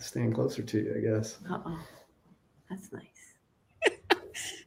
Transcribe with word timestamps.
Staying 0.00 0.32
closer 0.32 0.62
to 0.62 0.78
you, 0.78 0.94
I 0.96 1.00
guess. 1.00 1.38
Uh-oh. 1.50 1.78
That's 2.70 2.92
nice. 2.92 3.02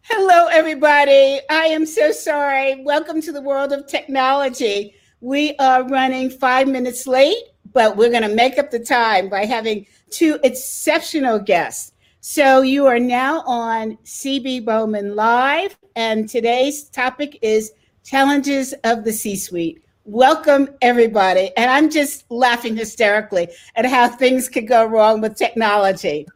Hello, 0.03 0.47
everybody. 0.47 1.39
I 1.49 1.65
am 1.67 1.85
so 1.85 2.11
sorry. 2.11 2.83
Welcome 2.83 3.21
to 3.21 3.31
the 3.31 3.41
world 3.41 3.71
of 3.71 3.87
technology. 3.87 4.93
We 5.21 5.55
are 5.57 5.87
running 5.87 6.31
five 6.31 6.67
minutes 6.67 7.07
late, 7.07 7.43
but 7.71 7.95
we're 7.95 8.09
going 8.09 8.27
to 8.27 8.35
make 8.35 8.59
up 8.59 8.71
the 8.71 8.79
time 8.79 9.29
by 9.29 9.45
having 9.45 9.85
two 10.09 10.37
exceptional 10.43 11.39
guests. 11.39 11.93
So 12.19 12.61
you 12.61 12.85
are 12.87 12.99
now 12.99 13.41
on 13.47 13.97
CB 14.03 14.65
Bowman 14.65 15.15
Live, 15.15 15.77
and 15.95 16.27
today's 16.27 16.83
topic 16.89 17.39
is 17.41 17.71
challenges 18.03 18.73
of 18.83 19.05
the 19.05 19.13
C-suite. 19.13 19.81
Welcome, 20.05 20.69
everybody. 20.81 21.51
And 21.55 21.69
I'm 21.69 21.89
just 21.89 22.29
laughing 22.31 22.75
hysterically 22.75 23.49
at 23.75 23.85
how 23.85 24.07
things 24.07 24.49
could 24.49 24.67
go 24.67 24.85
wrong 24.85 25.21
with 25.21 25.35
technology. 25.35 26.27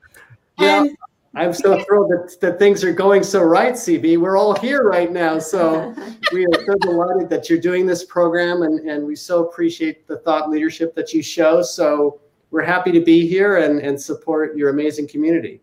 Well, 0.60 0.84
And 0.84 0.98
I'm 1.34 1.52
so 1.52 1.84
thrilled 1.84 2.12
that, 2.12 2.38
that 2.42 2.60
things 2.60 2.84
are 2.84 2.94
going 2.94 3.24
so 3.24 3.42
right, 3.42 3.74
CB. 3.74 4.20
We're 4.20 4.38
all 4.38 4.56
here 4.60 4.84
right 4.84 5.12
now. 5.12 5.40
So 5.40 5.96
we 6.32 6.46
are 6.46 6.66
so 6.66 6.76
delighted 6.82 7.28
that 7.30 7.50
you're 7.50 7.60
doing 7.60 7.88
this 7.88 8.06
program 8.06 8.62
and, 8.62 8.88
and 8.88 9.04
we 9.04 9.16
so 9.16 9.48
appreciate 9.48 10.08
the 10.08 10.20
thought 10.20 10.52
leadership 10.52 10.94
that 10.94 11.12
you 11.12 11.24
show. 11.24 11.64
So 11.64 12.22
we're 12.52 12.64
happy 12.64 12.92
to 12.92 13.02
be 13.02 13.28
here 13.28 13.58
and, 13.58 13.80
and 13.80 14.00
support 14.00 14.56
your 14.56 14.70
amazing 14.70 15.08
community. 15.08 15.60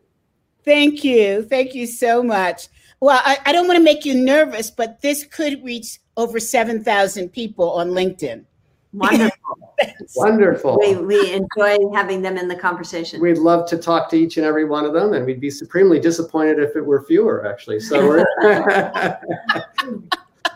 Thank 0.64 1.04
you. 1.04 1.44
Thank 1.44 1.72
you 1.72 1.86
so 1.86 2.22
much. 2.22 2.68
Well, 2.98 3.20
I, 3.24 3.38
I 3.46 3.52
don't 3.52 3.68
want 3.68 3.78
to 3.78 3.82
make 3.82 4.04
you 4.04 4.14
nervous, 4.14 4.70
but 4.70 5.00
this 5.00 5.24
could 5.24 5.64
reach 5.64 5.98
over 6.16 6.38
7,000 6.38 7.28
people 7.30 7.70
on 7.72 7.90
LinkedIn. 7.90 8.44
Wonderful. 8.92 9.74
Wonderful. 10.16 10.78
we, 10.78 10.96
we 10.96 11.32
enjoy 11.32 11.78
having 11.94 12.20
them 12.20 12.36
in 12.36 12.46
the 12.46 12.54
conversation. 12.54 13.20
We'd 13.20 13.38
love 13.38 13.68
to 13.70 13.78
talk 13.78 14.10
to 14.10 14.16
each 14.16 14.36
and 14.36 14.44
every 14.44 14.64
one 14.64 14.84
of 14.84 14.92
them, 14.92 15.14
and 15.14 15.24
we'd 15.24 15.40
be 15.40 15.50
supremely 15.50 15.98
disappointed 15.98 16.58
if 16.58 16.76
it 16.76 16.84
were 16.84 17.02
fewer, 17.02 17.46
actually. 17.46 17.80
So 17.80 18.06
we're 18.06 18.26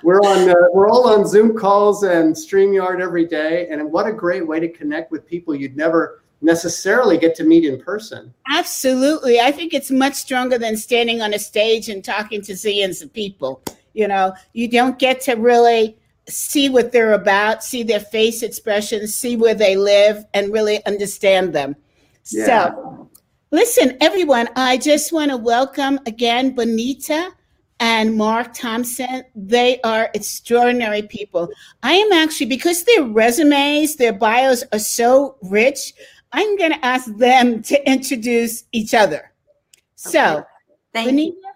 we're 0.02 0.20
on 0.20 0.50
uh, 0.50 0.54
we're 0.72 0.90
all 0.90 1.08
on 1.08 1.26
Zoom 1.26 1.56
calls 1.56 2.02
and 2.02 2.34
Streamyard 2.34 3.00
every 3.00 3.24
day, 3.24 3.68
and 3.70 3.90
what 3.90 4.06
a 4.06 4.12
great 4.12 4.46
way 4.46 4.60
to 4.60 4.68
connect 4.68 5.10
with 5.10 5.26
people 5.26 5.54
you'd 5.54 5.76
never 5.76 6.22
necessarily 6.42 7.16
get 7.16 7.34
to 7.36 7.44
meet 7.44 7.64
in 7.64 7.80
person. 7.80 8.32
Absolutely. 8.50 9.40
I 9.40 9.50
think 9.50 9.72
it's 9.72 9.90
much 9.90 10.14
stronger 10.14 10.58
than 10.58 10.76
standing 10.76 11.22
on 11.22 11.32
a 11.32 11.38
stage 11.38 11.88
and 11.88 12.04
talking 12.04 12.42
to 12.42 12.52
zillions 12.52 13.02
of 13.02 13.12
people. 13.12 13.62
You 13.96 14.06
know, 14.08 14.34
you 14.52 14.68
don't 14.68 14.98
get 14.98 15.22
to 15.22 15.34
really 15.34 15.96
see 16.28 16.68
what 16.68 16.92
they're 16.92 17.14
about, 17.14 17.64
see 17.64 17.82
their 17.82 18.00
face 18.00 18.42
expressions, 18.42 19.14
see 19.14 19.36
where 19.36 19.54
they 19.54 19.74
live, 19.74 20.24
and 20.34 20.52
really 20.52 20.84
understand 20.84 21.54
them. 21.54 21.74
Yeah. 22.26 22.46
So, 22.46 23.10
listen, 23.52 23.96
everyone, 24.02 24.48
I 24.54 24.76
just 24.76 25.14
want 25.14 25.30
to 25.30 25.38
welcome 25.38 25.98
again 26.04 26.54
Bonita 26.54 27.30
and 27.80 28.16
Mark 28.16 28.52
Thompson. 28.52 29.24
They 29.34 29.80
are 29.80 30.10
extraordinary 30.12 31.02
people. 31.02 31.48
I 31.82 31.94
am 31.94 32.12
actually, 32.12 32.46
because 32.46 32.84
their 32.84 33.04
resumes, 33.04 33.96
their 33.96 34.12
bios 34.12 34.62
are 34.74 34.78
so 34.78 35.36
rich, 35.42 35.94
I'm 36.32 36.58
going 36.58 36.72
to 36.72 36.84
ask 36.84 37.06
them 37.16 37.62
to 37.62 37.90
introduce 37.90 38.64
each 38.72 38.92
other. 38.92 39.32
So, 39.94 40.38
Okay. 40.38 40.46
Thank 40.92 41.06
you. 41.06 41.12
Bonita, 41.12 41.48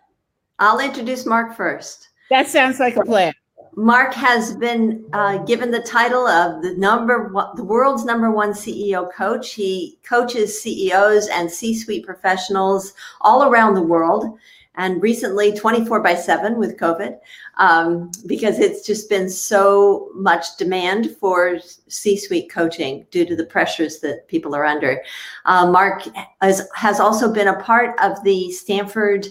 I'll 0.58 0.80
introduce 0.80 1.26
Mark 1.26 1.56
first. 1.56 2.09
That 2.30 2.48
sounds 2.48 2.80
like 2.80 2.96
a 2.96 3.04
plan. 3.04 3.34
Mark 3.76 4.12
has 4.14 4.54
been 4.56 5.04
uh, 5.12 5.38
given 5.38 5.70
the 5.70 5.82
title 5.82 6.26
of 6.26 6.62
the 6.62 6.74
number 6.76 7.28
one, 7.28 7.54
the 7.56 7.64
world's 7.64 8.04
number 8.04 8.30
one 8.30 8.52
CEO 8.52 9.12
coach. 9.12 9.54
He 9.54 9.98
coaches 10.02 10.60
CEOs 10.60 11.28
and 11.28 11.50
C-suite 11.50 12.04
professionals 12.04 12.94
all 13.20 13.44
around 13.44 13.74
the 13.74 13.82
world, 13.82 14.38
and 14.74 15.00
recently 15.02 15.52
24 15.52 16.00
by 16.00 16.14
7 16.14 16.58
with 16.58 16.78
COVID, 16.78 17.18
um, 17.58 18.10
because 18.26 18.58
it's 18.58 18.86
just 18.86 19.08
been 19.08 19.30
so 19.30 20.10
much 20.14 20.56
demand 20.56 21.16
for 21.16 21.58
C-suite 21.88 22.50
coaching 22.50 23.06
due 23.10 23.24
to 23.24 23.36
the 23.36 23.46
pressures 23.46 24.00
that 24.00 24.26
people 24.26 24.54
are 24.54 24.64
under. 24.64 25.00
Uh, 25.44 25.70
Mark 25.70 26.02
has, 26.40 26.68
has 26.74 26.98
also 26.98 27.32
been 27.32 27.48
a 27.48 27.60
part 27.60 27.98
of 28.00 28.22
the 28.24 28.50
Stanford, 28.50 29.28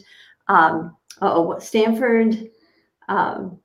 um, 0.48 0.96
oh, 1.22 1.60
Stanford. 1.60 2.50
Um, 3.10 3.60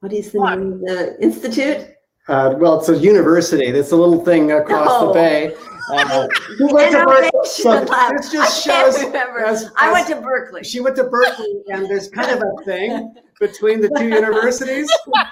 what 0.00 0.12
is 0.12 0.32
the 0.32 0.38
What? 0.40 0.58
name 0.58 0.72
of 0.74 0.80
the 0.80 1.16
institute? 1.22 1.86
Uh, 2.28 2.54
well, 2.58 2.78
it's 2.78 2.88
a 2.90 2.98
university. 2.98 3.70
That's 3.70 3.92
a 3.92 3.96
little 3.96 4.22
thing 4.24 4.52
across 4.52 5.00
No. 5.00 5.08
the 5.08 5.12
bay. 5.14 5.54
Uh, 5.90 6.28
who 6.58 6.66
went 6.74 6.92
to 6.92 7.02
Berkeley? 7.02 7.30
So 7.44 7.80
this 7.80 8.30
just 8.30 8.68
I 8.68 8.70
can't 8.70 8.94
shows. 8.94 9.02
remember. 9.06 9.38
as- 9.38 9.70
I 9.78 9.90
went 9.90 10.06
to 10.08 10.16
Berkeley. 10.20 10.62
She 10.62 10.80
went 10.80 10.96
to 10.96 11.04
Berkeley, 11.04 11.62
and 11.68 11.86
there's 11.88 12.10
kind 12.10 12.30
of 12.30 12.42
a 12.42 12.64
thing 12.66 13.14
between 13.40 13.80
the 13.80 13.88
two 13.96 14.06
universities. 14.20 14.86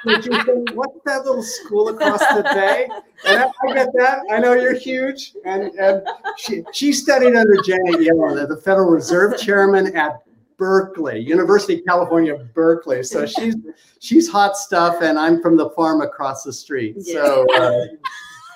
Think, 0.06 0.70
What's 0.72 0.96
that 1.04 1.26
little 1.26 1.42
school 1.42 1.90
across 1.90 2.20
the 2.20 2.42
bay? 2.54 2.88
And 3.26 3.38
I, 3.44 3.50
I 3.68 3.74
get 3.74 3.88
that. 3.98 4.20
I 4.32 4.38
know 4.38 4.54
you're 4.54 4.72
huge. 4.72 5.34
And, 5.44 5.64
and 5.78 6.08
she, 6.38 6.64
she 6.72 6.94
studied 6.94 7.36
under 7.36 7.56
Janet 7.62 7.96
Yellen, 8.00 8.48
the 8.48 8.56
Federal 8.56 8.88
Reserve 8.90 9.36
Chairman 9.38 9.94
at 9.94 10.22
Berkeley, 10.58 11.18
University 11.20 11.78
of 11.80 11.84
California, 11.86 12.34
Berkeley. 12.54 13.02
So 13.02 13.26
she's 13.26 13.56
she's 14.00 14.28
hot 14.28 14.56
stuff, 14.56 15.02
and 15.02 15.18
I'm 15.18 15.42
from 15.42 15.56
the 15.56 15.70
farm 15.70 16.00
across 16.02 16.42
the 16.44 16.52
street. 16.52 17.02
So. 17.02 17.46
Uh, 17.54 17.86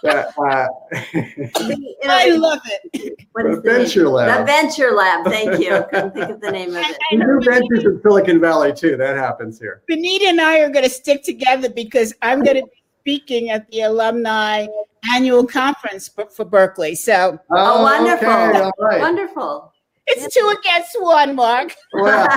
uh, 0.06 0.24
uh, 0.48 0.66
I 2.08 2.30
love 2.30 2.60
it. 2.92 3.18
what 3.32 3.44
is 3.46 3.56
The 3.56 3.62
the? 3.62 3.70
Venture 3.70 4.08
Lab. 4.08 4.40
The 4.40 4.44
Venture 4.46 4.90
Lab. 4.92 5.26
Thank 5.26 5.60
you. 5.60 5.84
Couldn't 5.90 6.14
think 6.14 6.30
of 6.30 6.40
the 6.40 6.50
name 6.50 6.70
of 6.70 6.76
it. 6.76 6.96
we 7.12 7.18
do 7.18 7.40
ventures 7.42 7.84
in 7.84 8.00
Silicon 8.02 8.40
Valley 8.40 8.72
too. 8.72 8.96
That 8.96 9.16
happens 9.16 9.58
here. 9.58 9.82
Bonita 9.88 10.26
and 10.28 10.40
I 10.40 10.60
are 10.60 10.70
going 10.70 10.84
to 10.84 10.90
stick 10.90 11.22
together 11.22 11.68
because 11.68 12.14
I'm 12.22 12.42
going 12.42 12.56
to 12.56 12.62
be 12.62 12.82
speaking 13.02 13.50
at 13.50 13.70
the 13.70 13.82
alumni 13.82 14.66
annual 15.14 15.46
conference 15.46 16.08
for, 16.08 16.26
for 16.26 16.44
Berkeley. 16.44 16.94
So 16.94 17.38
Oh, 17.50 17.82
wonderful. 17.82 18.26
Okay, 18.28 18.60
all 18.60 18.72
right. 18.80 19.00
Wonderful. 19.00 19.69
It's 20.10 20.34
two 20.34 20.54
against 20.60 20.96
one, 21.00 21.34
Mark. 21.34 21.74
Well, 21.94 22.28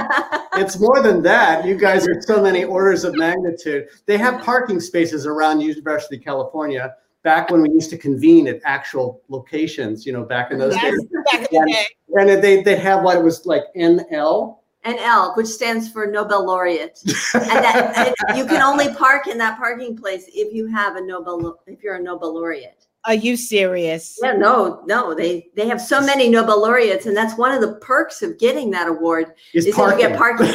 it's 0.56 0.80
more 0.80 1.02
than 1.02 1.22
that. 1.24 1.66
You 1.66 1.76
guys 1.76 2.08
are 2.08 2.22
so 2.22 2.42
many 2.42 2.64
orders 2.64 3.04
of 3.04 3.16
magnitude. 3.16 3.88
They 4.06 4.18
have 4.18 4.42
parking 4.42 4.80
spaces 4.80 5.26
around 5.26 5.62
University 5.62 6.18
of 6.18 6.24
California. 6.24 6.96
Back 7.24 7.50
when 7.52 7.62
we 7.62 7.70
used 7.70 7.90
to 7.92 7.98
convene 7.98 8.48
at 8.48 8.60
actual 8.66 9.22
locations, 9.30 10.06
you 10.06 10.12
know, 10.12 10.24
back 10.24 10.52
in 10.52 10.60
those 10.60 10.76
Yes, 10.76 10.92
days, 10.92 11.02
back 11.32 11.52
in 11.54 11.62
the 11.66 11.72
day. 11.72 11.86
and 12.16 12.44
they 12.44 12.62
they 12.64 12.76
have 12.76 13.02
what 13.04 13.16
it 13.16 13.24
was 13.24 13.46
like 13.46 13.64
NL. 13.78 14.58
and 14.84 14.98
L, 15.00 15.34
which 15.38 15.48
stands 15.48 15.90
for 15.90 16.06
Nobel 16.06 16.46
laureate. 16.46 17.00
And 17.34 17.44
that 17.64 18.14
and 18.30 18.38
you 18.38 18.46
can 18.46 18.62
only 18.62 18.94
park 18.96 19.28
in 19.28 19.38
that 19.38 19.58
parking 19.58 19.96
place 19.96 20.26
if 20.34 20.54
you 20.54 20.68
have 20.68 20.98
a 20.98 21.02
Nobel 21.02 21.62
if 21.66 21.82
you're 21.82 21.96
a 21.96 22.02
Nobel 22.02 22.34
laureate. 22.34 22.88
Are 23.06 23.14
you 23.14 23.36
serious? 23.36 24.18
Yeah, 24.24 24.34
no, 24.34 24.82
no, 24.86 25.14
they 25.14 25.50
they 25.56 25.68
have 25.68 25.82
so 25.82 26.00
many 26.00 26.30
Nobel 26.30 26.62
laureates, 26.62 27.06
and 27.06 27.16
that's 27.18 27.38
one 27.38 27.52
of 27.54 27.60
the 27.62 27.76
perks 27.76 28.22
of 28.22 28.40
getting 28.40 28.72
that 28.72 28.88
award. 28.88 29.34
Is 29.54 29.66
Is 29.66 29.76
that 29.76 30.00
you 30.00 30.16
parking. 30.18 30.48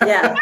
Yeah. 0.06 0.34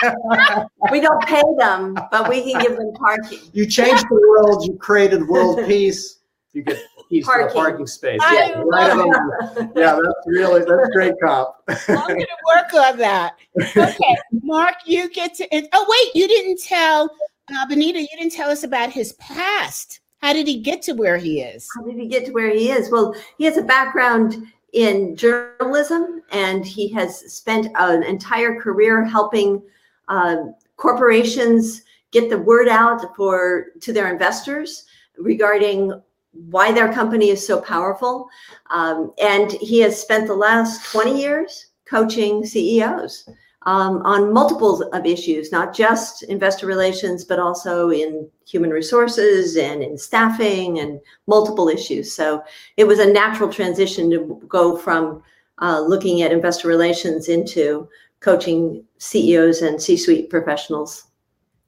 We 0.91 1.01
don't 1.01 1.23
pay 1.25 1.43
them, 1.59 1.95
but 2.11 2.29
we 2.29 2.51
can 2.53 2.61
give 2.63 2.77
them 2.77 2.93
parking. 2.95 3.39
you 3.53 3.67
changed 3.67 4.05
the 4.09 4.15
world. 4.29 4.67
You 4.67 4.77
created 4.79 5.29
world 5.29 5.65
peace. 5.67 6.21
You 6.55 6.63
get 6.63 6.79
keys 7.09 7.25
for 7.25 7.41
a 7.41 7.45
Parking. 7.45 7.63
parking 7.63 7.87
space. 7.87 8.21
I 8.23 8.35
Yeah, 8.35 8.63
right 8.67 8.95
love 8.97 9.71
yeah, 9.77 9.95
that's 10.03 10.27
really 10.27 10.61
that's 10.61 10.89
great 10.93 11.15
cop. 11.23 11.63
I'm 11.69 12.07
going 12.09 12.21
to 12.21 12.27
work 12.55 12.75
on 12.75 12.99
that. 12.99 13.35
Okay, 13.77 14.17
Mark, 14.43 14.75
you 14.85 15.09
get 15.11 15.35
to. 15.37 15.47
Oh, 15.73 15.87
wait, 15.89 16.15
you 16.21 16.29
didn't 16.29 16.61
tell 16.63 17.11
uh, 17.55 17.67
Bonita. 17.67 18.01
You 18.01 18.09
didn't 18.19 18.33
tell 18.33 18.51
us 18.51 18.65
about 18.65 18.91
his 18.91 19.13
past. 19.15 20.01
How 20.23 20.33
did 20.33 20.47
he 20.47 20.61
get 20.61 20.83
to 20.83 20.93
where 20.93 21.17
he 21.17 21.41
is? 21.41 21.69
How 21.75 21.83
did 21.83 21.97
he 21.97 22.07
get 22.07 22.27
to 22.27 22.33
where 22.33 22.51
he 22.51 22.71
is? 22.71 22.91
Well, 22.91 23.15
he 23.39 23.45
has 23.45 23.57
a 23.57 23.63
background 23.63 24.47
in 24.73 25.17
journalism, 25.17 26.23
and 26.31 26.65
he 26.65 26.89
has 26.93 27.33
spent 27.33 27.69
an 27.75 28.05
entire 28.05 28.61
career 28.61 29.05
helping 29.05 29.61
uh, 30.07 30.37
corporations 30.77 31.83
get 32.13 32.31
the 32.31 32.39
word 32.39 32.69
out 32.69 33.17
for 33.17 33.67
to 33.81 33.93
their 33.93 34.13
investors 34.13 34.85
regarding 35.19 35.93
why 36.33 36.71
their 36.71 36.93
company 36.93 37.31
is 37.31 37.45
so 37.45 37.61
powerful. 37.61 38.29
Um, 38.71 39.13
and 39.21 39.51
he 39.53 39.81
has 39.81 40.01
spent 40.01 40.29
the 40.29 40.35
last 40.35 40.91
20 40.93 41.21
years 41.21 41.67
coaching 41.85 42.47
CEOs 42.47 43.29
um, 43.67 44.03
on 44.05 44.33
multiples 44.33 44.81
of 44.81 45.07
issues, 45.07 45.53
not 45.53 45.75
just 45.75 46.23
investor 46.25 46.67
relations, 46.67 47.25
but 47.25 47.39
also 47.39 47.91
in 47.91 48.29
human 48.47 48.71
resources 48.71 49.57
and 49.57 49.83
in 49.83 49.97
staffing 49.97 50.81
and 50.81 51.01
multiple 51.27 51.69
issues. 51.69 52.13
So 52.13 52.43
it 52.77 52.85
was 52.85 52.99
a 52.99 53.13
natural 53.13 53.53
transition 53.53 54.11
to 54.11 54.43
go 54.49 54.77
from 54.77 55.23
uh, 55.61 55.81
looking 55.81 56.23
at 56.23 56.33
investor 56.33 56.69
relations 56.69 57.29
into 57.29 57.89
coaching 58.21 58.85
CEOs 58.99 59.63
and 59.63 59.81
C 59.81 59.97
suite 59.97 60.31
professionals. 60.31 61.05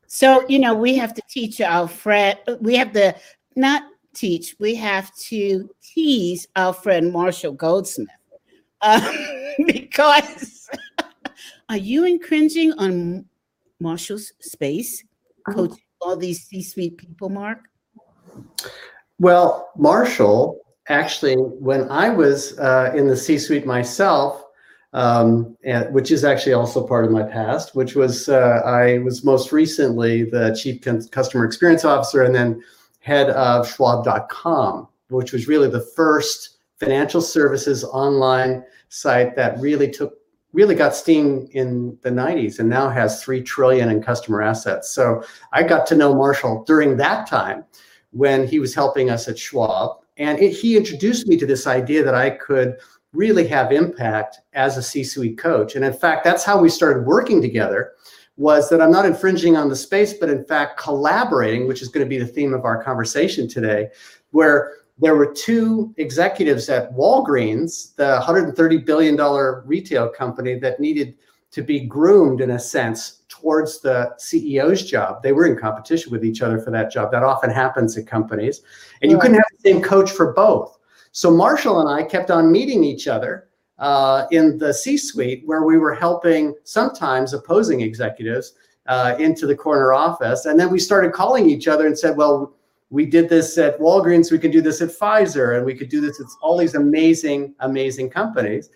So, 0.06 0.44
you 0.49 0.58
know, 0.58 0.75
we 0.75 0.96
have 0.96 1.14
to 1.14 1.23
teach 1.29 1.61
our 1.61 1.88
friend, 1.88 2.38
we 2.61 2.76
have 2.76 2.93
to 2.93 3.14
not 3.56 3.82
teach, 4.14 4.55
we 4.58 4.75
have 4.76 5.14
to 5.17 5.69
tease 5.82 6.46
our 6.56 6.73
friend 6.73 7.12
Marshall 7.12 7.52
Goldsmith 7.52 8.08
uh, 8.81 9.12
because 9.67 10.53
are 11.69 11.76
you 11.76 12.05
infringing 12.05 12.72
on 12.75 13.25
Marshall's 13.81 14.32
space, 14.40 15.05
coaching 15.49 15.78
all 16.00 16.16
these 16.16 16.44
C-suite 16.44 16.99
people, 16.99 17.28
Mark? 17.28 17.58
Well, 19.19 19.70
Marshall, 19.76 20.61
actually, 20.88 21.34
when 21.37 21.88
I 21.90 22.11
was 22.11 22.58
uh, 22.58 22.93
in 22.94 23.06
the 23.06 23.16
C-suite 23.16 23.66
myself, 23.66 24.44
um, 24.93 25.56
and, 25.64 25.93
which 25.93 26.12
is 26.12 26.25
actually 26.25 26.52
also 26.52 26.87
part 26.87 27.05
of 27.05 27.11
my 27.11 27.25
past, 27.25 27.75
which 27.75 27.96
was 27.96 28.28
uh, 28.28 28.62
I 28.64 28.99
was 28.99 29.25
most 29.25 29.50
recently 29.50 30.22
the 30.25 30.56
chief 30.60 30.81
customer 31.10 31.44
experience 31.44 31.84
officer 31.84 32.22
and 32.22 32.34
then 32.34 32.62
head 33.00 33.31
of 33.31 33.69
Schwab.com, 33.69 34.88
which 35.08 35.32
was 35.32 35.49
really 35.49 35.69
the 35.69 35.81
first 35.81 36.58
financial 36.78 37.20
services 37.20 37.82
online 37.82 38.64
site 38.88 39.34
that 39.34 39.58
really 39.58 39.90
took 39.90 40.23
really 40.54 40.74
got 40.76 40.94
steam 40.94 41.48
in 41.50 41.98
the 42.02 42.10
90s 42.10 42.60
and 42.60 42.68
now 42.68 42.88
has 42.88 43.22
3 43.22 43.42
trillion 43.42 43.90
in 43.90 44.00
customer 44.00 44.40
assets. 44.40 44.92
So 44.92 45.22
I 45.52 45.64
got 45.64 45.84
to 45.88 45.96
know 45.96 46.14
Marshall 46.14 46.64
during 46.64 46.96
that 46.96 47.26
time 47.28 47.64
when 48.12 48.46
he 48.46 48.60
was 48.60 48.74
helping 48.74 49.10
us 49.10 49.28
at 49.28 49.36
Schwab 49.36 49.98
and 50.16 50.38
it, 50.38 50.52
he 50.52 50.76
introduced 50.76 51.26
me 51.26 51.36
to 51.36 51.46
this 51.46 51.66
idea 51.66 52.04
that 52.04 52.14
I 52.14 52.30
could 52.30 52.76
really 53.12 53.46
have 53.48 53.72
impact 53.72 54.38
as 54.52 54.76
a 54.76 54.82
C-suite 54.82 55.38
coach. 55.38 55.74
And 55.74 55.84
in 55.84 55.92
fact, 55.92 56.24
that's 56.24 56.44
how 56.44 56.58
we 56.58 56.68
started 56.68 57.04
working 57.04 57.42
together 57.42 57.92
was 58.36 58.68
that 58.68 58.80
I'm 58.80 58.90
not 58.90 59.06
infringing 59.06 59.56
on 59.56 59.68
the 59.68 59.76
space, 59.76 60.14
but 60.14 60.28
in 60.28 60.44
fact 60.44 60.78
collaborating, 60.78 61.68
which 61.68 61.82
is 61.82 61.88
going 61.88 62.04
to 62.04 62.08
be 62.08 62.18
the 62.18 62.26
theme 62.26 62.54
of 62.54 62.64
our 62.64 62.82
conversation 62.82 63.48
today, 63.48 63.88
where 64.30 64.72
there 64.99 65.17
were 65.17 65.32
two 65.32 65.93
executives 65.96 66.69
at 66.69 66.93
Walgreens, 66.93 67.94
the 67.96 68.20
$130 68.23 68.85
billion 68.85 69.17
retail 69.67 70.08
company 70.08 70.58
that 70.61 70.79
needed 70.79 71.17
to 71.50 71.62
be 71.62 71.81
groomed 71.81 72.41
in 72.41 72.52
a 72.52 72.58
sense 72.58 73.23
towards 73.29 73.81
the 73.81 74.12
CEO's 74.19 74.88
job. 74.88 75.23
They 75.23 75.32
were 75.32 75.46
in 75.46 75.56
competition 75.56 76.11
with 76.11 76.25
each 76.25 76.43
other 76.43 76.58
for 76.58 76.70
that 76.70 76.91
job. 76.91 77.11
That 77.12 77.23
often 77.23 77.50
happens 77.50 77.96
at 77.96 78.06
companies. 78.06 78.62
And 79.02 79.11
you 79.11 79.19
couldn't 79.19 79.37
have 79.37 79.44
the 79.52 79.70
same 79.70 79.82
coach 79.82 80.11
for 80.11 80.32
both. 80.32 80.79
So 81.12 81.31
Marshall 81.31 81.81
and 81.81 81.88
I 81.88 82.05
kept 82.05 82.31
on 82.31 82.50
meeting 82.50 82.82
each 82.82 83.06
other 83.06 83.49
uh, 83.79 84.26
in 84.31 84.58
the 84.58 84.73
C-suite 84.73 85.43
where 85.44 85.62
we 85.62 85.79
were 85.79 85.94
helping 85.94 86.55
sometimes 86.64 87.35
opposing 87.35 87.81
executives 87.82 88.55
uh, 88.87 89.14
into 89.19 89.46
the 89.46 89.55
corner 89.55 89.93
office, 89.93 90.44
and 90.44 90.58
then 90.58 90.70
we 90.70 90.79
started 90.79 91.12
calling 91.12 91.49
each 91.49 91.69
other 91.69 91.87
and 91.87 91.99
said, 91.99 92.17
"Well, 92.17 92.55
we 92.94 93.06
did 93.06 93.29
this 93.29 93.58
at 93.58 93.79
Walgreens, 93.81 94.31
we 94.31 94.38
could 94.38 94.52
do 94.52 94.62
this 94.62 94.81
at 94.81 94.91
Pfizer, 94.91 95.56
and 95.56 95.67
we 95.67 95.75
could 95.75 95.88
do 95.88 96.00
this 96.00 96.20
at 96.20 96.26
all 96.41 96.56
these 96.56 96.76
amazing, 96.76 97.55
amazing 97.58 98.08
companies." 98.08 98.70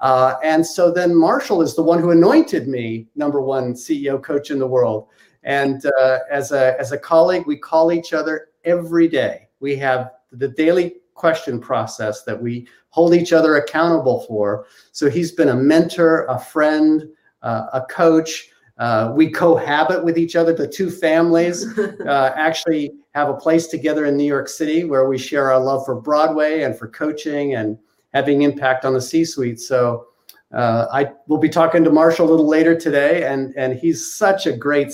Uh, 0.00 0.34
and 0.42 0.66
so 0.66 0.90
then 0.90 1.14
Marshall 1.14 1.62
is 1.62 1.76
the 1.76 1.82
one 1.82 2.00
who 2.00 2.10
anointed 2.10 2.66
me 2.66 3.06
number 3.14 3.40
one 3.40 3.74
CEO 3.74 4.20
coach 4.22 4.50
in 4.50 4.58
the 4.58 4.66
world. 4.66 5.08
And 5.42 5.84
uh, 5.98 6.18
as 6.30 6.52
a 6.52 6.78
as 6.80 6.92
a 6.92 6.98
colleague, 6.98 7.46
we 7.46 7.56
call 7.56 7.92
each 7.92 8.12
other 8.12 8.48
every 8.64 9.08
day. 9.08 9.48
We 9.60 9.76
have 9.76 10.12
the 10.32 10.48
daily 10.48 10.96
question 11.14 11.60
process 11.60 12.22
that 12.24 12.40
we 12.40 12.66
hold 12.88 13.14
each 13.14 13.32
other 13.32 13.56
accountable 13.56 14.24
for. 14.26 14.66
So 14.92 15.08
he's 15.08 15.32
been 15.32 15.50
a 15.50 15.54
mentor, 15.54 16.24
a 16.26 16.38
friend, 16.38 17.08
uh, 17.42 17.66
a 17.72 17.82
coach. 17.82 18.49
Uh, 18.80 19.12
we 19.14 19.30
cohabit 19.30 20.02
with 20.02 20.16
each 20.16 20.34
other. 20.34 20.54
The 20.54 20.66
two 20.66 20.90
families 20.90 21.78
uh, 21.78 22.32
actually 22.34 22.92
have 23.14 23.28
a 23.28 23.34
place 23.34 23.66
together 23.66 24.06
in 24.06 24.16
New 24.16 24.24
York 24.24 24.48
City 24.48 24.84
where 24.84 25.06
we 25.06 25.18
share 25.18 25.52
our 25.52 25.60
love 25.60 25.84
for 25.84 26.00
Broadway 26.00 26.62
and 26.62 26.76
for 26.76 26.88
coaching 26.88 27.56
and 27.56 27.78
having 28.14 28.40
impact 28.40 28.86
on 28.86 28.94
the 28.94 29.00
C-suite. 29.00 29.60
So 29.60 30.06
uh, 30.54 30.86
I 30.90 31.12
will 31.26 31.38
be 31.38 31.50
talking 31.50 31.84
to 31.84 31.90
Marshall 31.90 32.26
a 32.26 32.30
little 32.30 32.48
later 32.48 32.74
today, 32.74 33.24
and 33.24 33.54
and 33.56 33.78
he's 33.78 34.14
such 34.14 34.46
a 34.46 34.52
great 34.52 34.92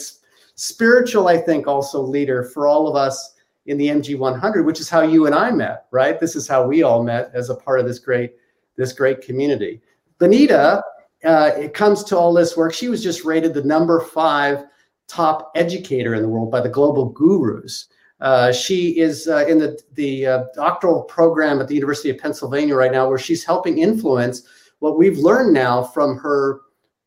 spiritual, 0.56 1.28
I 1.28 1.38
think, 1.38 1.66
also 1.66 2.02
leader 2.02 2.42
for 2.42 2.66
all 2.66 2.88
of 2.88 2.96
us 2.96 3.34
in 3.66 3.78
the 3.78 3.86
MG 3.86 4.18
100, 4.18 4.66
which 4.66 4.80
is 4.80 4.90
how 4.90 5.02
you 5.02 5.26
and 5.26 5.34
I 5.34 5.50
met, 5.52 5.86
right? 5.92 6.18
This 6.20 6.36
is 6.36 6.46
how 6.46 6.66
we 6.66 6.82
all 6.82 7.02
met 7.02 7.30
as 7.34 7.50
a 7.50 7.54
part 7.54 7.80
of 7.80 7.86
this 7.86 8.00
great 8.00 8.32
this 8.76 8.92
great 8.92 9.22
community. 9.22 9.80
Bonita, 10.18 10.82
uh, 11.24 11.50
it 11.56 11.74
comes 11.74 12.04
to 12.04 12.16
all 12.16 12.32
this 12.32 12.56
work. 12.56 12.74
She 12.74 12.88
was 12.88 13.02
just 13.02 13.24
rated 13.24 13.54
the 13.54 13.64
number 13.64 14.00
five 14.00 14.64
top 15.08 15.52
educator 15.54 16.14
in 16.14 16.22
the 16.22 16.28
world 16.28 16.50
by 16.50 16.60
the 16.60 16.68
Global 16.68 17.10
Gurus. 17.10 17.86
Uh, 18.20 18.50
she 18.50 18.98
is 18.98 19.28
uh, 19.28 19.44
in 19.46 19.58
the 19.58 19.78
the 19.92 20.26
uh, 20.26 20.44
doctoral 20.54 21.02
program 21.02 21.60
at 21.60 21.68
the 21.68 21.74
University 21.74 22.08
of 22.10 22.18
Pennsylvania 22.18 22.74
right 22.74 22.92
now, 22.92 23.08
where 23.08 23.18
she's 23.18 23.44
helping 23.44 23.78
influence 23.78 24.42
what 24.78 24.98
we've 24.98 25.18
learned 25.18 25.52
now 25.52 25.82
from 25.82 26.16
her 26.16 26.60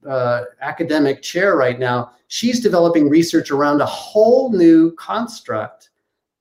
uh, 0.07 0.43
academic 0.61 1.21
chair 1.21 1.55
right 1.55 1.79
now. 1.79 2.11
She's 2.27 2.59
developing 2.59 3.09
research 3.09 3.49
around 3.49 3.81
a 3.81 3.87
whole 3.87 4.51
new 4.51 4.91
construct 4.95 5.89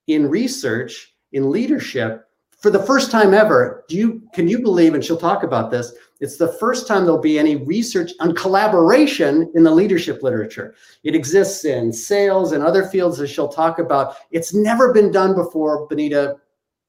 in 0.07 0.29
research, 0.29 1.15
in 1.33 1.51
leadership, 1.51 2.29
for 2.61 2.71
the 2.71 2.83
first 2.83 3.11
time 3.11 3.33
ever. 3.33 3.85
Do 3.89 3.97
you 3.97 4.23
can 4.35 4.49
you 4.49 4.61
believe? 4.61 4.95
And 4.95 5.03
she'll 5.03 5.17
talk 5.17 5.45
about 5.45 5.71
this. 5.71 5.95
It's 6.21 6.37
the 6.37 6.53
first 6.55 6.89
time 6.89 7.05
there'll 7.05 7.21
be 7.21 7.39
any 7.39 7.57
research 7.57 8.13
on 8.21 8.35
collaboration 8.35 9.51
in 9.55 9.63
the 9.63 9.71
leadership 9.71 10.23
literature. 10.23 10.75
It 11.05 11.15
exists 11.15 11.65
in 11.65 11.93
sales 11.93 12.53
and 12.53 12.65
other 12.65 12.87
fields 12.87 13.19
that 13.19 13.29
she'll 13.29 13.49
talk 13.49 13.79
about. 13.79 14.17
It's 14.31 14.53
never 14.53 14.93
been 14.93 15.13
done 15.13 15.35
before, 15.35 15.87
Bonita, 15.87 16.37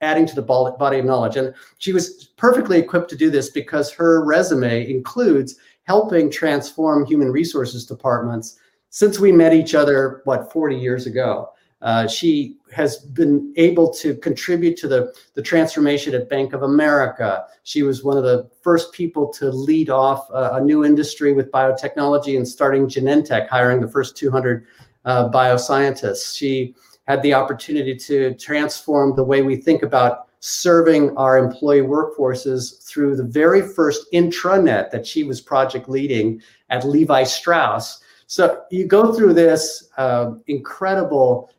adding 0.01 0.25
to 0.25 0.35
the 0.35 0.41
body 0.41 0.99
of 0.99 1.05
knowledge. 1.05 1.35
And 1.35 1.53
she 1.77 1.93
was 1.93 2.29
perfectly 2.37 2.79
equipped 2.79 3.09
to 3.11 3.17
do 3.17 3.29
this 3.29 3.49
because 3.51 3.91
her 3.91 4.25
resume 4.25 4.89
includes 4.89 5.57
helping 5.83 6.31
transform 6.31 7.05
human 7.05 7.31
resources 7.31 7.85
departments 7.85 8.57
since 8.89 9.19
we 9.19 9.31
met 9.31 9.53
each 9.53 9.75
other, 9.75 10.21
what, 10.23 10.51
40 10.51 10.75
years 10.75 11.05
ago. 11.05 11.49
Uh, 11.81 12.07
she 12.07 12.57
has 12.73 12.97
been 12.97 13.53
able 13.55 13.91
to 13.93 14.15
contribute 14.15 14.75
to 14.77 14.87
the, 14.87 15.13
the 15.33 15.41
transformation 15.41 16.13
at 16.13 16.29
Bank 16.29 16.53
of 16.53 16.63
America. 16.63 17.45
She 17.63 17.83
was 17.83 18.03
one 18.03 18.17
of 18.17 18.23
the 18.23 18.49
first 18.61 18.91
people 18.91 19.31
to 19.33 19.49
lead 19.49 19.89
off 19.89 20.27
a, 20.33 20.59
new 20.59 20.83
industry 20.83 21.31
with 21.31 21.51
biotechnology 21.51 22.35
and 22.35 22.47
starting 22.47 22.87
Genentech, 22.87 23.47
hiring 23.47 23.79
the 23.79 23.87
first 23.87 24.17
200 24.17 24.65
uh, 25.05 25.29
bioscientists. 25.29 26.35
She 26.35 26.75
had 27.07 27.21
the 27.23 27.33
opportunity 27.33 27.95
to 27.95 28.35
transform 28.35 29.15
the 29.15 29.23
way 29.23 29.41
we 29.41 29.55
think 29.55 29.81
about 29.81 30.27
serving 30.41 31.15
our 31.17 31.37
employee 31.37 31.81
workforces 31.81 32.85
through 32.85 33.15
the 33.15 33.23
very 33.23 33.61
first 33.61 34.05
intranet 34.13 34.91
that 34.91 35.05
she 35.05 35.23
was 35.23 35.41
project 35.41 35.89
leading 35.89 36.41
at 36.69 36.85
Levi 36.85 37.23
Strauss. 37.23 38.01
So 38.27 38.63
you 38.69 38.85
go 38.85 39.11
through 39.13 39.33
this 39.33 39.89
uh, 39.97 40.33
incredible 40.47 41.51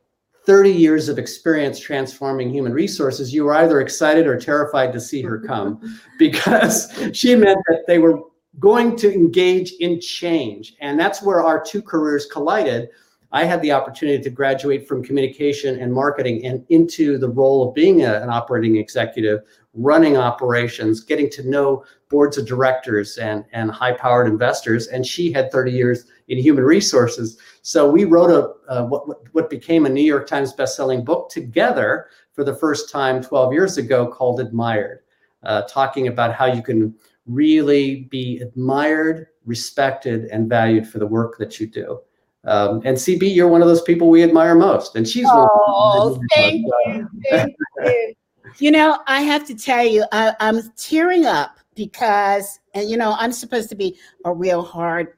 30 0.50 0.72
years 0.72 1.08
of 1.08 1.16
experience 1.16 1.78
transforming 1.78 2.50
human 2.50 2.72
resources, 2.72 3.32
you 3.32 3.44
were 3.44 3.54
either 3.54 3.80
excited 3.80 4.26
or 4.26 4.36
terrified 4.36 4.92
to 4.92 4.98
see 4.98 5.22
her 5.22 5.38
come 5.38 5.80
because 6.18 6.92
she 7.12 7.36
meant 7.36 7.60
that 7.68 7.84
they 7.86 8.00
were 8.00 8.18
going 8.58 8.96
to 8.96 9.14
engage 9.14 9.74
in 9.74 10.00
change. 10.00 10.74
And 10.80 10.98
that's 10.98 11.22
where 11.22 11.40
our 11.40 11.62
two 11.62 11.80
careers 11.80 12.26
collided. 12.26 12.88
I 13.30 13.44
had 13.44 13.62
the 13.62 13.70
opportunity 13.70 14.20
to 14.20 14.28
graduate 14.28 14.88
from 14.88 15.04
communication 15.04 15.78
and 15.78 15.94
marketing 15.94 16.44
and 16.44 16.66
into 16.68 17.16
the 17.16 17.28
role 17.28 17.68
of 17.68 17.72
being 17.72 18.02
a, 18.02 18.20
an 18.20 18.28
operating 18.28 18.74
executive, 18.74 19.42
running 19.72 20.16
operations, 20.16 20.98
getting 20.98 21.30
to 21.30 21.48
know 21.48 21.84
boards 22.08 22.38
of 22.38 22.48
directors 22.48 23.18
and, 23.18 23.44
and 23.52 23.70
high 23.70 23.92
powered 23.92 24.26
investors. 24.26 24.88
And 24.88 25.06
she 25.06 25.30
had 25.30 25.52
30 25.52 25.70
years 25.70 26.06
in 26.30 26.38
human 26.38 26.64
resources. 26.64 27.38
So 27.62 27.90
we 27.90 28.04
wrote 28.04 28.30
a 28.30 28.72
uh, 28.72 28.86
what, 28.86 29.04
what 29.34 29.50
became 29.50 29.84
a 29.84 29.88
New 29.88 30.02
York 30.02 30.26
Times 30.26 30.54
bestselling 30.54 31.04
book 31.04 31.28
together 31.28 32.06
for 32.32 32.44
the 32.44 32.54
first 32.54 32.90
time 32.90 33.22
12 33.22 33.52
years 33.52 33.76
ago 33.76 34.06
called 34.06 34.40
Admired, 34.40 35.00
uh, 35.42 35.62
talking 35.62 36.06
about 36.06 36.32
how 36.32 36.46
you 36.46 36.62
can 36.62 36.94
really 37.26 38.02
be 38.10 38.38
admired, 38.38 39.26
respected, 39.44 40.26
and 40.26 40.48
valued 40.48 40.86
for 40.86 41.00
the 41.00 41.06
work 41.06 41.36
that 41.38 41.60
you 41.60 41.66
do. 41.66 42.00
Um, 42.44 42.80
and 42.84 42.96
CB, 42.96 43.34
you're 43.34 43.48
one 43.48 43.60
of 43.60 43.68
those 43.68 43.82
people 43.82 44.08
we 44.08 44.22
admire 44.22 44.54
most, 44.54 44.96
and 44.96 45.06
she's. 45.06 45.26
Oh, 45.28 46.18
thank 46.34 46.64
you, 46.86 47.08
thank 47.28 47.54
you. 47.84 48.14
You 48.58 48.70
know, 48.70 48.98
I 49.06 49.20
have 49.20 49.46
to 49.48 49.54
tell 49.54 49.84
you, 49.84 50.04
I, 50.12 50.34
I'm 50.40 50.60
tearing 50.76 51.26
up 51.26 51.58
because, 51.74 52.58
and 52.74 52.88
you 52.88 52.96
know, 52.96 53.14
I'm 53.18 53.32
supposed 53.32 53.68
to 53.68 53.76
be 53.76 53.98
a 54.24 54.32
real 54.32 54.62
hard 54.62 55.14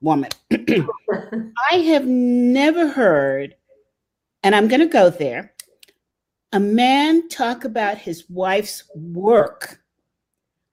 woman. 0.00 0.30
I 0.50 1.74
have 1.74 2.06
never 2.06 2.88
heard, 2.88 3.54
and 4.42 4.54
I'm 4.54 4.68
going 4.68 4.80
to 4.80 4.86
go 4.86 5.10
there, 5.10 5.54
a 6.52 6.60
man 6.60 7.28
talk 7.28 7.64
about 7.64 7.98
his 7.98 8.24
wife's 8.30 8.84
work 8.94 9.80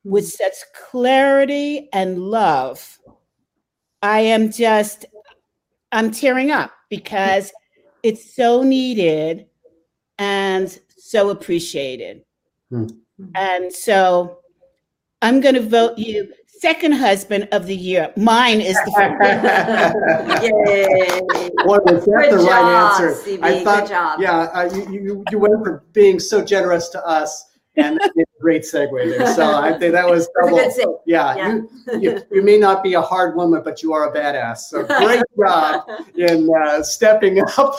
with 0.03 0.27
such 0.27 0.53
clarity 0.89 1.89
and 1.91 2.20
love. 2.20 3.00
I 4.01 4.20
am 4.22 4.51
just, 4.51 5.05
I'm 5.91 6.12
tearing 6.12 6.51
up 6.51 6.72
because 6.89 7.51
it's 8.03 8.36
so 8.36 8.62
needed 8.62 9.48
and 10.20 10.79
so 10.98 11.32
appreciated. 11.32 12.24
Hmm. 12.70 12.88
And 13.34 13.74
so 13.74 14.39
I'm 15.22 15.41
going 15.41 15.55
to 15.55 15.62
vote 15.62 15.98
you 15.98 16.32
second 16.59 16.93
husband 16.93 17.47
of 17.51 17.65
the 17.67 17.75
year. 17.75 18.12
Mine 18.15 18.62
is 18.62 18.75
the 18.75 18.91
Yay. 20.41 21.50
Boy, 21.65 21.77
was 21.85 22.05
that 22.05 22.27
Good 22.29 22.39
the 22.39 22.43
right 22.45 23.00
answer? 23.01 23.21
CB, 23.21 23.43
I 23.43 23.51
good 23.53 23.63
thought, 23.63 23.88
job. 23.89 24.19
yeah, 24.21 24.38
uh, 24.53 24.69
you, 24.74 24.91
you, 24.91 25.24
you 25.31 25.39
went 25.39 25.63
from 25.63 25.81
being 25.93 26.19
so 26.19 26.43
generous 26.43 26.89
to 26.89 27.05
us 27.05 27.45
and 27.77 28.00
that's 28.00 28.15
a 28.17 28.24
great 28.41 28.62
segue 28.62 29.17
there. 29.17 29.33
So 29.33 29.53
I 29.53 29.77
think 29.77 29.91
that 29.93 30.07
was 30.07 30.27
a 30.43 30.45
double. 30.45 30.57
good. 30.57 30.71
Yeah, 31.05 31.35
Yeah. 31.35 31.53
You, 31.55 32.00
you, 32.00 32.21
you 32.31 32.41
may 32.41 32.57
not 32.57 32.83
be 32.83 32.93
a 32.93 33.01
hard 33.01 33.35
woman, 33.35 33.62
but 33.63 33.83
you 33.83 33.91
are 33.93 34.09
a 34.09 34.13
badass. 34.15 34.59
So 34.59 34.85
great 34.85 35.21
job 35.39 35.83
in 36.15 36.50
uh, 36.65 36.81
stepping 36.83 37.41
up 37.41 37.75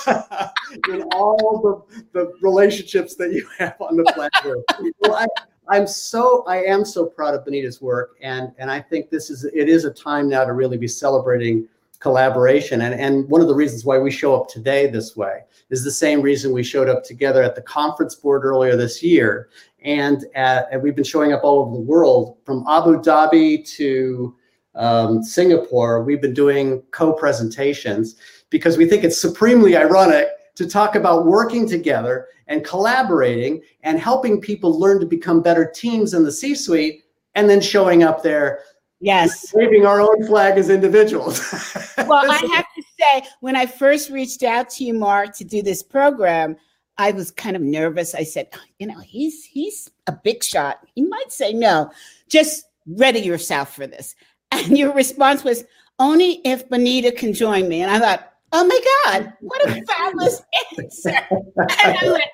in 0.90 1.02
all 1.14 1.82
the, 1.88 2.04
the 2.12 2.32
relationships 2.42 3.14
that 3.16 3.32
you 3.32 3.48
have 3.58 3.76
on 3.80 3.96
the 3.96 4.04
planet. 4.14 4.94
well, 5.00 5.14
I, 5.14 5.26
I'm 5.68 5.86
so 5.86 6.44
I 6.46 6.62
am 6.64 6.84
so 6.84 7.06
proud 7.06 7.34
of 7.34 7.44
Bonita's 7.44 7.80
work, 7.80 8.16
and 8.22 8.52
and 8.58 8.70
I 8.70 8.80
think 8.80 9.10
this 9.10 9.30
is 9.30 9.44
it 9.44 9.68
is 9.68 9.84
a 9.84 9.92
time 9.92 10.28
now 10.28 10.44
to 10.44 10.52
really 10.52 10.76
be 10.76 10.88
celebrating 10.88 11.68
collaboration. 11.98 12.82
And 12.82 12.94
and 12.94 13.28
one 13.28 13.40
of 13.40 13.48
the 13.48 13.54
reasons 13.54 13.84
why 13.84 13.98
we 13.98 14.10
show 14.10 14.34
up 14.34 14.48
today 14.48 14.86
this 14.86 15.16
way 15.16 15.40
is 15.70 15.82
the 15.82 15.90
same 15.90 16.22
reason 16.22 16.52
we 16.52 16.62
showed 16.62 16.88
up 16.88 17.02
together 17.04 17.42
at 17.42 17.54
the 17.54 17.62
conference 17.62 18.14
board 18.14 18.44
earlier 18.44 18.76
this 18.76 19.02
year, 19.02 19.48
and 19.82 20.24
at, 20.34 20.68
and 20.70 20.82
we've 20.82 20.94
been 20.94 21.04
showing 21.04 21.32
up 21.32 21.42
all 21.42 21.60
over 21.60 21.76
the 21.76 21.82
world 21.82 22.36
from 22.44 22.64
Abu 22.68 23.00
Dhabi 23.00 23.68
to 23.76 24.36
um, 24.76 25.22
Singapore. 25.22 26.04
We've 26.04 26.20
been 26.20 26.34
doing 26.34 26.82
co-presentations 26.92 28.16
because 28.50 28.76
we 28.76 28.86
think 28.86 29.02
it's 29.02 29.20
supremely 29.20 29.76
ironic 29.76 30.28
to 30.56 30.68
talk 30.68 30.96
about 30.96 31.26
working 31.26 31.68
together 31.68 32.26
and 32.48 32.64
collaborating 32.64 33.62
and 33.82 33.98
helping 33.98 34.40
people 34.40 34.78
learn 34.78 35.00
to 35.00 35.06
become 35.06 35.42
better 35.42 35.70
teams 35.70 36.14
in 36.14 36.24
the 36.24 36.32
C-suite, 36.32 37.04
and 37.34 37.48
then 37.48 37.60
showing 37.60 38.02
up 38.02 38.22
there 38.22 38.60
yes. 39.00 39.52
waving 39.54 39.84
our 39.86 40.00
own 40.00 40.26
flag 40.26 40.58
as 40.58 40.70
individuals. 40.70 41.40
Well, 42.06 42.30
I 42.30 42.36
have 42.54 42.66
to 42.76 42.82
say, 43.00 43.28
when 43.40 43.56
I 43.56 43.66
first 43.66 44.10
reached 44.10 44.44
out 44.44 44.70
to 44.70 44.84
you, 44.84 44.94
Mark, 44.94 45.34
to 45.38 45.44
do 45.44 45.60
this 45.60 45.82
program, 45.82 46.56
I 46.98 47.10
was 47.10 47.32
kind 47.32 47.56
of 47.56 47.62
nervous. 47.62 48.14
I 48.14 48.22
said, 48.22 48.48
you 48.78 48.86
know, 48.86 49.00
he's 49.00 49.44
he's 49.44 49.90
a 50.06 50.12
big 50.12 50.44
shot. 50.44 50.86
He 50.94 51.02
might 51.02 51.32
say 51.32 51.52
no. 51.52 51.90
Just 52.28 52.66
ready 52.86 53.20
yourself 53.20 53.74
for 53.74 53.88
this. 53.88 54.14
And 54.52 54.78
your 54.78 54.92
response 54.94 55.42
was, 55.42 55.64
only 55.98 56.40
if 56.44 56.68
Bonita 56.68 57.10
can 57.10 57.32
join 57.32 57.68
me. 57.68 57.82
And 57.82 57.90
I 57.90 57.98
thought, 57.98 58.34
oh 58.52 58.66
my 58.66 58.80
God, 59.04 59.32
what 59.40 59.66
a 59.68 59.82
fabulous 59.84 60.42
answer. 60.78 61.10
And 61.30 61.98
I 61.98 62.10
went, 62.10 62.24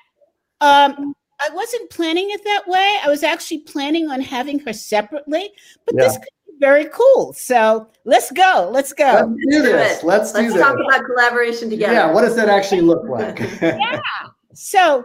um, 0.61 1.13
I 1.41 1.53
wasn't 1.53 1.89
planning 1.89 2.29
it 2.29 2.43
that 2.43 2.67
way. 2.67 2.97
I 3.03 3.09
was 3.09 3.23
actually 3.23 3.59
planning 3.59 4.09
on 4.09 4.21
having 4.21 4.59
her 4.59 4.73
separately, 4.73 5.51
but 5.85 5.95
this 5.95 6.13
could 6.13 6.27
be 6.47 6.53
very 6.59 6.85
cool. 6.85 7.33
So 7.33 7.89
let's 8.05 8.31
go. 8.31 8.69
Let's 8.71 8.93
go. 8.93 9.27
Let's 9.29 9.45
do 9.49 9.61
this. 9.61 10.03
Let's 10.03 10.33
Let's 10.33 10.53
this. 10.53 10.61
talk 10.61 10.77
about 10.87 11.05
collaboration 11.05 11.69
together. 11.69 11.93
Yeah, 11.93 12.11
what 12.13 12.21
does 12.21 12.35
that 12.35 12.49
actually 12.49 12.81
look 12.81 13.03
like? 13.07 13.39
Yeah. 13.61 13.99
So, 14.55 15.03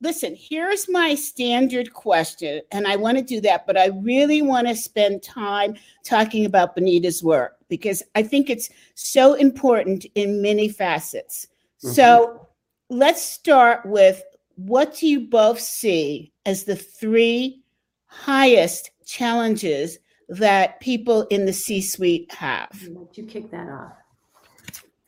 listen, 0.00 0.36
here's 0.38 0.88
my 0.88 1.14
standard 1.14 1.92
question, 1.92 2.60
and 2.72 2.86
I 2.86 2.96
want 2.96 3.18
to 3.18 3.24
do 3.24 3.40
that, 3.42 3.66
but 3.66 3.76
I 3.76 3.86
really 3.86 4.42
want 4.42 4.68
to 4.68 4.74
spend 4.74 5.22
time 5.22 5.76
talking 6.04 6.44
about 6.44 6.74
Bonita's 6.74 7.22
work 7.22 7.56
because 7.68 8.02
I 8.14 8.22
think 8.22 8.50
it's 8.50 8.70
so 8.94 9.34
important 9.34 10.06
in 10.14 10.42
many 10.42 10.68
facets. 10.68 11.46
Mm-hmm. 11.82 11.94
So, 11.94 12.48
let's 12.88 13.22
start 13.22 13.84
with 13.84 14.22
what 14.56 14.96
do 14.96 15.06
you 15.06 15.20
both 15.20 15.60
see 15.60 16.32
as 16.46 16.64
the 16.64 16.76
three 16.76 17.62
highest 18.06 18.90
challenges 19.04 19.98
that 20.28 20.80
people 20.80 21.22
in 21.24 21.44
the 21.44 21.52
C 21.52 21.80
suite 21.80 22.32
have? 22.32 22.70
Let 22.88 23.16
you 23.16 23.24
kick 23.24 23.50
that 23.50 23.68
off. 23.68 23.92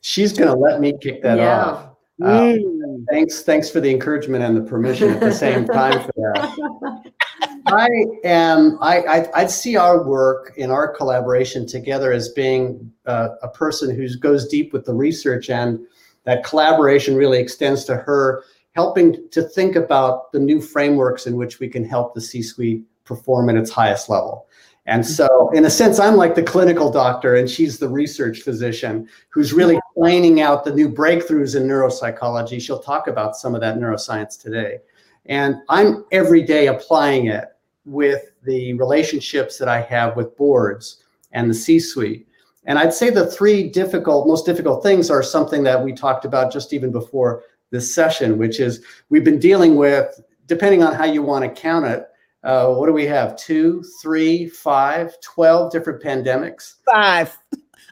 She's 0.01 0.31
going 0.31 0.49
to 0.49 0.55
let 0.55 0.79
me 0.79 0.97
kick 1.01 1.21
that 1.23 1.37
Yeah. 1.37 1.65
off. 1.65 1.88
Uh, 2.21 2.57
Mm. 2.99 3.05
Thanks, 3.09 3.43
thanks 3.43 3.69
for 3.69 3.79
the 3.79 3.89
encouragement 3.89 4.43
and 4.43 4.55
the 4.55 4.61
permission 4.61 5.09
at 5.09 5.19
the 5.19 5.31
same 5.31 5.65
time 5.65 6.01
for 6.01 6.11
that. 6.17 7.11
I 7.67 7.87
am. 8.23 8.77
I, 8.81 9.01
I 9.01 9.41
I 9.41 9.45
see 9.45 9.75
our 9.75 10.03
work 10.03 10.53
in 10.57 10.71
our 10.71 10.93
collaboration 10.93 11.67
together 11.67 12.11
as 12.11 12.29
being 12.29 12.91
uh, 13.05 13.29
a 13.41 13.47
person 13.47 13.95
who 13.95 14.07
goes 14.17 14.47
deep 14.47 14.73
with 14.73 14.85
the 14.85 14.93
research, 14.93 15.49
and 15.49 15.79
that 16.23 16.43
collaboration 16.43 17.15
really 17.15 17.39
extends 17.39 17.85
to 17.85 17.95
her, 17.95 18.43
helping 18.73 19.29
to 19.29 19.43
think 19.43 19.75
about 19.75 20.31
the 20.31 20.39
new 20.39 20.61
frameworks 20.61 21.27
in 21.27 21.35
which 21.35 21.59
we 21.59 21.69
can 21.69 21.85
help 21.85 22.13
the 22.13 22.21
C-suite 22.21 22.83
perform 23.05 23.49
at 23.49 23.55
its 23.55 23.71
highest 23.71 24.09
level. 24.09 24.47
And 24.89 25.05
so, 25.05 25.51
in 25.53 25.65
a 25.65 25.69
sense, 25.69 25.99
I'm 25.99 26.15
like 26.15 26.33
the 26.33 26.41
clinical 26.41 26.91
doctor, 26.91 27.35
and 27.35 27.47
she's 27.47 27.77
the 27.77 27.87
research 27.87 28.41
physician 28.41 29.07
who's 29.29 29.53
really 29.53 29.79
planning 29.93 30.41
out 30.41 30.65
the 30.65 30.73
new 30.73 30.89
breakthroughs 30.89 31.55
in 31.55 31.67
neuropsychology. 31.67 32.59
She'll 32.59 32.79
talk 32.79 33.07
about 33.07 33.35
some 33.35 33.53
of 33.53 33.61
that 33.61 33.77
neuroscience 33.77 34.41
today. 34.41 34.79
And 35.27 35.57
I'm 35.69 36.05
every 36.11 36.41
day 36.41 36.67
applying 36.67 37.27
it 37.27 37.49
with 37.85 38.31
the 38.43 38.73
relationships 38.73 39.59
that 39.59 39.67
I 39.67 39.81
have 39.81 40.15
with 40.15 40.35
boards 40.35 41.03
and 41.33 41.47
the 41.47 41.53
C 41.53 41.79
suite. 41.79 42.27
And 42.65 42.79
I'd 42.79 42.91
say 42.93 43.11
the 43.11 43.27
three 43.27 43.69
difficult, 43.69 44.27
most 44.27 44.43
difficult 44.43 44.81
things 44.81 45.11
are 45.11 45.21
something 45.21 45.61
that 45.65 45.83
we 45.83 45.93
talked 45.93 46.25
about 46.25 46.51
just 46.51 46.73
even 46.73 46.91
before 46.91 47.43
this 47.69 47.93
session, 47.93 48.39
which 48.39 48.59
is 48.59 48.83
we've 49.09 49.23
been 49.23 49.39
dealing 49.39 49.75
with, 49.75 50.19
depending 50.47 50.81
on 50.81 50.95
how 50.95 51.05
you 51.05 51.21
want 51.21 51.45
to 51.45 51.61
count 51.61 51.85
it, 51.85 52.07
uh, 52.43 52.73
what 52.73 52.87
do 52.87 52.93
we 52.93 53.05
have? 53.05 53.37
Two, 53.37 53.83
three, 54.01 54.47
five, 54.47 55.19
12 55.21 55.71
different 55.71 56.01
pandemics. 56.01 56.75
Five. 56.85 57.37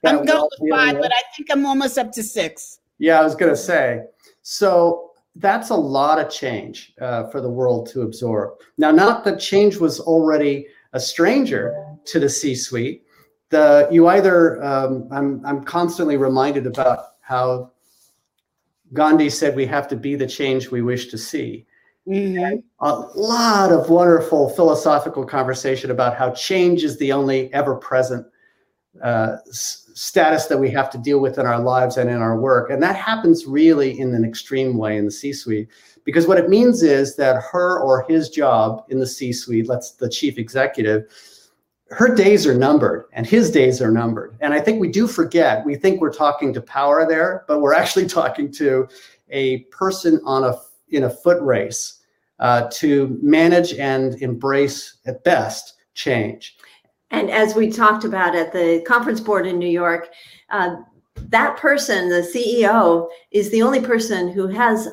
that 0.04 0.16
I'm 0.16 0.26
going 0.26 0.50
with 0.60 0.72
five, 0.72 0.94
with. 0.94 1.04
but 1.04 1.12
I 1.12 1.22
think 1.36 1.50
I'm 1.52 1.66
almost 1.66 1.98
up 1.98 2.12
to 2.14 2.24
six. 2.24 2.80
Yeah, 3.00 3.20
I 3.20 3.24
was 3.24 3.36
going 3.36 3.52
to 3.52 3.58
say. 3.58 4.04
So 4.42 5.12
that's 5.36 5.70
a 5.70 5.76
lot 5.76 6.20
of 6.20 6.32
change 6.32 6.94
uh, 7.02 7.28
for 7.28 7.42
the 7.42 7.50
world 7.50 7.90
to 7.90 8.02
absorb. 8.02 8.60
Now, 8.78 8.92
not 8.92 9.24
that 9.26 9.40
change 9.40 9.78
was 9.78 10.00
already 10.00 10.68
a 10.94 11.00
stranger 11.00 11.76
to 12.06 12.20
the 12.20 12.30
C-suite. 12.30 13.04
The 13.50 13.88
you 13.92 14.08
either 14.08 14.62
um, 14.64 15.08
I'm 15.12 15.46
I'm 15.46 15.64
constantly 15.64 16.18
reminded 16.18 16.68
about 16.68 17.00
how 17.22 17.72
Gandhi 18.94 19.30
said 19.30 19.56
we 19.56 19.66
have 19.66 19.88
to 19.90 19.96
be 19.96 20.16
the 20.16 20.28
change 20.28 20.70
we 20.70 20.82
wish 20.82 21.08
to 21.08 21.18
see. 21.18 21.67
Mhm. 22.08 22.64
A 22.80 22.92
lot 23.16 23.72
of 23.72 23.90
wonderful 23.90 24.50
philosophical 24.50 25.26
conversation 25.26 25.92
about 25.92 26.16
how 26.16 26.32
change 26.32 26.84
is 26.84 26.98
the 26.98 27.12
only 27.12 27.54
ever-present 27.54 28.26
uh, 29.04 29.38
s- 29.50 29.90
status 29.94 30.48
that 30.48 30.58
we 30.58 30.70
have 30.72 30.90
to 30.92 30.98
deal 30.98 31.20
with 31.20 31.38
in 31.38 31.46
our 31.46 31.60
lives 31.60 31.98
and 31.98 32.10
in 32.10 32.18
our 32.22 32.40
work. 32.40 32.70
And 32.72 32.82
that 32.84 32.96
happens 32.96 33.46
really 33.46 34.00
in 34.00 34.14
an 34.16 34.26
extreme 34.26 34.78
way 34.78 34.98
in 34.98 35.06
the 35.06 35.12
C 35.12 35.34
suite, 35.34 35.68
because 36.06 36.28
what 36.28 36.38
it 36.38 36.50
means 36.50 36.82
is 36.84 37.16
that 37.18 37.44
her 37.52 37.80
or 37.82 38.06
his 38.08 38.30
job 38.30 38.86
in 38.90 39.00
the 39.00 39.08
C 39.08 39.34
suite, 39.34 39.68
let's 39.68 39.92
the 39.92 40.10
chief 40.10 40.38
executive, 40.38 41.06
her 41.90 42.14
days 42.14 42.48
are 42.48 42.54
numbered 42.58 43.06
and 43.14 43.26
his 43.26 43.52
days 43.52 43.82
are 43.82 43.92
numbered. 43.92 44.36
And 44.42 44.54
I 44.54 44.60
think 44.62 44.80
we 44.82 44.90
do 44.90 45.08
forget, 45.08 45.66
we 45.66 45.76
think 45.76 46.02
we're 46.02 46.14
talking 46.14 46.54
to 46.54 46.62
power 46.62 47.08
there, 47.08 47.44
but 47.48 47.60
we're 47.62 47.74
actually 47.82 48.08
talking 48.08 48.52
to 48.54 48.88
a 49.30 49.60
person 49.66 50.22
on 50.26 50.44
a 50.46 50.58
in 50.90 51.04
a 51.04 51.10
foot 51.10 51.42
race 51.42 51.97
uh, 52.40 52.68
to 52.72 53.18
manage 53.22 53.74
and 53.74 54.22
embrace 54.22 54.98
at 55.06 55.24
best 55.24 55.76
change. 55.94 56.58
And 57.12 57.32
as 57.32 57.56
we 57.56 57.72
talked 57.72 58.04
about 58.04 58.36
at 58.36 58.52
the 58.52 58.84
conference 58.86 59.20
board 59.20 59.48
in 59.48 59.58
New 59.58 59.70
York, 59.70 60.10
uh, 60.50 60.78
that 61.16 61.58
person, 61.58 62.10
the 62.10 62.22
CEO, 62.22 63.10
is 63.32 63.50
the 63.50 63.62
only 63.62 63.80
person 63.80 64.30
who 64.30 64.48
has 64.48 64.90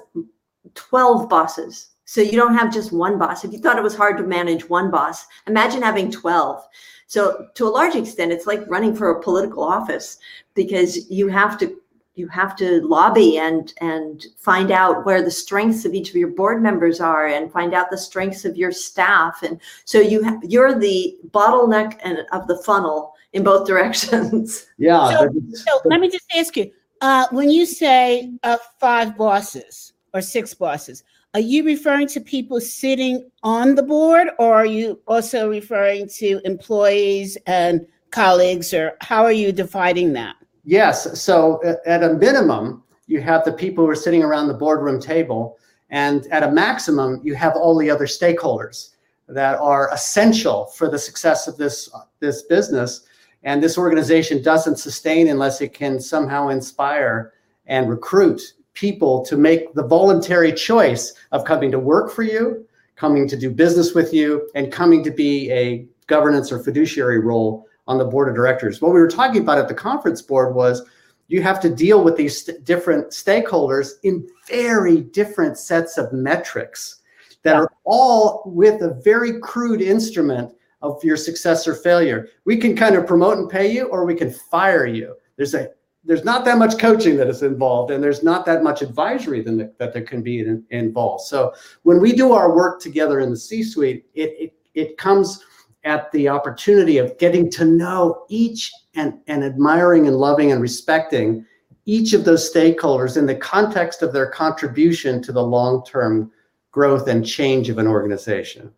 12 0.75 1.29
bosses. 1.29 1.91
So 2.07 2.21
you 2.21 2.33
don't 2.33 2.55
have 2.55 2.73
just 2.73 2.93
one 2.93 3.19
boss. 3.19 3.45
If 3.45 3.53
you 3.53 3.59
thought 3.59 3.79
it 3.79 3.83
was 3.83 3.97
hard 3.97 4.17
to 4.19 4.25
manage 4.25 4.69
one 4.69 4.91
boss, 4.91 5.25
imagine 5.47 5.83
having 5.83 6.11
12. 6.11 6.63
So 7.07 7.47
to 7.55 7.67
a 7.67 7.71
large 7.71 7.95
extent, 7.95 8.33
it's 8.33 8.47
like 8.47 8.69
running 8.69 8.95
for 8.95 9.11
a 9.11 9.23
political 9.23 9.63
office 9.63 10.19
because 10.55 11.11
you 11.11 11.29
have 11.29 11.59
to 11.59 11.77
you 12.17 12.29
have 12.29 12.55
to 12.57 12.81
lobby 12.87 13.39
and 13.39 13.73
and 13.81 14.27
find 14.37 14.71
out 14.71 15.05
where 15.05 15.23
the 15.23 15.31
strengths 15.31 15.85
of 15.85 15.95
each 15.95 16.11
of 16.11 16.17
your 16.17 16.29
board 16.29 16.63
members 16.63 17.01
are 17.01 17.27
and 17.27 17.51
find 17.53 17.75
out 17.75 17.91
the 17.91 17.99
strengths 17.99 18.45
of 18.45 18.57
your 18.57 18.71
staff 18.73 19.43
and 19.43 19.61
so 19.85 19.99
you 20.01 20.23
ha- 20.25 20.39
you're 20.43 20.79
the 20.79 21.17
bottleneck 21.31 21.99
and 22.05 22.19
of 22.33 22.47
the 22.47 22.57
funnel 22.65 23.15
in 23.33 23.43
both 23.43 23.67
directions 23.73 24.67
Yeah. 24.79 25.09
So- 25.19 25.31
So 25.55 25.81
let 25.87 26.01
me 26.01 26.09
just 26.09 26.27
ask 26.37 26.57
you, 26.57 26.71
uh, 27.01 27.27
when 27.33 27.51
you 27.51 27.67
say 27.67 28.31
uh, 28.45 28.59
five 28.79 29.17
bosses 29.17 29.93
or 30.13 30.21
six 30.21 30.55
bosses, 30.55 31.03
are 31.35 31.41
you 31.41 31.65
referring 31.65 32.07
to 32.09 32.21
people 32.21 32.61
sitting 32.61 33.29
on 33.43 33.75
the 33.75 33.83
board, 33.83 34.29
or 34.39 34.55
are 34.55 34.67
you 34.67 35.01
also 35.09 35.51
referring 35.51 36.09
to 36.21 36.41
employees 36.45 37.37
and 37.49 37.85
colleagues, 38.13 38.73
or 38.73 38.97
how 39.01 39.25
are 39.25 39.33
you 39.33 39.51
dividing 39.51 40.13
that? 40.13 40.37
Yes. 40.65 41.21
So 41.21 41.63
uh, 41.65 41.77
at 41.87 42.03
a 42.03 42.15
minimum, 42.15 42.83
you 43.07 43.21
have 43.21 43.45
the 43.45 43.53
people 43.53 43.85
who 43.85 43.91
are 43.91 43.97
sitting 43.97 44.23
around 44.23 44.49
the 44.49 44.55
boardroom 44.55 45.01
table, 45.01 45.59
And 45.91 46.27
at 46.29 46.43
a 46.43 46.51
maximum, 46.51 47.21
you 47.23 47.35
have 47.35 47.55
all 47.55 47.79
the 47.79 47.91
other 47.91 48.07
stakeholders 48.07 48.91
that 49.29 49.59
are 49.59 49.93
essential 49.93 50.67
for 50.67 50.91
the 50.91 50.99
success 50.99 51.47
of 51.47 51.57
this, 51.57 51.89
uh, 51.95 52.01
this 52.21 52.43
business. 52.43 53.07
And 53.43 53.63
this 53.63 53.79
organization 53.79 54.43
doesn't 54.43 54.79
sustain 54.79 55.29
unless 55.29 55.61
it 55.61 55.75
can 55.75 56.01
somehow 56.01 56.49
inspire 56.49 57.35
and 57.67 57.89
recruit 57.89 58.41
people 58.73 59.25
to 59.27 59.37
make 59.37 59.73
the 59.75 59.87
voluntary 59.87 60.53
choice 60.53 61.15
of 61.31 61.45
coming 61.45 61.71
to 61.71 61.79
work 61.79 62.11
for 62.11 62.23
you, 62.23 62.67
coming 62.97 63.29
to 63.29 63.37
do 63.37 63.51
business 63.51 63.95
with 63.95 64.13
you, 64.13 64.49
and 64.55 64.73
coming 64.73 65.05
to 65.05 65.11
be 65.11 65.51
a 65.53 65.87
governance 66.07 66.51
or 66.51 66.59
fiduciary 66.59 67.21
role 67.21 67.67
on 67.87 67.99
the 67.99 68.05
board 68.05 68.29
of 68.29 68.35
directors. 68.35 68.81
What 68.81 68.93
we 68.93 69.01
were 69.01 69.09
talking 69.09 69.43
about 69.43 69.59
at 69.59 69.69
the 69.69 69.75
conference 69.75 70.23
board 70.23 70.55
was 70.55 70.83
you 71.29 71.43
have 71.43 71.61
to 71.61 71.75
deal 71.75 72.03
with 72.03 72.17
these 72.17 72.45
st- 72.45 72.65
different 72.65 73.09
stakeholders 73.09 73.93
in 74.03 74.27
very 74.49 75.01
different 75.01 75.59
sets 75.59 75.99
of 75.99 76.13
metrics 76.13 77.03
that 77.43 77.57
are 77.57 77.71
all 77.85 78.43
with 78.47 78.83
a 78.83 79.01
very 79.05 79.39
crude 79.41 79.83
instrument 79.83 80.53
of 80.83 81.03
your 81.03 81.17
success 81.17 81.67
or 81.67 81.75
failure. 81.75 82.29
We 82.45 82.57
can 82.57 82.77
kind 82.77 82.95
of 82.95 83.07
promote 83.07 83.39
and 83.39 83.49
pay 83.49 83.71
you, 83.71 83.85
or 83.87 84.05
we 84.05 84.15
can 84.15 84.31
fire 84.31 84.87
you. 84.87 85.15
There's 85.37 85.55
a 85.55 85.69
there's 86.07 86.25
not 86.25 86.45
that 86.45 86.59
much 86.59 86.79
coaching 86.79 87.17
that 87.17 87.29
is 87.29 87.43
involved, 87.43 87.91
and 87.91 88.05
there's 88.05 88.23
not 88.23 88.45
that 88.45 88.63
much 88.63 88.83
advisory 88.83 89.41
the, 89.41 89.73
that 89.79 89.95
there 89.95 90.03
can 90.03 90.23
be 90.23 90.41
in, 90.41 90.63
involved. 90.69 91.25
So 91.25 91.55
when 91.85 91.99
we 91.99 92.13
do 92.13 92.33
our 92.33 92.55
work 92.55 92.79
together 92.79 93.21
in 93.21 93.31
the 93.31 93.37
C-suite, 93.37 94.05
it 94.15 94.31
it, 94.39 94.55
it 94.75 94.99
comes 94.99 95.43
at 95.85 96.11
the 96.13 96.29
opportunity 96.29 96.99
of 96.99 97.17
getting 97.19 97.51
to 97.51 97.65
know 97.65 98.25
each 98.29 98.73
and, 98.95 99.15
and 99.27 99.45
admiring 99.45 100.07
and 100.07 100.17
loving 100.17 100.53
and 100.53 100.61
respecting 100.61 101.45
each 101.87 102.13
of 102.15 102.25
those 102.25 102.53
stakeholders 102.53 103.17
in 103.17 103.27
the 103.27 103.35
context 103.35 104.03
of 104.03 104.13
their 104.13 104.29
contribution 104.31 105.23
to 105.23 105.33
the 105.33 105.43
long-term 105.43 106.31
growth 106.71 107.09
and 107.09 107.27
change 107.27 107.69
of 107.69 107.79
an 107.79 107.87
organization. 107.87 108.73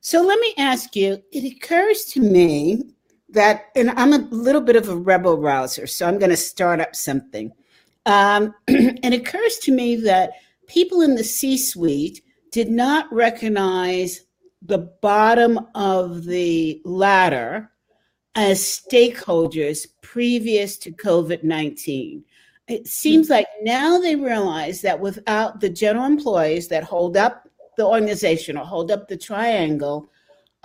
So 0.00 0.22
let 0.22 0.38
me 0.38 0.54
ask 0.58 0.94
you, 0.94 1.22
it 1.32 1.56
occurs 1.56 2.04
to 2.06 2.20
me 2.20 2.94
that, 3.30 3.66
and 3.74 3.90
I'm 3.90 4.12
a 4.12 4.18
little 4.30 4.60
bit 4.60 4.76
of 4.76 4.88
a 4.88 4.96
rebel 4.96 5.38
rouser, 5.38 5.86
so 5.86 6.06
I'm 6.06 6.18
going 6.18 6.30
to 6.30 6.36
start 6.36 6.80
up 6.80 6.94
something. 6.94 7.50
Um, 8.04 8.54
it 8.68 9.12
occurs 9.12 9.56
to 9.62 9.72
me 9.72 9.96
that 9.96 10.32
people 10.68 11.02
in 11.02 11.16
the 11.16 11.24
C 11.24 11.56
suite 11.56 12.22
did 12.52 12.70
not 12.70 13.12
recognize 13.12 14.25
the 14.66 14.90
bottom 15.00 15.60
of 15.74 16.24
the 16.24 16.80
ladder 16.84 17.70
as 18.34 18.60
stakeholders 18.60 19.86
previous 20.02 20.76
to 20.78 20.92
COVID 20.92 21.42
19. 21.42 22.24
It 22.68 22.86
seems 22.86 23.30
like 23.30 23.46
now 23.62 23.98
they 23.98 24.16
realize 24.16 24.80
that 24.82 24.98
without 24.98 25.60
the 25.60 25.70
general 25.70 26.04
employees 26.04 26.68
that 26.68 26.82
hold 26.82 27.16
up 27.16 27.48
the 27.76 27.86
organization 27.86 28.56
or 28.56 28.64
hold 28.64 28.90
up 28.90 29.06
the 29.06 29.16
triangle, 29.16 30.10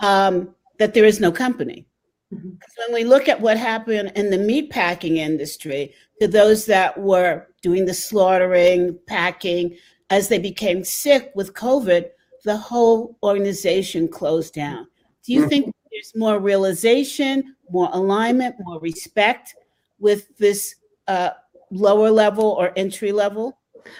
um, 0.00 0.54
that 0.78 0.94
there 0.94 1.04
is 1.04 1.20
no 1.20 1.30
company. 1.30 1.86
Mm-hmm. 2.34 2.50
When 2.76 2.92
we 2.92 3.04
look 3.04 3.28
at 3.28 3.40
what 3.40 3.56
happened 3.56 4.12
in 4.16 4.30
the 4.30 4.38
meat 4.38 4.70
packing 4.70 5.18
industry, 5.18 5.94
to 6.20 6.26
those 6.26 6.66
that 6.66 6.98
were 6.98 7.46
doing 7.62 7.84
the 7.84 7.94
slaughtering, 7.94 8.98
packing, 9.06 9.76
as 10.10 10.28
they 10.28 10.38
became 10.38 10.84
sick 10.84 11.30
with 11.34 11.54
COVID, 11.54 12.06
the 12.44 12.56
whole 12.56 13.16
organization 13.22 14.08
closed 14.08 14.54
down. 14.54 14.86
Do 15.24 15.32
you 15.32 15.40
mm-hmm. 15.40 15.48
think 15.48 15.74
there's 15.90 16.12
more 16.16 16.38
realization, 16.38 17.54
more 17.70 17.88
alignment, 17.92 18.56
more 18.60 18.80
respect 18.80 19.54
with 19.98 20.36
this 20.38 20.76
uh, 21.06 21.30
lower 21.70 22.10
level 22.10 22.44
or 22.44 22.72
entry 22.76 23.12
level? 23.12 23.58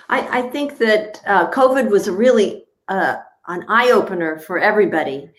I, 0.08 0.40
I 0.40 0.42
think 0.50 0.78
that 0.78 1.20
uh, 1.26 1.50
COVID 1.50 1.90
was 1.90 2.08
really 2.08 2.64
uh, 2.88 3.16
an 3.48 3.64
eye 3.68 3.90
opener 3.90 4.38
for 4.38 4.58
everybody. 4.58 5.30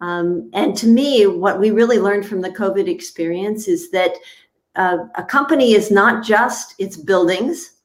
Um, 0.00 0.50
and 0.52 0.76
to 0.76 0.86
me, 0.86 1.26
what 1.26 1.58
we 1.58 1.70
really 1.70 1.98
learned 1.98 2.26
from 2.26 2.40
the 2.40 2.50
COVID 2.50 2.88
experience 2.88 3.68
is 3.68 3.90
that 3.90 4.12
uh, 4.76 4.98
a 5.14 5.24
company 5.24 5.72
is 5.72 5.90
not 5.90 6.24
just 6.24 6.74
its 6.78 6.96
buildings, 6.96 7.75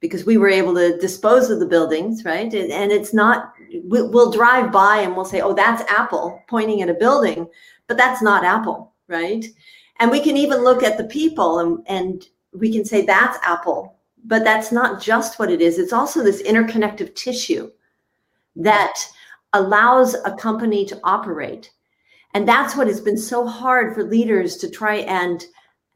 because 0.00 0.24
we 0.24 0.36
were 0.36 0.48
able 0.48 0.74
to 0.74 0.96
dispose 0.98 1.50
of 1.50 1.58
the 1.60 1.66
buildings, 1.66 2.24
right? 2.24 2.52
And 2.52 2.92
it's 2.92 3.12
not, 3.12 3.52
we'll 3.84 4.30
drive 4.30 4.70
by 4.70 4.98
and 4.98 5.16
we'll 5.16 5.24
say, 5.24 5.40
oh, 5.40 5.54
that's 5.54 5.90
Apple 5.90 6.42
pointing 6.48 6.82
at 6.82 6.88
a 6.88 6.94
building, 6.94 7.48
but 7.88 7.96
that's 7.96 8.22
not 8.22 8.44
Apple, 8.44 8.92
right? 9.08 9.44
And 9.98 10.10
we 10.10 10.20
can 10.20 10.36
even 10.36 10.62
look 10.62 10.82
at 10.82 10.96
the 10.96 11.04
people 11.04 11.58
and, 11.58 11.84
and 11.86 12.26
we 12.52 12.72
can 12.72 12.84
say 12.84 13.04
that's 13.04 13.38
Apple, 13.42 13.96
but 14.24 14.44
that's 14.44 14.70
not 14.70 15.02
just 15.02 15.38
what 15.38 15.50
it 15.50 15.60
is. 15.60 15.78
It's 15.78 15.92
also 15.92 16.22
this 16.22 16.42
interconnective 16.42 17.14
tissue 17.16 17.70
that 18.54 18.94
allows 19.52 20.14
a 20.14 20.36
company 20.36 20.84
to 20.86 21.00
operate. 21.02 21.72
And 22.34 22.46
that's 22.46 22.76
what 22.76 22.86
has 22.86 23.00
been 23.00 23.18
so 23.18 23.46
hard 23.46 23.94
for 23.94 24.04
leaders 24.04 24.56
to 24.58 24.70
try 24.70 24.96
and 24.96 25.44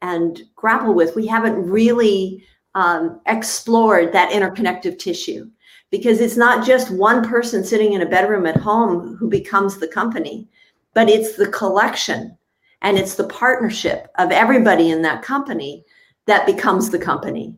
and 0.01 0.41
grapple 0.55 0.93
with. 0.93 1.15
We 1.15 1.25
haven't 1.25 1.55
really 1.55 2.43
um, 2.75 3.21
explored 3.27 4.11
that 4.13 4.31
interconnective 4.31 4.97
tissue 4.97 5.49
because 5.91 6.19
it's 6.19 6.37
not 6.37 6.65
just 6.65 6.89
one 6.89 7.23
person 7.23 7.63
sitting 7.63 7.93
in 7.93 8.01
a 8.01 8.09
bedroom 8.09 8.45
at 8.45 8.57
home 8.57 9.15
who 9.15 9.29
becomes 9.29 9.77
the 9.77 9.87
company, 9.87 10.47
but 10.93 11.09
it's 11.09 11.35
the 11.35 11.47
collection 11.49 12.35
and 12.81 12.97
it's 12.97 13.15
the 13.15 13.27
partnership 13.27 14.07
of 14.17 14.31
everybody 14.31 14.89
in 14.89 15.01
that 15.03 15.21
company 15.21 15.85
that 16.25 16.45
becomes 16.45 16.89
the 16.89 16.99
company. 16.99 17.55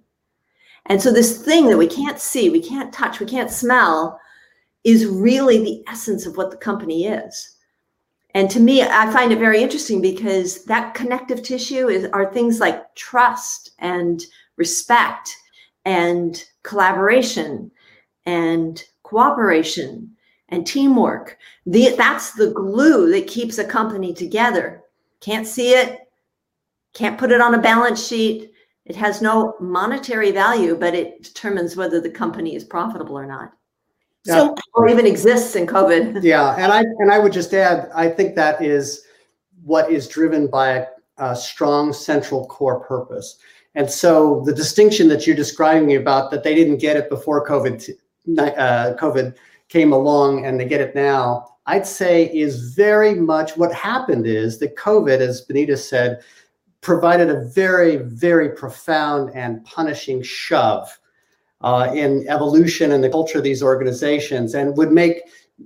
And 0.88 1.02
so, 1.02 1.12
this 1.12 1.44
thing 1.44 1.68
that 1.68 1.78
we 1.78 1.88
can't 1.88 2.20
see, 2.20 2.50
we 2.50 2.62
can't 2.62 2.94
touch, 2.94 3.20
we 3.20 3.26
can't 3.26 3.50
smell 3.50 4.20
is 4.84 5.08
really 5.08 5.58
the 5.58 5.84
essence 5.88 6.26
of 6.26 6.38
what 6.38 6.52
the 6.52 6.58
company 6.58 7.08
is. 7.08 7.56
And 8.36 8.50
to 8.52 8.60
me, 8.60 8.84
I 8.84 9.12
find 9.12 9.32
it 9.32 9.40
very 9.40 9.64
interesting 9.64 10.02
because 10.02 10.66
that 10.66 10.94
connective 10.94 11.42
tissue 11.42 11.88
is, 11.88 12.06
are 12.12 12.32
things 12.32 12.60
like 12.60 12.94
trust 12.94 13.72
and 13.80 14.24
respect 14.58 15.36
and 15.86 16.44
collaboration 16.64 17.72
and 18.26 18.84
cooperation 19.04 20.16
and 20.50 20.66
teamwork. 20.66 21.38
The, 21.66 21.96
that's 21.98 22.34
the 22.34 22.52
glue 22.52 23.12
that 23.12 23.28
keeps 23.28 23.58
a 23.58 23.66
company 23.66 24.14
together. 24.14 24.84
Can't 25.22 25.48
see 25.48 25.72
it, 25.74 26.00
can't 26.94 27.18
put 27.18 27.32
it 27.32 27.42
on 27.42 27.56
a 27.56 27.62
balance 27.62 28.06
sheet. 28.06 28.52
It 28.86 28.96
has 28.96 29.22
no 29.22 29.56
monetary 29.60 30.32
value, 30.32 30.76
but 30.76 30.94
it 30.94 31.24
determines 31.24 31.76
whether 31.76 32.00
the 32.00 32.10
company 32.10 32.56
is 32.56 32.64
profitable 32.64 33.18
or 33.18 33.26
not. 33.26 33.52
Yeah. 34.26 34.36
So, 34.36 34.56
or 34.74 34.88
even 34.88 35.06
exists 35.06 35.56
in 35.56 35.68
COVID. 35.68 36.24
Yeah, 36.24 36.56
and 36.56 36.72
I 36.72 36.80
and 36.80 37.12
I 37.12 37.20
would 37.20 37.34
just 37.34 37.54
add, 37.54 37.90
I 37.94 38.10
think 38.10 38.36
that 38.36 38.62
is 38.62 39.04
what 39.64 39.92
is 39.92 40.08
driven 40.08 40.48
by 40.48 40.70
a, 40.70 40.86
a 41.18 41.36
strong 41.36 41.94
central 41.94 42.46
core 42.48 42.80
purpose. 42.80 43.38
And 43.76 43.90
so 43.92 44.42
the 44.46 44.54
distinction 44.54 45.10
that 45.10 45.28
you're 45.28 45.36
describing 45.36 45.96
about 45.96 46.32
that 46.32 46.44
they 46.44 46.56
didn't 46.56 46.78
get 46.78 46.96
it 46.96 47.10
before 47.10 47.46
COVID, 47.46 47.90
uh, 48.38 48.94
COVID 48.98 49.36
came 49.68 49.92
along 49.92 50.46
and 50.46 50.60
they 50.60 50.66
get 50.66 50.82
it 50.82 50.96
now, 50.96 51.56
I'd 51.66 51.86
say 51.86 52.26
is 52.34 52.74
very 52.74 53.16
much 53.16 53.58
what 53.58 53.74
happened 53.74 54.28
is 54.28 54.60
that 54.60 54.76
COVID, 54.76 55.20
as 55.20 55.42
Bonita 55.42 55.76
said, 55.76 56.22
provided 56.82 57.30
a 57.30 57.42
very, 57.42 57.98
very 57.98 58.50
profound 58.50 59.32
and 59.34 59.64
punishing 59.66 60.22
shove 60.22 61.00
uh, 61.62 61.92
in 61.94 62.28
evolution 62.28 62.92
and 62.92 63.04
the 63.04 63.10
culture 63.10 63.40
of 63.40 63.44
these 63.44 63.64
organizations 63.64 64.54
and 64.54 64.78
would 64.78 64.92
make 64.92 65.22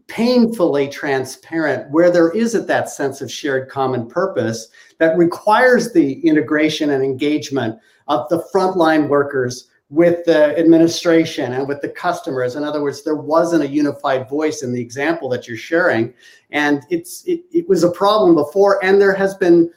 painfully 0.08 0.88
transparent 0.88 1.90
where 1.92 2.12
there 2.12 2.32
isn't 2.32 2.68
that 2.68 2.90
sense 2.90 3.22
of 3.22 3.32
shared 3.32 3.70
common 3.70 4.08
purpose 4.08 4.68
that 5.00 5.18
requires 5.18 5.94
the 5.94 6.20
integration 6.28 6.92
and 6.92 7.04
engagement 7.04 7.80
of 8.08 8.28
the 8.30 8.44
frontline 8.54 9.08
workers 9.08 9.70
with 9.90 10.24
the 10.26 10.58
administration 10.60 11.54
and 11.54 11.68
with 11.68 11.82
the 11.82 11.90
customers. 11.90 12.56
In 12.56 12.64
other 12.64 12.84
words, 12.84 13.04
there 13.04 13.16
wasn't 13.16 13.64
a 13.64 13.68
unified 13.68 14.30
voice 14.30 14.62
in 14.62 14.72
the 14.72 14.82
example 14.82 15.28
that 15.30 15.48
you're 15.48 15.58
sharing, 15.58 16.14
and 16.52 16.84
it's 16.92 17.24
it, 17.26 17.42
it 17.52 17.68
was 17.68 17.84
a 17.84 17.92
problem 17.92 18.36
before, 18.36 18.84
and 18.84 19.02
there 19.02 19.16
has 19.16 19.34
been 19.36 19.72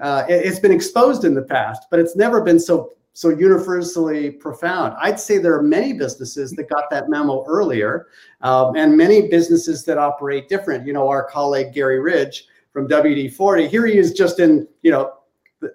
uh, 0.00 0.24
it, 0.28 0.44
it's 0.44 0.58
been 0.58 0.72
exposed 0.72 1.24
in 1.24 1.34
the 1.34 1.42
past, 1.42 1.84
but 1.90 1.98
it's 1.98 2.16
never 2.16 2.42
been 2.42 2.60
so 2.60 2.92
so 3.14 3.30
universally 3.30 4.28
profound. 4.28 4.94
I'd 5.00 5.18
say 5.18 5.38
there 5.38 5.54
are 5.54 5.62
many 5.62 5.92
businesses 5.92 6.50
that 6.52 6.68
got 6.68 6.90
that 6.90 7.08
memo 7.08 7.44
earlier, 7.46 8.08
um, 8.42 8.76
and 8.76 8.96
many 8.96 9.28
businesses 9.28 9.84
that 9.84 9.98
operate 9.98 10.48
different. 10.48 10.86
You 10.86 10.92
know, 10.92 11.08
our 11.08 11.24
colleague 11.24 11.72
Gary 11.72 12.00
Ridge 12.00 12.46
from 12.72 12.88
WD-40, 12.88 13.68
here 13.68 13.86
he 13.86 13.96
is 13.96 14.12
just 14.12 14.40
in 14.40 14.66
you 14.82 14.90
know 14.90 15.14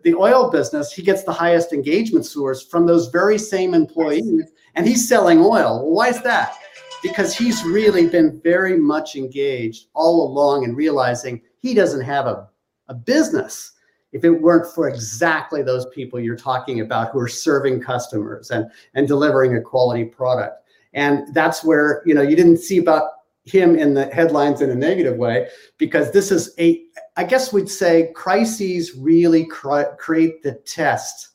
the 0.04 0.14
oil 0.14 0.52
business, 0.52 0.92
he 0.92 1.02
gets 1.02 1.24
the 1.24 1.34
highest 1.34 1.74
engagement 1.74 2.26
scores 2.26 2.62
from 2.62 2.86
those 2.86 3.08
very 3.08 3.38
same 3.38 3.74
employees, 3.74 4.52
and 4.76 4.86
he's 4.86 5.08
selling 5.08 5.40
oil. 5.40 5.90
why 5.90 6.10
is 6.10 6.22
that? 6.22 6.56
Because 7.02 7.36
he's 7.36 7.64
really 7.64 8.08
been 8.08 8.40
very 8.42 8.78
much 8.78 9.16
engaged 9.16 9.88
all 9.94 10.30
along 10.30 10.66
in 10.66 10.76
realizing 10.76 11.42
he 11.60 11.74
doesn't 11.74 12.02
have 12.02 12.28
a, 12.28 12.50
a 12.90 12.94
business 12.94 13.74
if 14.12 14.24
it 14.24 14.30
weren't 14.30 14.74
for 14.74 14.90
exactly 14.90 15.62
those 15.62 15.86
people 15.88 16.20
you're 16.20 16.36
talking 16.36 16.80
about 16.80 17.12
who 17.12 17.20
are 17.20 17.28
serving 17.28 17.82
customers 17.82 18.52
and, 18.52 18.70
and 18.96 19.08
delivering 19.08 19.56
a 19.56 19.62
quality 19.62 20.06
product. 20.06 20.64
And 20.94 21.34
that's 21.34 21.64
where, 21.64 22.02
you 22.06 22.16
know, 22.16 22.22
you 22.22 22.36
didn't 22.36 22.58
see 22.58 22.80
about 22.80 23.12
him 23.44 23.76
in 23.76 23.94
the 23.94 24.06
headlines 24.08 24.62
in 24.62 24.70
a 24.70 24.76
negative 24.76 25.18
way 25.18 25.48
because 25.78 26.12
this 26.12 26.32
is 26.32 26.54
a 26.60 26.84
I 27.18 27.24
guess 27.24 27.52
we'd 27.52 27.70
say 27.70 28.12
crises 28.16 28.96
really 28.96 29.46
cr- 29.46 29.96
create 29.98 30.42
the 30.42 30.54
test 30.54 31.30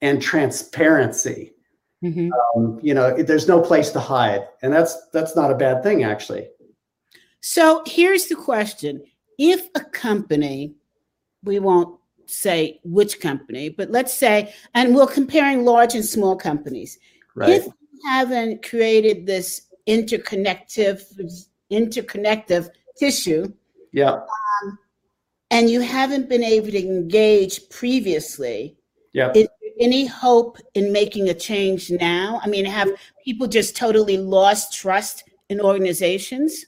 and 0.00 0.20
transparency. 0.22 1.54
Mm-hmm. 2.04 2.30
Um, 2.56 2.78
you 2.82 2.94
know, 2.94 3.20
there's 3.22 3.48
no 3.48 3.60
place 3.60 3.90
to 3.90 4.00
hide, 4.00 4.46
and 4.62 4.72
that's 4.72 5.08
that's 5.10 5.34
not 5.34 5.50
a 5.50 5.56
bad 5.56 5.82
thing, 5.82 6.04
actually. 6.04 6.48
So 7.40 7.82
here's 7.86 8.26
the 8.26 8.36
question: 8.36 9.02
If 9.38 9.68
a 9.74 9.80
company, 9.80 10.74
we 11.46 11.58
won't 11.58 11.98
say 12.26 12.80
which 12.84 13.20
company, 13.20 13.68
but 13.68 13.90
let's 13.90 14.12
say, 14.12 14.52
and 14.74 14.94
we're 14.94 15.06
comparing 15.06 15.64
large 15.64 15.94
and 15.94 16.04
small 16.04 16.36
companies. 16.36 16.98
Right. 17.34 17.50
If 17.50 17.66
you 17.66 18.00
haven't 18.04 18.64
created 18.64 19.26
this 19.26 19.62
interconnective 19.86 21.02
interconnective 21.70 22.68
tissue, 22.98 23.52
yeah, 23.92 24.12
um, 24.12 24.78
and 25.50 25.70
you 25.70 25.80
haven't 25.80 26.28
been 26.28 26.42
able 26.42 26.70
to 26.70 26.78
engage 26.78 27.68
previously, 27.70 28.76
yeah, 29.12 29.30
is 29.34 29.48
there 29.62 29.72
any 29.80 30.06
hope 30.06 30.58
in 30.74 30.92
making 30.92 31.28
a 31.28 31.34
change 31.34 31.90
now? 31.90 32.40
I 32.42 32.48
mean, 32.48 32.64
have 32.64 32.90
people 33.24 33.46
just 33.46 33.76
totally 33.76 34.16
lost 34.16 34.74
trust 34.74 35.24
in 35.48 35.60
organizations? 35.60 36.66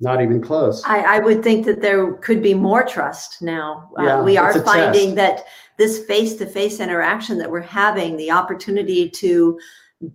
Not 0.00 0.22
even 0.22 0.40
close. 0.40 0.82
I, 0.84 1.16
I 1.16 1.18
would 1.18 1.42
think 1.42 1.66
that 1.66 1.80
there 1.80 2.12
could 2.14 2.42
be 2.42 2.54
more 2.54 2.84
trust 2.84 3.42
now. 3.42 3.90
Uh, 3.98 4.02
yeah, 4.02 4.18
uh, 4.18 4.22
we 4.22 4.36
are 4.36 4.62
finding 4.62 5.14
test. 5.14 5.16
that 5.16 5.44
this 5.76 6.04
face 6.04 6.36
to 6.36 6.46
face 6.46 6.78
interaction 6.78 7.36
that 7.38 7.50
we're 7.50 7.60
having, 7.60 8.16
the 8.16 8.30
opportunity 8.30 9.10
to 9.10 9.58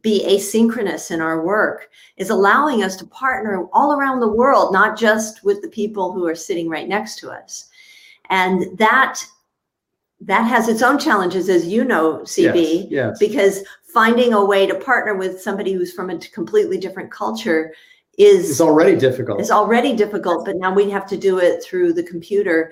be 0.01 0.23
asynchronous 0.25 1.11
in 1.11 1.19
our 1.19 1.43
work, 1.43 1.89
is 2.15 2.29
allowing 2.29 2.83
us 2.83 2.95
to 2.95 3.05
partner 3.07 3.65
all 3.73 3.93
around 3.93 4.21
the 4.21 4.31
world, 4.31 4.71
not 4.71 4.97
just 4.97 5.43
with 5.43 5.61
the 5.61 5.67
people 5.67 6.13
who 6.13 6.25
are 6.25 6.35
sitting 6.35 6.69
right 6.69 6.87
next 6.87 7.17
to 7.19 7.29
us. 7.29 7.69
And 8.29 8.77
that 8.77 9.21
that 10.21 10.43
has 10.43 10.69
its 10.69 10.81
own 10.81 10.97
challenges, 10.97 11.49
as 11.49 11.67
you 11.67 11.83
know, 11.83 12.19
CB, 12.19 12.83
yes, 12.83 12.87
yes. 12.89 13.19
because 13.19 13.61
finding 13.83 14.31
a 14.31 14.43
way 14.43 14.65
to 14.65 14.75
partner 14.75 15.15
with 15.15 15.41
somebody 15.41 15.73
who's 15.73 15.91
from 15.91 16.09
a 16.09 16.17
completely 16.17 16.77
different 16.77 17.11
culture 17.11 17.73
is 18.17 18.49
it's 18.49 18.61
already 18.61 18.95
difficult. 18.95 19.39
It's 19.39 19.51
already 19.51 19.95
difficult, 19.95 20.45
but 20.45 20.57
now 20.57 20.73
we 20.73 20.89
have 20.89 21.07
to 21.07 21.17
do 21.17 21.39
it 21.39 21.63
through 21.63 21.93
the 21.93 22.03
computer. 22.03 22.71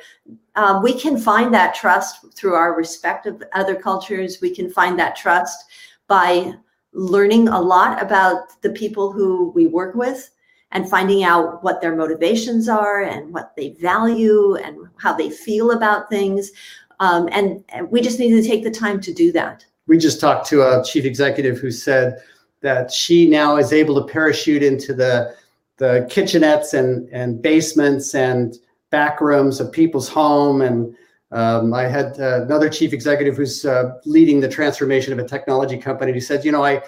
Um, 0.55 0.83
we 0.83 0.93
can 0.93 1.17
find 1.17 1.53
that 1.53 1.73
trust 1.73 2.33
through 2.35 2.53
our 2.53 2.75
respect 2.75 3.25
of 3.25 3.41
other 3.53 3.75
cultures. 3.75 4.39
We 4.41 4.53
can 4.53 4.69
find 4.69 4.99
that 4.99 5.15
trust 5.15 5.65
by 6.07 6.53
learning 6.93 7.47
a 7.47 7.59
lot 7.59 8.01
about 8.01 8.61
the 8.61 8.69
people 8.71 9.11
who 9.11 9.51
we 9.51 9.65
work 9.65 9.95
with 9.95 10.29
and 10.71 10.89
finding 10.89 11.23
out 11.23 11.63
what 11.63 11.81
their 11.81 11.95
motivations 11.95 12.69
are 12.69 13.03
and 13.03 13.33
what 13.33 13.55
they 13.55 13.69
value 13.81 14.55
and 14.55 14.77
how 14.97 15.13
they 15.13 15.29
feel 15.29 15.71
about 15.71 16.09
things. 16.09 16.51
Um, 16.99 17.27
and, 17.31 17.63
and 17.69 17.89
we 17.89 18.01
just 18.01 18.19
need 18.19 18.29
to 18.31 18.47
take 18.47 18.63
the 18.63 18.71
time 18.71 19.01
to 19.01 19.13
do 19.13 19.31
that. 19.31 19.65
We 19.87 19.97
just 19.97 20.21
talked 20.21 20.47
to 20.49 20.61
a 20.61 20.83
chief 20.83 21.03
executive 21.03 21.57
who 21.57 21.71
said 21.71 22.21
that 22.61 22.91
she 22.91 23.27
now 23.27 23.57
is 23.57 23.73
able 23.73 23.95
to 23.95 24.11
parachute 24.11 24.63
into 24.63 24.93
the 24.93 25.35
the 25.77 26.07
kitchenettes 26.11 26.73
and 26.73 27.09
and 27.11 27.41
basements 27.41 28.13
and 28.15 28.57
back 28.89 29.21
rooms 29.21 29.59
of 29.59 29.71
people's 29.71 30.07
home 30.07 30.61
and 30.61 30.95
um, 31.31 31.73
I 31.73 31.83
had 31.83 32.19
uh, 32.19 32.43
another 32.43 32.69
chief 32.69 32.91
executive 32.91 33.37
who's 33.37 33.63
uh, 33.65 33.97
leading 34.05 34.41
the 34.41 34.49
transformation 34.49 35.13
of 35.13 35.19
a 35.19 35.27
technology 35.27 35.77
company. 35.77 36.11
He 36.11 36.19
said, 36.19 36.43
"You 36.43 36.51
know, 36.51 36.63
I 36.63 36.83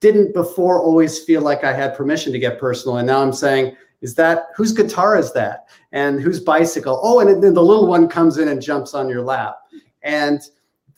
didn't 0.00 0.34
before 0.34 0.80
always 0.80 1.24
feel 1.24 1.40
like 1.40 1.64
I 1.64 1.72
had 1.72 1.96
permission 1.96 2.32
to 2.32 2.38
get 2.38 2.60
personal, 2.60 2.98
and 2.98 3.06
now 3.06 3.22
I'm 3.22 3.32
saying, 3.32 3.76
is 4.00 4.14
that 4.14 4.48
whose 4.54 4.72
guitar 4.72 5.18
is 5.18 5.32
that, 5.32 5.68
and 5.92 6.20
whose 6.20 6.38
bicycle? 6.38 7.00
Oh, 7.02 7.20
and 7.20 7.42
then 7.42 7.54
the 7.54 7.62
little 7.62 7.86
one 7.86 8.08
comes 8.08 8.38
in 8.38 8.48
and 8.48 8.62
jumps 8.62 8.94
on 8.94 9.08
your 9.08 9.22
lap, 9.22 9.56
and 10.02 10.40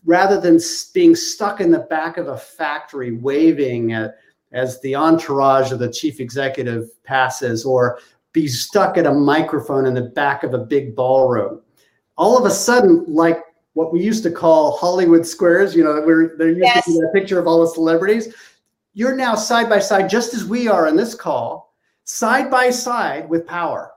rather 0.04 0.40
than 0.40 0.58
being 0.94 1.14
stuck 1.14 1.60
in 1.60 1.70
the 1.70 1.80
back 1.80 2.16
of 2.16 2.28
a 2.28 2.36
factory 2.36 3.12
waving 3.12 3.92
at, 3.92 4.16
as 4.52 4.80
the 4.80 4.94
entourage 4.94 5.72
of 5.72 5.78
the 5.78 5.90
chief 5.90 6.20
executive 6.20 6.88
passes 7.04 7.64
or 7.64 7.98
be 8.32 8.48
stuck 8.48 8.96
at 8.96 9.06
a 9.06 9.12
microphone 9.12 9.86
in 9.86 9.94
the 9.94 10.02
back 10.02 10.42
of 10.42 10.54
a 10.54 10.58
big 10.58 10.94
ballroom 10.94 11.60
all 12.16 12.38
of 12.38 12.44
a 12.44 12.50
sudden 12.50 13.04
like 13.08 13.42
what 13.74 13.92
we 13.92 14.00
used 14.00 14.22
to 14.22 14.30
call 14.30 14.76
hollywood 14.76 15.26
squares 15.26 15.74
you 15.74 15.82
know 15.84 16.00
where 16.02 16.36
there 16.36 16.48
used 16.48 16.60
yes. 16.60 16.84
to 16.84 16.92
be 16.92 16.98
a 16.98 17.12
picture 17.12 17.38
of 17.38 17.46
all 17.46 17.60
the 17.60 17.72
celebrities 17.72 18.34
you're 18.92 19.16
now 19.16 19.34
side 19.34 19.68
by 19.68 19.78
side 19.78 20.08
just 20.08 20.34
as 20.34 20.44
we 20.44 20.68
are 20.68 20.88
in 20.88 20.96
this 20.96 21.14
call 21.14 21.74
side 22.04 22.50
by 22.50 22.70
side 22.70 23.28
with 23.28 23.46
power 23.46 23.92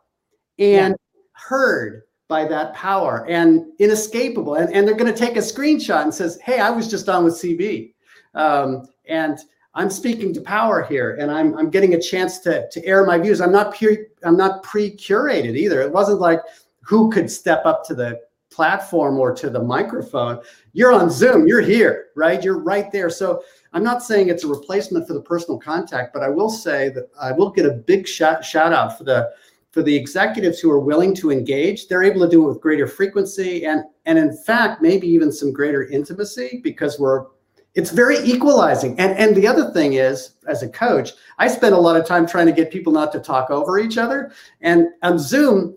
and 0.60 0.96
yeah. 1.14 1.22
heard 1.34 2.04
by 2.34 2.44
that 2.44 2.74
power 2.74 3.28
and 3.30 3.68
inescapable. 3.78 4.56
And, 4.56 4.74
and 4.74 4.88
they're 4.88 4.96
going 4.96 5.14
to 5.14 5.20
take 5.26 5.36
a 5.36 5.40
screenshot 5.40 6.02
and 6.02 6.12
says, 6.12 6.40
hey, 6.44 6.60
I 6.60 6.72
was 6.72 6.90
just 6.90 7.08
on 7.08 7.24
with 7.24 7.36
CB. 7.36 7.94
Um, 8.34 8.88
and 9.06 9.38
I'm 9.76 9.92
speaking 9.92 10.34
to 10.34 10.42
power 10.42 10.82
here 10.82 11.16
and 11.20 11.30
I'm, 11.30 11.56
I'm 11.56 11.70
getting 11.70 11.94
a 11.94 12.02
chance 12.02 12.40
to, 12.40 12.68
to 12.72 12.84
air 12.88 13.06
my 13.06 13.20
views. 13.20 13.40
I'm 13.40 13.52
not 13.52 13.80
I'm 14.24 14.36
not 14.36 14.64
pre-curated 14.64 15.56
either. 15.56 15.80
It 15.82 15.92
wasn't 15.92 16.22
like 16.22 16.40
who 16.82 17.12
could 17.12 17.30
step 17.30 17.68
up 17.68 17.86
to 17.86 17.94
the 17.94 18.20
platform 18.50 19.20
or 19.20 19.32
to 19.36 19.52
the 19.52 19.62
microphone. 19.62 20.42
You're 20.74 20.92
on 20.92 21.12
Zoom, 21.12 21.46
you're 21.46 21.62
here, 21.62 22.08
right? 22.16 22.44
You're 22.44 22.64
right 22.64 22.92
there. 22.92 23.12
So 23.12 23.44
I'm 23.74 23.84
not 23.84 24.02
saying 24.02 24.30
it's 24.30 24.44
a 24.44 24.48
replacement 24.48 25.08
for 25.08 25.14
the 25.14 25.22
personal 25.22 25.60
contact, 25.60 26.14
but 26.14 26.24
I 26.24 26.30
will 26.30 26.50
say 26.50 26.90
that 26.90 27.10
I 27.22 27.32
will 27.32 27.52
get 27.52 27.68
a 27.68 27.74
big 27.74 28.08
shout, 28.08 28.44
shout 28.44 28.74
out 28.74 28.98
for 28.98 29.04
the 29.04 29.34
for 29.74 29.82
the 29.82 29.96
executives 29.96 30.60
who 30.60 30.70
are 30.70 30.80
willing 30.80 31.16
to 31.16 31.32
engage, 31.32 31.88
they're 31.88 32.04
able 32.04 32.22
to 32.22 32.30
do 32.30 32.46
it 32.46 32.48
with 32.48 32.62
greater 32.62 32.88
frequency 32.88 33.66
and 33.66 33.84
and 34.06 34.20
in 34.20 34.38
fact 34.46 34.82
maybe 34.82 35.08
even 35.08 35.32
some 35.32 35.52
greater 35.52 35.88
intimacy 35.88 36.62
because 36.64 37.00
we're 37.00 37.26
it's 37.74 37.90
very 37.90 38.20
equalizing. 38.20 39.00
And 39.00 39.18
and 39.18 39.36
the 39.36 39.48
other 39.48 39.72
thing 39.72 39.94
is, 39.94 40.36
as 40.48 40.62
a 40.62 40.70
coach, 40.70 41.14
I 41.40 41.48
spend 41.48 41.74
a 41.74 41.80
lot 41.80 41.98
of 41.98 42.06
time 42.06 42.28
trying 42.28 42.46
to 42.46 42.52
get 42.52 42.72
people 42.72 42.94
not 42.94 43.12
to 43.14 43.20
talk 43.20 43.50
over 43.50 43.80
each 43.80 43.98
other. 43.98 44.32
And 44.62 44.90
on 45.02 45.18
Zoom, 45.18 45.76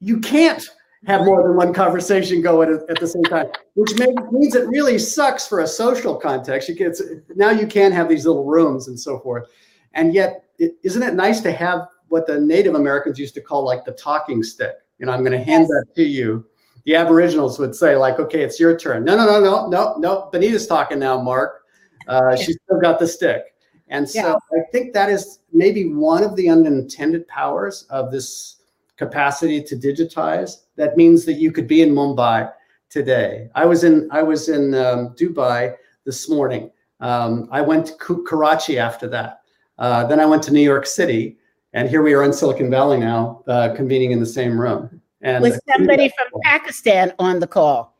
you 0.00 0.18
can't 0.18 0.68
have 1.06 1.24
more 1.24 1.42
than 1.44 1.56
one 1.56 1.72
conversation 1.72 2.42
going 2.42 2.68
at, 2.74 2.90
at 2.90 2.98
the 2.98 3.06
same 3.06 3.22
time, 3.24 3.46
which 3.74 3.96
may, 3.96 4.12
means 4.32 4.56
it 4.56 4.68
really 4.68 4.98
sucks 4.98 5.46
for 5.46 5.60
a 5.60 5.66
social 5.68 6.16
context. 6.16 6.68
You 6.68 6.74
get 6.74 6.98
now 7.36 7.50
you 7.50 7.68
can 7.68 7.92
have 7.92 8.08
these 8.08 8.26
little 8.26 8.44
rooms 8.44 8.88
and 8.88 8.98
so 8.98 9.20
forth, 9.20 9.48
and 9.94 10.12
yet 10.12 10.46
is 10.58 10.96
not 10.96 11.10
it 11.10 11.14
nice 11.14 11.40
to 11.42 11.52
have 11.52 11.86
what 12.10 12.26
the 12.26 12.38
Native 12.38 12.74
Americans 12.74 13.18
used 13.18 13.34
to 13.34 13.40
call 13.40 13.64
like 13.64 13.84
the 13.84 13.92
talking 13.92 14.42
stick. 14.42 14.74
You 14.98 15.06
know, 15.06 15.12
I'm 15.12 15.20
going 15.20 15.32
to 15.32 15.42
hand 15.42 15.66
that 15.66 15.86
to 15.96 16.02
you. 16.02 16.44
The 16.84 16.96
Aboriginals 16.96 17.58
would 17.58 17.74
say 17.74 17.96
like, 17.96 18.18
okay, 18.18 18.42
it's 18.42 18.60
your 18.60 18.76
turn. 18.78 19.04
No, 19.04 19.16
no, 19.16 19.24
no, 19.26 19.40
no, 19.40 19.68
no, 19.68 19.96
no. 19.96 20.28
Bonita's 20.32 20.66
talking 20.66 20.98
now, 20.98 21.20
Mark. 21.20 21.62
Uh, 22.08 22.36
she's 22.36 22.58
still 22.64 22.80
got 22.80 22.98
the 22.98 23.06
stick. 23.06 23.54
And 23.88 24.08
so 24.08 24.20
yeah. 24.20 24.34
I 24.58 24.62
think 24.72 24.92
that 24.92 25.10
is 25.10 25.40
maybe 25.52 25.92
one 25.92 26.22
of 26.22 26.36
the 26.36 26.48
unintended 26.48 27.26
powers 27.28 27.86
of 27.90 28.10
this 28.10 28.56
capacity 28.96 29.62
to 29.62 29.76
digitize. 29.76 30.62
That 30.76 30.96
means 30.96 31.24
that 31.24 31.34
you 31.34 31.52
could 31.52 31.66
be 31.66 31.82
in 31.82 31.90
Mumbai 31.90 32.52
today. 32.88 33.48
I 33.54 33.64
was 33.64 33.84
in 33.84 34.08
I 34.10 34.22
was 34.22 34.48
in 34.48 34.74
um, 34.74 35.10
Dubai 35.10 35.74
this 36.04 36.28
morning. 36.28 36.70
Um, 37.00 37.48
I 37.50 37.60
went 37.62 37.86
to 37.86 38.22
Karachi 38.24 38.78
after 38.78 39.08
that. 39.08 39.40
Uh, 39.78 40.06
then 40.06 40.20
I 40.20 40.26
went 40.26 40.42
to 40.44 40.52
New 40.52 40.60
York 40.60 40.86
City, 40.86 41.38
and 41.72 41.88
here 41.88 42.02
we 42.02 42.14
are 42.14 42.24
in 42.24 42.32
Silicon 42.32 42.70
Valley 42.70 42.98
now, 42.98 43.42
uh, 43.46 43.72
convening 43.74 44.10
in 44.10 44.20
the 44.20 44.26
same 44.26 44.60
room. 44.60 45.00
And 45.22 45.42
with 45.42 45.60
somebody 45.68 46.08
from 46.08 46.40
Pakistan 46.42 47.12
on 47.18 47.38
the 47.38 47.46
call. 47.46 47.94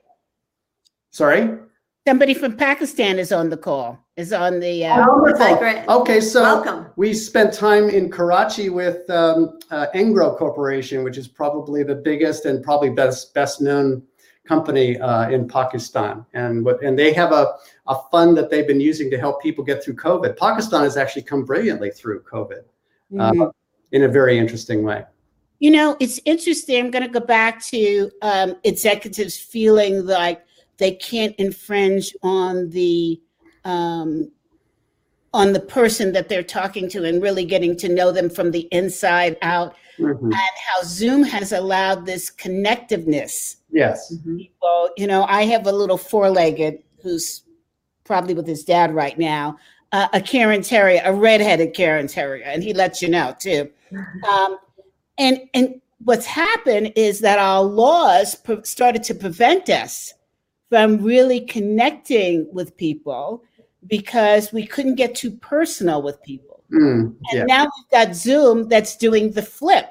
Sorry. 1.11 1.59
Somebody 2.06 2.35
from 2.35 2.56
Pakistan 2.56 3.18
is 3.18 3.30
on 3.30 3.50
the 3.50 3.56
call. 3.56 3.98
Is 4.16 4.33
on 4.33 4.59
the. 4.59 4.87
Uh, 4.87 5.06
oh, 5.09 5.18
wonderful. 5.18 6.00
Okay, 6.00 6.20
so 6.20 6.42
Welcome. 6.42 6.87
we 6.96 7.12
spent 7.14 7.52
time 7.52 7.88
in 7.88 8.11
Karachi 8.11 8.70
with 8.70 9.09
um, 9.11 9.59
uh, 9.70 9.87
Engro 9.94 10.37
Corporation, 10.37 11.04
which 11.04 11.16
is 11.16 11.28
probably 11.28 11.83
the 11.83 11.94
biggest 11.94 12.46
and 12.46 12.62
probably 12.64 12.90
best 12.90 13.33
best 13.35 13.61
known 13.61 14.02
company 14.46 14.98
uh, 14.98 15.30
in 15.30 15.46
Pakistan, 15.46 16.24
and 16.35 16.64
what 16.64 16.83
and 16.83 16.98
they 16.98 17.12
have 17.12 17.33
a 17.33 17.54
a 17.87 17.96
fund 18.11 18.37
that 18.37 18.50
they've 18.50 18.66
been 18.66 18.80
using 18.80 19.11
to 19.11 19.18
help 19.18 19.40
people 19.40 19.62
get 19.62 19.83
through 19.83 19.96
COVID. 19.96 20.37
Pakistan 20.37 20.83
has 20.83 20.96
actually 20.96 21.22
come 21.22 21.44
brilliantly 21.44 21.90
through 21.90 22.22
COVID. 22.22 22.62
Uh, 23.18 23.33
mm-hmm 23.33 23.48
in 23.92 24.03
a 24.05 24.09
very 24.09 24.38
interesting 24.38 24.83
way. 24.83 25.05
You 25.59 25.70
know, 25.70 25.96
it's 26.00 26.20
interesting. 26.24 26.85
I'm 26.85 26.90
going 26.90 27.03
to 27.03 27.20
go 27.20 27.24
back 27.24 27.62
to 27.66 28.11
um, 28.22 28.57
executives 28.64 29.37
feeling 29.37 30.07
like 30.07 30.42
they 30.79 30.92
can't 30.92 31.35
infringe 31.37 32.14
on 32.22 32.70
the 32.70 33.20
um, 33.64 34.31
on 35.33 35.53
the 35.53 35.61
person 35.61 36.12
that 36.12 36.29
they're 36.29 36.42
talking 36.42 36.88
to 36.88 37.05
and 37.05 37.22
really 37.22 37.44
getting 37.44 37.76
to 37.76 37.88
know 37.88 38.11
them 38.11 38.29
from 38.31 38.50
the 38.50 38.66
inside 38.72 39.37
out, 39.42 39.76
mm-hmm. 39.98 40.24
and 40.24 40.35
how 40.35 40.83
Zoom 40.83 41.22
has 41.22 41.53
allowed 41.53 42.07
this 42.07 42.31
connectiveness. 42.31 43.57
Yes. 43.70 44.12
People, 44.24 44.90
you 44.96 45.07
know, 45.07 45.24
I 45.24 45.42
have 45.42 45.66
a 45.66 45.72
little 45.72 45.98
four-legged 45.98 46.83
who's 47.03 47.42
probably 48.03 48.35
with 48.35 48.46
his 48.46 48.64
dad 48.64 48.92
right 48.92 49.16
now. 49.18 49.57
Uh, 49.92 50.07
a 50.12 50.20
Cairn 50.20 50.62
Terrier, 50.62 51.03
a 51.05 51.12
redheaded 51.12 51.74
Cairn 51.74 52.07
Terrier, 52.07 52.44
and 52.44 52.62
he 52.62 52.72
lets 52.72 53.03
you 53.03 53.09
know 53.09 53.35
too. 53.38 53.68
Um, 54.31 54.59
and 55.18 55.40
and 55.53 55.81
what's 56.05 56.26
happened 56.26 56.92
is 56.94 57.18
that 57.20 57.38
our 57.40 57.62
laws 57.62 58.37
pre- 58.37 58.62
started 58.62 59.03
to 59.05 59.14
prevent 59.14 59.68
us 59.68 60.14
from 60.68 60.98
really 61.03 61.40
connecting 61.40 62.46
with 62.53 62.76
people 62.76 63.42
because 63.88 64.53
we 64.53 64.64
couldn't 64.64 64.94
get 64.94 65.14
too 65.16 65.33
personal 65.33 66.03
with 66.03 66.22
people. 66.22 66.62
Mm, 66.72 67.16
And 67.16 67.16
yeah. 67.33 67.44
now 67.44 67.64
we've 67.64 67.90
got 67.90 68.14
Zoom 68.14 68.68
that's 68.68 68.96
doing 68.96 69.33
the 69.33 69.42
flip. 69.42 69.87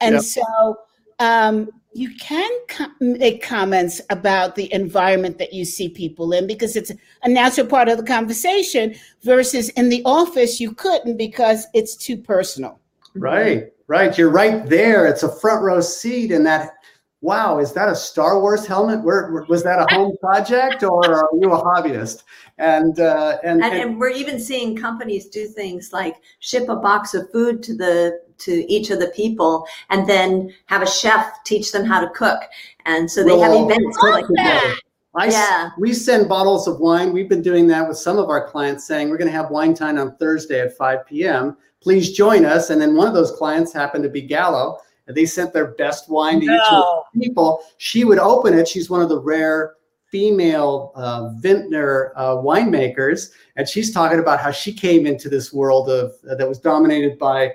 And 0.00 0.14
Yep. 0.14 0.22
so 0.22 0.78
um, 1.18 1.68
you 1.94 2.14
can 2.16 2.50
com- 2.68 2.94
make 3.00 3.42
comments 3.42 4.00
about 4.10 4.56
the 4.56 4.72
environment 4.74 5.38
that 5.38 5.52
you 5.52 5.64
see 5.64 5.88
people 5.88 6.32
in 6.32 6.46
because 6.46 6.74
it's 6.74 6.90
a 7.22 7.28
natural 7.28 7.66
part 7.66 7.88
of 7.88 7.96
the 7.96 8.04
conversation 8.04 8.94
versus 9.22 9.68
in 9.70 9.88
the 9.88 10.02
office, 10.04 10.60
you 10.60 10.72
couldn't 10.72 11.16
because 11.16 11.66
it's 11.72 11.96
too 11.96 12.16
personal. 12.16 12.80
Right, 13.14 13.72
right. 13.86 14.16
You're 14.18 14.30
right 14.30 14.68
there. 14.68 15.06
It's 15.06 15.22
a 15.22 15.34
front 15.40 15.62
row 15.62 15.80
seat, 15.80 16.32
and 16.32 16.44
that. 16.46 16.72
Wow, 17.20 17.58
is 17.58 17.72
that 17.72 17.88
a 17.88 17.96
Star 17.96 18.38
Wars 18.38 18.66
helmet? 18.66 19.02
Where 19.02 19.32
where- 19.32 19.44
was 19.44 19.62
that 19.62 19.78
a 19.78 19.94
home 19.94 20.14
project, 20.20 20.82
or 20.82 21.14
are 21.14 21.30
you 21.40 21.52
a 21.52 21.62
hobbyist? 21.62 22.24
And 22.58 23.00
uh, 23.00 23.38
and, 23.42 23.64
And, 23.64 23.72
and 23.72 23.82
and 23.82 23.98
we're 23.98 24.10
even 24.10 24.38
seeing 24.38 24.76
companies 24.76 25.28
do 25.28 25.46
things 25.46 25.90
like 25.92 26.16
ship 26.40 26.68
a 26.68 26.76
box 26.76 27.14
of 27.14 27.30
food 27.30 27.62
to 27.62 27.74
the 27.74 28.20
to 28.38 28.72
each 28.72 28.90
of 28.90 28.98
the 29.00 29.08
people, 29.08 29.66
and 29.90 30.08
then 30.08 30.52
have 30.66 30.82
a 30.82 30.86
chef 30.90 31.42
teach 31.44 31.72
them 31.72 31.84
how 31.84 32.00
to 32.00 32.08
cook. 32.10 32.42
And 32.86 33.10
so 33.10 33.22
they 33.22 33.30
we'll 33.30 33.42
have 33.42 33.52
events 33.70 33.98
like 34.02 34.26
together. 34.26 34.50
that. 34.50 34.76
I 35.16 35.26
s- 35.28 35.32
Yeah. 35.34 35.70
we 35.78 35.92
send 35.92 36.28
bottles 36.28 36.66
of 36.66 36.80
wine. 36.80 37.12
We've 37.12 37.28
been 37.28 37.42
doing 37.42 37.66
that 37.68 37.86
with 37.88 37.96
some 37.98 38.18
of 38.18 38.28
our 38.30 38.48
clients, 38.48 38.84
saying 38.86 39.08
we're 39.10 39.16
going 39.16 39.30
to 39.30 39.36
have 39.36 39.50
wine 39.50 39.72
time 39.74 39.96
on 39.98 40.16
Thursday 40.16 40.60
at 40.60 40.76
5 40.76 41.06
p.m. 41.06 41.56
Please 41.80 42.12
join 42.12 42.44
us. 42.44 42.70
And 42.70 42.80
then 42.80 42.96
one 42.96 43.06
of 43.06 43.14
those 43.14 43.30
clients 43.32 43.72
happened 43.72 44.02
to 44.04 44.10
be 44.10 44.22
Gallo, 44.22 44.78
and 45.06 45.16
they 45.16 45.24
sent 45.26 45.52
their 45.52 45.68
best 45.68 46.08
wine 46.10 46.40
to 46.40 46.46
each 46.46 46.72
of 46.72 46.84
the 47.14 47.20
people. 47.20 47.60
She 47.76 48.04
would 48.04 48.18
open 48.18 48.54
it. 48.58 48.66
She's 48.66 48.90
one 48.90 49.02
of 49.02 49.08
the 49.08 49.20
rare 49.20 49.74
female 50.10 50.92
uh, 50.94 51.28
vintner 51.40 52.12
uh, 52.16 52.36
winemakers, 52.36 53.30
and 53.56 53.68
she's 53.68 53.92
talking 53.92 54.18
about 54.20 54.40
how 54.40 54.50
she 54.50 54.72
came 54.72 55.06
into 55.06 55.28
this 55.28 55.52
world 55.52 55.90
of 55.90 56.12
uh, 56.30 56.34
that 56.36 56.48
was 56.48 56.58
dominated 56.58 57.18
by 57.18 57.52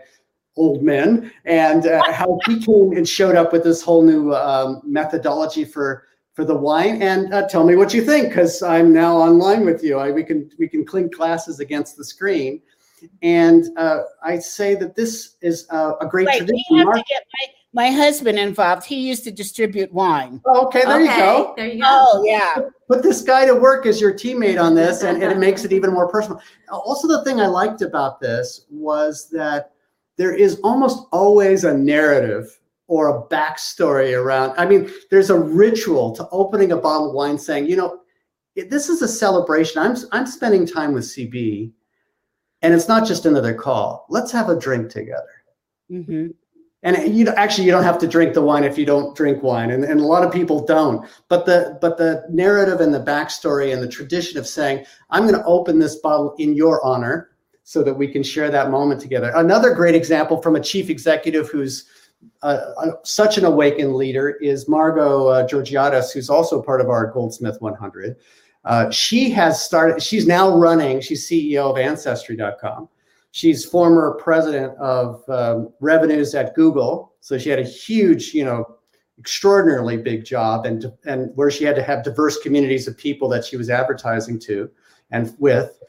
old 0.59 0.83
men, 0.83 1.31
and 1.45 1.87
uh, 1.87 2.03
how 2.11 2.39
he 2.45 2.59
came 2.59 2.91
and 2.91 3.07
showed 3.07 3.35
up 3.35 3.51
with 3.51 3.63
this 3.63 3.81
whole 3.81 4.03
new 4.03 4.33
um, 4.35 4.81
methodology 4.85 5.65
for 5.65 6.05
for 6.33 6.45
the 6.45 6.55
wine. 6.55 7.01
And 7.01 7.33
uh, 7.33 7.47
tell 7.47 7.65
me 7.65 7.75
what 7.75 7.93
you 7.93 8.03
think, 8.03 8.29
because 8.29 8.61
I'm 8.61 8.93
now 8.93 9.17
online 9.17 9.65
with 9.65 9.83
you. 9.83 9.97
I, 9.97 10.11
we 10.11 10.23
can 10.23 10.51
we 10.59 10.67
can 10.67 10.85
clink 10.85 11.15
glasses 11.15 11.59
against 11.59 11.97
the 11.97 12.05
screen. 12.05 12.61
And 13.21 13.65
uh, 13.77 14.01
I 14.21 14.39
say 14.39 14.75
that 14.75 14.95
this 14.95 15.37
is 15.41 15.65
uh, 15.69 15.93
a 16.01 16.05
great 16.05 16.27
Wait, 16.27 16.39
tradition. 16.39 16.63
we 16.69 16.77
have 16.79 16.85
Mark- 16.85 16.97
to 16.97 17.03
get 17.07 17.23
my, 17.73 17.83
my 17.85 17.91
husband 17.91 18.37
involved. 18.37 18.85
He 18.85 19.07
used 19.07 19.23
to 19.23 19.31
distribute 19.31 19.93
wine. 19.93 20.41
Oh, 20.45 20.65
okay, 20.65 20.81
there 20.83 20.99
you 20.99 21.07
go. 21.07 21.53
there 21.55 21.67
you 21.67 21.81
go. 21.81 21.87
Oh, 21.87 22.23
yeah. 22.25 22.57
put 22.89 23.03
this 23.03 23.21
guy 23.21 23.45
to 23.45 23.55
work 23.55 23.85
as 23.85 24.01
your 24.01 24.13
teammate 24.13 24.61
on 24.61 24.75
this 24.75 25.03
and, 25.03 25.23
and 25.23 25.31
it 25.31 25.37
makes 25.37 25.63
it 25.63 25.71
even 25.77 25.93
more 25.93 26.09
personal 26.09 26.41
also 26.71 27.07
the 27.07 27.23
thing 27.23 27.39
i 27.39 27.45
liked 27.45 27.81
about 27.81 28.19
this 28.19 28.65
was 28.69 29.29
that 29.29 29.71
there 30.19 30.33
is 30.33 30.59
almost 30.63 31.07
always 31.13 31.63
a 31.63 31.75
narrative 31.75 32.59
or 32.87 33.07
a 33.07 33.23
backstory 33.33 34.15
around 34.15 34.53
i 34.57 34.65
mean 34.65 34.91
there's 35.09 35.29
a 35.29 35.39
ritual 35.39 36.11
to 36.11 36.27
opening 36.31 36.73
a 36.73 36.77
bottle 36.77 37.07
of 37.07 37.15
wine 37.15 37.37
saying 37.37 37.65
you 37.65 37.75
know 37.75 38.01
this 38.67 38.89
is 38.89 39.01
a 39.01 39.07
celebration. 39.07 39.81
I'm 39.81 39.95
i'm 40.11 40.27
spending 40.27 40.67
time 40.67 40.93
with 40.93 41.05
cb 41.05 41.71
and 42.61 42.73
it's 42.73 42.89
not 42.89 43.07
just 43.07 43.25
another 43.25 43.53
call. 43.53 44.05
Let's 44.09 44.33
have 44.33 44.49
a 44.49 44.59
drink 44.59 44.91
together. 44.91 45.43
Hmm 45.89 46.27
and 46.83 47.15
you 47.15 47.25
know, 47.25 47.33
actually 47.35 47.65
you 47.65 47.71
don't 47.71 47.83
have 47.83 47.99
to 47.99 48.07
drink 48.07 48.33
the 48.33 48.41
wine 48.41 48.63
if 48.63 48.77
you 48.77 48.85
don't 48.85 49.15
drink 49.15 49.43
wine 49.43 49.71
and, 49.71 49.83
and 49.83 49.99
a 49.99 50.05
lot 50.05 50.23
of 50.23 50.31
people 50.31 50.65
don't. 50.65 51.05
But 51.27 51.45
the 51.45 51.77
but 51.81 51.97
the 51.97 52.25
narrative 52.29 52.79
and 52.79 52.93
the 52.93 53.03
backstory 53.03 53.73
and 53.73 53.81
the 53.81 53.87
tradition 53.87 54.37
of 54.37 54.47
saying 54.47 54.85
i'm 55.09 55.23
going 55.23 55.39
to 55.39 55.45
open 55.45 55.79
this 55.79 55.97
bottle 55.97 56.35
in 56.37 56.53
your 56.53 56.83
honor 56.85 57.28
so 57.69 57.83
that 57.83 57.93
we 57.93 58.07
can 58.07 58.23
share 58.23 58.49
that 58.49 58.71
moment 58.71 58.99
together. 58.99 59.31
Another 59.35 59.75
great 59.75 59.93
example 59.93 60.41
from 60.41 60.55
a 60.55 60.59
chief 60.59 60.89
executive 60.89 61.49
who's 61.49 61.85
uh, 62.41 62.59
such 63.03 63.37
an 63.37 63.45
awakened 63.45 63.93
leader 63.95 64.31
is 64.41 64.67
margo 64.67 65.27
uh, 65.27 65.47
georgiadis 65.47 66.11
who's 66.11 66.29
also 66.29 66.61
part 66.61 66.81
of 66.81 66.89
our 66.89 67.09
goldsmith 67.13 67.55
100 67.61 68.17
uh, 68.65 68.89
she 68.91 69.29
has 69.29 69.63
started 69.63 70.03
she's 70.03 70.27
now 70.27 70.53
running 70.53 70.99
she's 70.99 71.25
ceo 71.29 71.71
of 71.71 71.77
ancestry.com 71.77 72.89
She's 73.31 73.63
former 73.63 74.17
president 74.19 74.75
of 74.79 75.23
um, 75.29 75.71
revenues 75.79 76.33
at 76.33 76.55
Google, 76.55 77.13
so 77.19 77.37
she 77.37 77.49
had 77.49 77.59
a 77.59 77.63
huge, 77.63 78.33
you 78.33 78.43
know, 78.43 78.65
extraordinarily 79.19 79.97
big 79.97 80.25
job, 80.25 80.65
and 80.65 80.91
and 81.05 81.29
where 81.35 81.51
she 81.51 81.63
had 81.63 81.75
to 81.75 81.83
have 81.83 82.03
diverse 82.03 82.39
communities 82.39 82.87
of 82.87 82.97
people 82.97 83.29
that 83.29 83.45
she 83.45 83.55
was 83.55 83.69
advertising 83.69 84.39
to 84.39 84.69
and 85.11 85.35
with. 85.37 85.79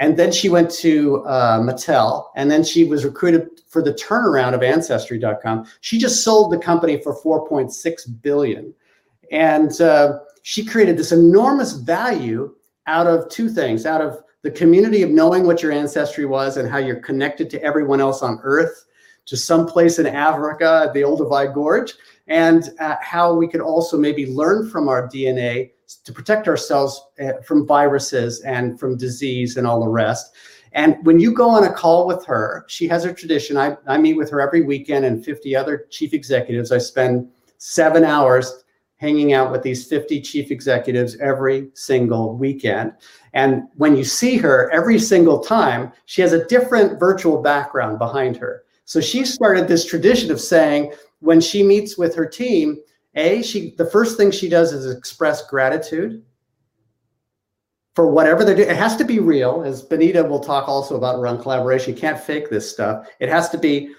And 0.00 0.16
then 0.16 0.32
she 0.32 0.48
went 0.48 0.70
to 0.76 1.22
uh, 1.26 1.60
Mattel, 1.60 2.30
and 2.34 2.50
then 2.50 2.64
she 2.64 2.84
was 2.84 3.04
recruited 3.04 3.60
for 3.68 3.82
the 3.82 3.92
turnaround 3.92 4.54
of 4.54 4.62
Ancestry.com. 4.62 5.66
She 5.82 5.98
just 5.98 6.24
sold 6.24 6.52
the 6.52 6.58
company 6.58 7.00
for 7.02 7.14
4.6 7.22 8.22
billion, 8.22 8.74
and 9.30 9.78
uh, 9.80 10.20
she 10.42 10.64
created 10.64 10.96
this 10.96 11.12
enormous 11.12 11.74
value 11.74 12.54
out 12.86 13.06
of 13.06 13.28
two 13.28 13.50
things: 13.50 13.84
out 13.84 14.00
of 14.00 14.22
the 14.42 14.50
community 14.50 15.02
of 15.02 15.10
knowing 15.10 15.46
what 15.46 15.62
your 15.62 15.72
ancestry 15.72 16.24
was 16.24 16.56
and 16.56 16.68
how 16.68 16.78
you're 16.78 17.00
connected 17.00 17.50
to 17.50 17.62
everyone 17.62 18.00
else 18.00 18.22
on 18.22 18.40
earth 18.42 18.86
to 19.26 19.36
some 19.36 19.66
place 19.66 19.98
in 19.98 20.06
africa 20.06 20.90
the 20.94 21.02
olduvai 21.02 21.52
gorge 21.52 21.94
and 22.28 22.70
uh, 22.80 22.96
how 23.00 23.34
we 23.34 23.46
could 23.46 23.60
also 23.60 23.98
maybe 23.98 24.26
learn 24.26 24.68
from 24.68 24.88
our 24.88 25.06
dna 25.08 25.70
to 25.96 26.12
protect 26.12 26.48
ourselves 26.48 27.00
uh, 27.20 27.32
from 27.44 27.66
viruses 27.66 28.40
and 28.42 28.78
from 28.78 28.96
disease 28.96 29.56
and 29.56 29.66
all 29.66 29.80
the 29.80 29.88
rest. 29.88 30.34
And 30.72 30.96
when 31.04 31.18
you 31.18 31.32
go 31.32 31.48
on 31.48 31.64
a 31.64 31.72
call 31.72 32.06
with 32.06 32.24
her 32.26 32.64
she 32.68 32.86
has 32.88 33.04
her 33.04 33.12
tradition. 33.12 33.56
I, 33.56 33.76
I 33.86 33.98
meet 33.98 34.14
with 34.14 34.30
her 34.30 34.40
every 34.40 34.62
weekend 34.62 35.04
and 35.04 35.24
50 35.24 35.56
other 35.56 35.86
chief 35.90 36.14
executives. 36.14 36.72
I 36.72 36.78
spend 36.78 37.28
seven 37.58 38.04
hours 38.04 38.64
hanging 38.96 39.32
out 39.32 39.50
with 39.50 39.62
these 39.62 39.86
50 39.86 40.20
chief 40.20 40.50
executives 40.50 41.16
every 41.20 41.70
single 41.74 42.36
weekend. 42.36 42.92
And 43.32 43.62
when 43.76 43.96
you 43.96 44.04
see 44.04 44.36
her 44.36 44.70
every 44.70 44.98
single 44.98 45.40
time, 45.40 45.92
she 46.04 46.20
has 46.20 46.32
a 46.32 46.44
different 46.46 47.00
virtual 47.00 47.40
background 47.40 47.98
behind 47.98 48.36
her. 48.36 48.64
So 48.84 49.00
she 49.00 49.24
started 49.24 49.66
this 49.66 49.86
tradition 49.86 50.30
of 50.30 50.40
saying 50.40 50.92
when 51.20 51.40
she 51.40 51.62
meets 51.62 51.96
with 51.96 52.14
her 52.14 52.26
team, 52.26 52.78
A, 53.14 53.42
she 53.42 53.74
the 53.76 53.86
first 53.86 54.16
thing 54.16 54.30
she 54.30 54.48
does 54.48 54.72
is 54.72 54.90
express 54.90 55.46
gratitude 55.46 56.24
for 57.96 58.06
whatever 58.06 58.44
they're 58.44 58.54
doing. 58.54 58.70
It 58.70 58.76
has 58.76 58.96
to 58.96 59.04
be 59.04 59.18
real, 59.18 59.62
as 59.64 59.82
Bonita 59.82 60.22
will 60.22 60.40
talk 60.40 60.68
also 60.68 60.96
about 60.96 61.18
around 61.18 61.42
collaboration. 61.42 61.94
You 61.94 62.00
can't 62.00 62.20
fake 62.20 62.48
this 62.50 62.70
stuff. 62.70 63.08
It 63.18 63.28
has 63.28 63.48
to 63.50 63.58
be 63.58 63.90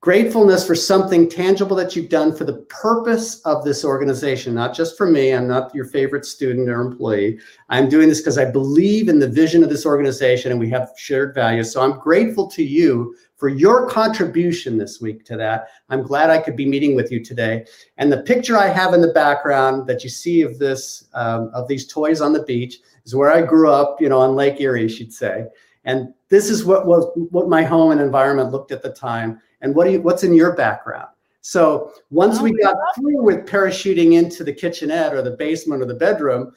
gratefulness 0.00 0.66
for 0.66 0.74
something 0.74 1.28
tangible 1.28 1.76
that 1.76 1.94
you've 1.94 2.08
done 2.08 2.34
for 2.34 2.44
the 2.44 2.64
purpose 2.70 3.40
of 3.42 3.64
this 3.64 3.84
organization, 3.84 4.54
not 4.54 4.74
just 4.74 4.96
for 4.96 5.06
me. 5.06 5.34
I'm 5.34 5.46
not 5.46 5.74
your 5.74 5.84
favorite 5.84 6.24
student 6.24 6.70
or 6.70 6.80
employee. 6.80 7.38
I'm 7.68 7.88
doing 7.88 8.08
this 8.08 8.20
because 8.20 8.38
I 8.38 8.50
believe 8.50 9.10
in 9.10 9.18
the 9.18 9.28
vision 9.28 9.62
of 9.62 9.68
this 9.68 9.84
organization 9.84 10.52
and 10.52 10.60
we 10.60 10.70
have 10.70 10.92
shared 10.96 11.34
values. 11.34 11.70
So 11.70 11.82
I'm 11.82 11.98
grateful 11.98 12.48
to 12.48 12.64
you 12.64 13.14
for 13.36 13.50
your 13.50 13.88
contribution 13.88 14.78
this 14.78 15.02
week 15.02 15.24
to 15.26 15.36
that. 15.36 15.68
I'm 15.90 16.02
glad 16.02 16.30
I 16.30 16.38
could 16.38 16.56
be 16.56 16.66
meeting 16.66 16.94
with 16.94 17.12
you 17.12 17.22
today. 17.22 17.66
And 17.98 18.10
the 18.10 18.22
picture 18.22 18.56
I 18.56 18.68
have 18.68 18.94
in 18.94 19.02
the 19.02 19.12
background 19.12 19.86
that 19.86 20.02
you 20.02 20.08
see 20.08 20.40
of 20.40 20.58
this, 20.58 21.08
um, 21.12 21.50
of 21.52 21.68
these 21.68 21.86
toys 21.86 22.22
on 22.22 22.32
the 22.32 22.42
beach, 22.44 22.78
is 23.04 23.14
where 23.14 23.30
I 23.30 23.42
grew 23.42 23.70
up, 23.70 24.00
you 24.00 24.08
know, 24.08 24.18
on 24.18 24.34
Lake 24.34 24.60
Erie, 24.60 24.88
she'd 24.88 25.12
say. 25.12 25.46
And 25.84 26.12
this 26.28 26.50
is 26.50 26.64
what 26.64 26.86
was 26.86 27.06
what 27.30 27.48
my 27.48 27.62
home 27.62 27.90
and 27.92 28.00
environment 28.00 28.52
looked 28.52 28.72
at 28.72 28.82
the 28.82 28.90
time. 28.92 29.40
And 29.60 29.74
what 29.74 29.84
do 29.84 29.92
you 29.92 30.02
what's 30.02 30.24
in 30.24 30.34
your 30.34 30.54
background? 30.54 31.08
So 31.40 31.92
once 32.10 32.38
Oh, 32.38 32.44
we 32.44 32.52
got 32.62 32.76
through 32.94 33.22
with 33.22 33.46
parachuting 33.46 34.12
into 34.12 34.44
the 34.44 34.52
kitchenette 34.52 35.14
or 35.14 35.22
the 35.22 35.30
basement 35.30 35.82
or 35.82 35.86
the 35.86 35.94
bedroom, 35.94 36.52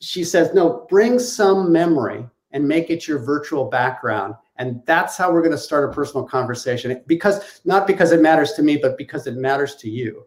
she 0.00 0.22
says, 0.22 0.52
no, 0.52 0.86
bring 0.90 1.18
some 1.18 1.72
memory 1.72 2.28
and 2.52 2.66
make 2.66 2.90
it 2.90 3.08
your 3.08 3.18
virtual 3.18 3.64
background. 3.64 4.34
And 4.58 4.82
that's 4.86 5.16
how 5.16 5.32
we're 5.32 5.42
going 5.42 5.52
to 5.52 5.58
start 5.58 5.88
a 5.88 5.92
personal 5.92 6.26
conversation 6.26 7.02
because 7.06 7.60
not 7.64 7.86
because 7.86 8.12
it 8.12 8.20
matters 8.20 8.52
to 8.54 8.62
me, 8.62 8.76
but 8.76 8.96
because 8.98 9.26
it 9.26 9.36
matters 9.36 9.76
to 9.76 9.90
you. 9.90 10.26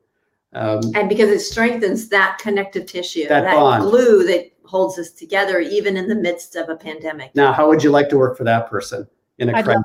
Um, 0.53 0.81
And 0.95 1.07
because 1.07 1.29
it 1.29 1.39
strengthens 1.39 2.09
that 2.09 2.39
connective 2.39 2.87
tissue, 2.87 3.27
That 3.27 3.43
that, 3.43 3.81
glue 3.81 4.25
that 4.25 4.51
holds 4.69 4.99
us 4.99 5.09
together, 5.11 5.59
even 5.59 5.97
in 5.97 6.07
the 6.07 6.15
midst 6.15 6.55
of 6.55 6.69
a 6.69 6.75
pandemic. 6.75 7.35
now, 7.35 7.51
how 7.51 7.67
would 7.67 7.83
you 7.83 7.89
like 7.89 8.07
to 8.07 8.17
work 8.19 8.37
for 8.37 8.43
that 8.43 8.69
person 8.69 9.07
in 9.39 9.49
a 9.49 9.57
I'd 9.57 9.65
crisis? 9.65 9.83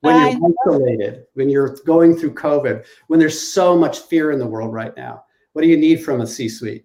When 0.00 0.16
I 0.16 0.30
you're 0.30 0.52
isolated, 0.66 1.26
when 1.34 1.48
you're 1.48 1.76
going 1.86 2.16
through 2.16 2.34
COVID, 2.34 2.84
when 3.06 3.20
there's 3.20 3.38
so 3.38 3.76
much 3.76 4.00
fear 4.00 4.32
in 4.32 4.40
the 4.40 4.46
world 4.46 4.72
right 4.72 4.96
now, 4.96 5.24
what 5.52 5.62
do 5.62 5.68
you 5.68 5.76
need 5.76 6.02
from 6.02 6.22
a 6.22 6.26
C-suite? 6.26 6.84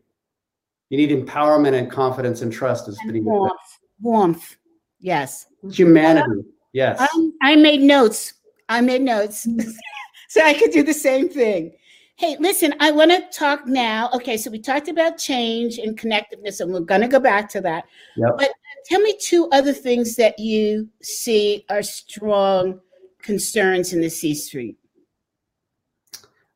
You 0.89 0.97
need 0.97 1.09
empowerment 1.09 1.73
and 1.73 1.89
confidence 1.89 2.43
and 2.43 2.53
trust, 2.53 2.87
as 2.87 2.97
And 2.99 3.07
Bonita 3.07 3.25
said. 3.25 3.31
warmth, 3.31 3.79
warmth. 4.01 4.57
Yes. 4.99 5.47
Humanity. 5.71 6.43
Yes. 6.73 6.99
Um, 6.99 7.33
I 7.41 7.55
made 7.55 7.81
notes. 7.81 8.33
I 8.69 8.81
made 8.81 9.01
notes 9.01 9.47
so 10.29 10.41
I 10.41 10.53
could 10.53 10.71
do 10.71 10.83
the 10.83 10.93
same 10.93 11.27
thing. 11.27 11.73
Hey, 12.17 12.37
listen, 12.39 12.73
I 12.79 12.91
want 12.91 13.11
to 13.11 13.27
talk 13.37 13.67
now. 13.67 14.09
Okay, 14.13 14.37
so 14.37 14.49
we 14.49 14.59
talked 14.59 14.87
about 14.87 15.17
change 15.17 15.79
and 15.79 15.99
connectiveness, 15.99 16.61
and 16.61 16.71
we're 16.71 16.79
going 16.79 17.01
to 17.01 17.09
go 17.09 17.19
back 17.19 17.49
to 17.49 17.61
that. 17.61 17.85
Yep. 18.15 18.29
But 18.37 18.51
tell 18.85 19.01
me 19.01 19.17
two 19.19 19.49
other 19.51 19.73
things 19.73 20.15
that 20.15 20.39
you 20.39 20.87
see 21.01 21.65
are 21.69 21.83
strong 21.83 22.79
concerns 23.21 23.91
in 23.91 23.99
the 23.99 24.09
C 24.09 24.33
suite. 24.33 24.77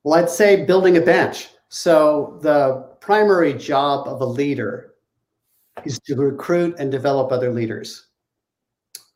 Well, 0.04 0.18
I'd 0.18 0.30
say 0.30 0.64
building 0.64 0.96
a 0.96 1.02
bench. 1.02 1.50
So 1.68 2.40
the 2.42 2.96
primary 3.02 3.54
job 3.54 4.08
of 4.08 4.22
a 4.22 4.26
leader 4.26 4.94
is 5.84 6.00
to 6.06 6.16
recruit 6.16 6.76
and 6.80 6.90
develop 6.90 7.34
other 7.34 7.52
leaders. 7.52 8.08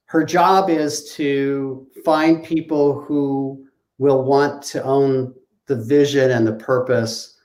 Her 0.06 0.26
job 0.26 0.70
is 0.70 1.14
to 1.14 1.88
find 2.04 2.44
people 2.44 3.02
who 3.02 3.66
will 3.98 4.24
want 4.24 4.62
to 4.64 4.84
own 4.84 5.34
the 5.67 5.76
vision 5.76 6.32
and 6.32 6.45
the 6.45 6.54
purpose 6.54 7.38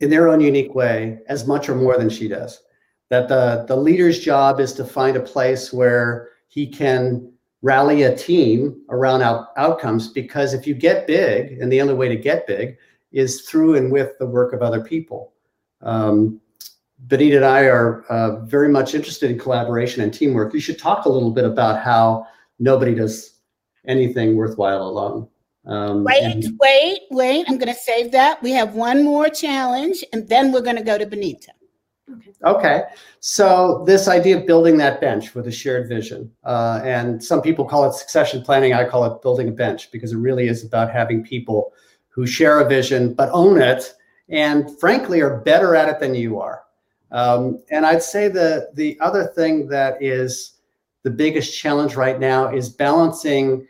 in 0.00 0.10
their 0.10 0.28
own 0.28 0.40
unique 0.40 0.74
way 0.74 1.18
as 1.28 1.46
much 1.46 1.68
or 1.68 1.74
more 1.74 1.96
than 1.96 2.10
she 2.10 2.28
does. 2.28 2.62
That 3.10 3.28
the, 3.28 3.64
the 3.68 3.76
leader's 3.76 4.18
job 4.18 4.58
is 4.58 4.72
to 4.74 4.84
find 4.84 5.16
a 5.16 5.20
place 5.20 5.72
where 5.72 6.30
he 6.48 6.66
can 6.66 7.32
rally 7.62 8.02
a 8.02 8.16
team 8.16 8.82
around 8.90 9.22
out, 9.22 9.48
outcomes 9.56 10.08
because 10.08 10.54
if 10.54 10.66
you 10.66 10.74
get 10.74 11.06
big, 11.06 11.58
and 11.60 11.70
the 11.70 11.80
only 11.80 11.94
way 11.94 12.08
to 12.08 12.16
get 12.16 12.46
big 12.46 12.76
is 13.12 13.42
through 13.42 13.76
and 13.76 13.92
with 13.92 14.18
the 14.18 14.26
work 14.26 14.52
of 14.52 14.62
other 14.62 14.82
people. 14.82 15.32
Um, 15.82 16.40
Bonita 16.98 17.36
and 17.36 17.44
I 17.44 17.62
are 17.64 18.04
uh, 18.04 18.44
very 18.44 18.68
much 18.68 18.94
interested 18.94 19.30
in 19.30 19.38
collaboration 19.38 20.02
and 20.02 20.12
teamwork. 20.12 20.54
You 20.54 20.60
should 20.60 20.78
talk 20.78 21.04
a 21.04 21.08
little 21.08 21.32
bit 21.32 21.44
about 21.44 21.82
how 21.82 22.26
nobody 22.58 22.94
does 22.94 23.40
anything 23.86 24.36
worthwhile 24.36 24.82
alone. 24.82 25.28
Um, 25.64 26.04
Wait, 26.04 26.22
and- 26.22 26.58
wait, 26.58 27.02
wait. 27.10 27.46
I'm 27.48 27.56
going 27.56 27.72
to 27.72 27.80
save 27.80 28.10
that. 28.12 28.42
We 28.42 28.50
have 28.52 28.74
one 28.74 29.04
more 29.04 29.28
challenge, 29.28 30.04
and 30.12 30.28
then 30.28 30.52
we're 30.52 30.60
going 30.60 30.76
to 30.76 30.82
go 30.82 30.98
to 30.98 31.06
Bonita. 31.06 31.52
Okay, 32.10 32.32
okay. 32.44 32.82
so 33.20 33.84
this 33.86 34.08
idea 34.08 34.36
of 34.38 34.46
building 34.46 34.76
that 34.78 35.00
bench 35.00 35.34
with 35.36 35.46
a 35.46 35.52
shared 35.52 35.88
vision, 35.88 36.30
uh, 36.44 36.80
and 36.84 37.22
some 37.22 37.40
people 37.40 37.64
call 37.64 37.88
it 37.88 37.94
succession 37.94 38.42
planning. 38.42 38.74
I 38.74 38.84
call 38.84 39.04
it 39.04 39.22
building 39.22 39.48
a 39.48 39.52
bench 39.52 39.90
because 39.92 40.12
it 40.12 40.16
really 40.16 40.48
is 40.48 40.64
about 40.64 40.90
having 40.90 41.22
people 41.22 41.72
who 42.08 42.26
share 42.26 42.58
a 42.60 42.68
vision 42.68 43.14
but 43.14 43.30
own 43.32 43.62
it, 43.62 43.94
and 44.28 44.78
frankly 44.80 45.20
are 45.20 45.38
better 45.38 45.76
at 45.76 45.88
it 45.88 46.00
than 46.00 46.14
you 46.14 46.40
are. 46.40 46.64
Um, 47.12 47.62
and 47.70 47.86
I'd 47.86 48.02
say 48.02 48.28
the 48.28 48.70
the 48.74 48.98
other 49.00 49.26
thing 49.28 49.68
that 49.68 50.02
is 50.02 50.54
the 51.04 51.10
biggest 51.10 51.56
challenge 51.56 51.94
right 51.94 52.18
now 52.18 52.52
is 52.52 52.68
balancing 52.68 53.66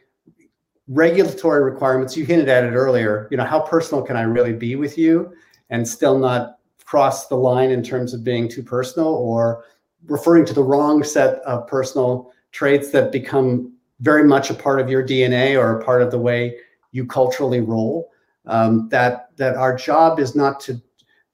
regulatory 0.88 1.62
requirements. 1.62 2.16
You 2.16 2.24
hinted 2.24 2.48
at 2.48 2.64
it 2.64 2.72
earlier. 2.72 3.28
You 3.30 3.36
know, 3.36 3.44
how 3.44 3.60
personal 3.60 4.02
can 4.02 4.16
I 4.16 4.22
really 4.22 4.52
be 4.52 4.76
with 4.76 4.98
you, 4.98 5.32
and 5.70 5.86
still 5.86 6.18
not 6.18 6.58
cross 6.84 7.28
the 7.28 7.36
line 7.36 7.70
in 7.70 7.82
terms 7.82 8.12
of 8.12 8.22
being 8.24 8.48
too 8.48 8.62
personal 8.62 9.08
or 9.08 9.64
referring 10.06 10.44
to 10.44 10.52
the 10.52 10.62
wrong 10.62 11.02
set 11.02 11.36
of 11.40 11.66
personal 11.66 12.32
traits 12.50 12.90
that 12.90 13.12
become 13.12 13.72
very 14.00 14.24
much 14.24 14.50
a 14.50 14.54
part 14.54 14.80
of 14.80 14.90
your 14.90 15.02
DNA 15.06 15.58
or 15.58 15.78
a 15.78 15.84
part 15.84 16.02
of 16.02 16.10
the 16.10 16.18
way 16.18 16.56
you 16.90 17.06
culturally 17.06 17.60
roll. 17.60 18.10
Um, 18.44 18.88
that 18.90 19.30
that 19.36 19.56
our 19.56 19.76
job 19.76 20.18
is 20.18 20.34
not 20.34 20.60
to 20.60 20.82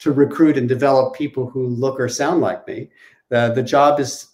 to 0.01 0.13
recruit 0.13 0.57
and 0.57 0.69
develop 0.69 1.15
people 1.15 1.49
who 1.49 1.67
look 1.67 1.99
or 1.99 2.09
sound 2.09 2.41
like 2.41 2.67
me. 2.67 2.91
The 3.31 3.53
the 3.55 3.63
job 3.63 3.99
is 3.99 4.28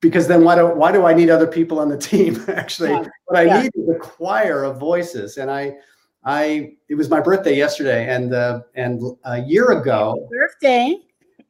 because 0.00 0.28
then 0.28 0.44
why 0.44 0.54
do 0.54 0.66
why 0.66 0.92
do 0.92 1.06
I 1.06 1.12
need 1.14 1.30
other 1.30 1.46
people 1.46 1.78
on 1.78 1.88
the 1.88 1.98
team? 1.98 2.42
Actually, 2.48 2.90
Yeah. 2.90 3.04
what 3.26 3.38
I 3.38 3.42
Yeah. 3.44 3.62
need 3.62 3.72
is 3.74 3.88
a 3.88 3.98
choir 3.98 4.64
of 4.64 4.78
voices, 4.78 5.36
and 5.38 5.50
I 5.50 5.76
I 6.24 6.72
it 6.88 6.94
was 6.94 7.08
my 7.10 7.20
birthday 7.20 7.56
yesterday, 7.56 8.08
and 8.08 8.32
uh, 8.34 8.60
and 8.74 9.00
a 9.24 9.40
year 9.42 9.70
ago, 9.72 10.28
Birthday. 10.30 10.96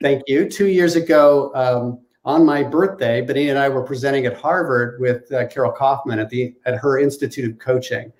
thank 0.00 0.22
you. 0.26 0.48
Two 0.48 0.68
years 0.68 0.96
ago, 0.96 1.50
um, 1.54 2.00
on 2.24 2.44
my 2.44 2.62
birthday, 2.62 3.20
Bonita 3.22 3.50
and 3.50 3.58
I 3.58 3.68
were 3.68 3.82
presenting 3.82 4.26
at 4.26 4.34
Harvard 4.36 5.00
with 5.00 5.30
uh, 5.32 5.46
Carol 5.48 5.72
Kauffman 5.72 6.18
at 6.18 6.28
the 6.30 6.54
at 6.66 6.76
her 6.76 6.98
Institute 6.98 7.50
of 7.50 7.58
Coaching, 7.58 8.12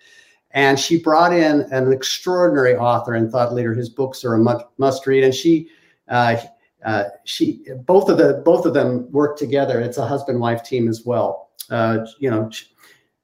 and 0.52 0.78
she 0.78 0.98
brought 1.02 1.32
in 1.32 1.62
an 1.72 1.92
extraordinary 1.92 2.76
author 2.76 3.14
and 3.14 3.30
thought 3.30 3.52
leader. 3.54 3.74
His 3.74 3.88
books 3.90 4.24
are 4.24 4.34
a 4.34 4.38
must, 4.38 4.64
must 4.78 5.06
read, 5.06 5.24
and 5.24 5.34
she. 5.34 5.68
Uh, 6.08 6.36
uh, 6.84 7.04
she 7.24 7.64
both 7.84 8.08
of 8.08 8.18
the 8.18 8.42
both 8.44 8.64
of 8.66 8.74
them 8.74 9.10
work 9.10 9.36
together. 9.36 9.80
It's 9.80 9.98
a 9.98 10.06
husband 10.06 10.40
wife 10.40 10.62
team 10.62 10.88
as 10.88 11.04
well. 11.04 11.50
Uh, 11.70 12.06
you 12.18 12.30
know, 12.30 12.48
she, 12.50 12.66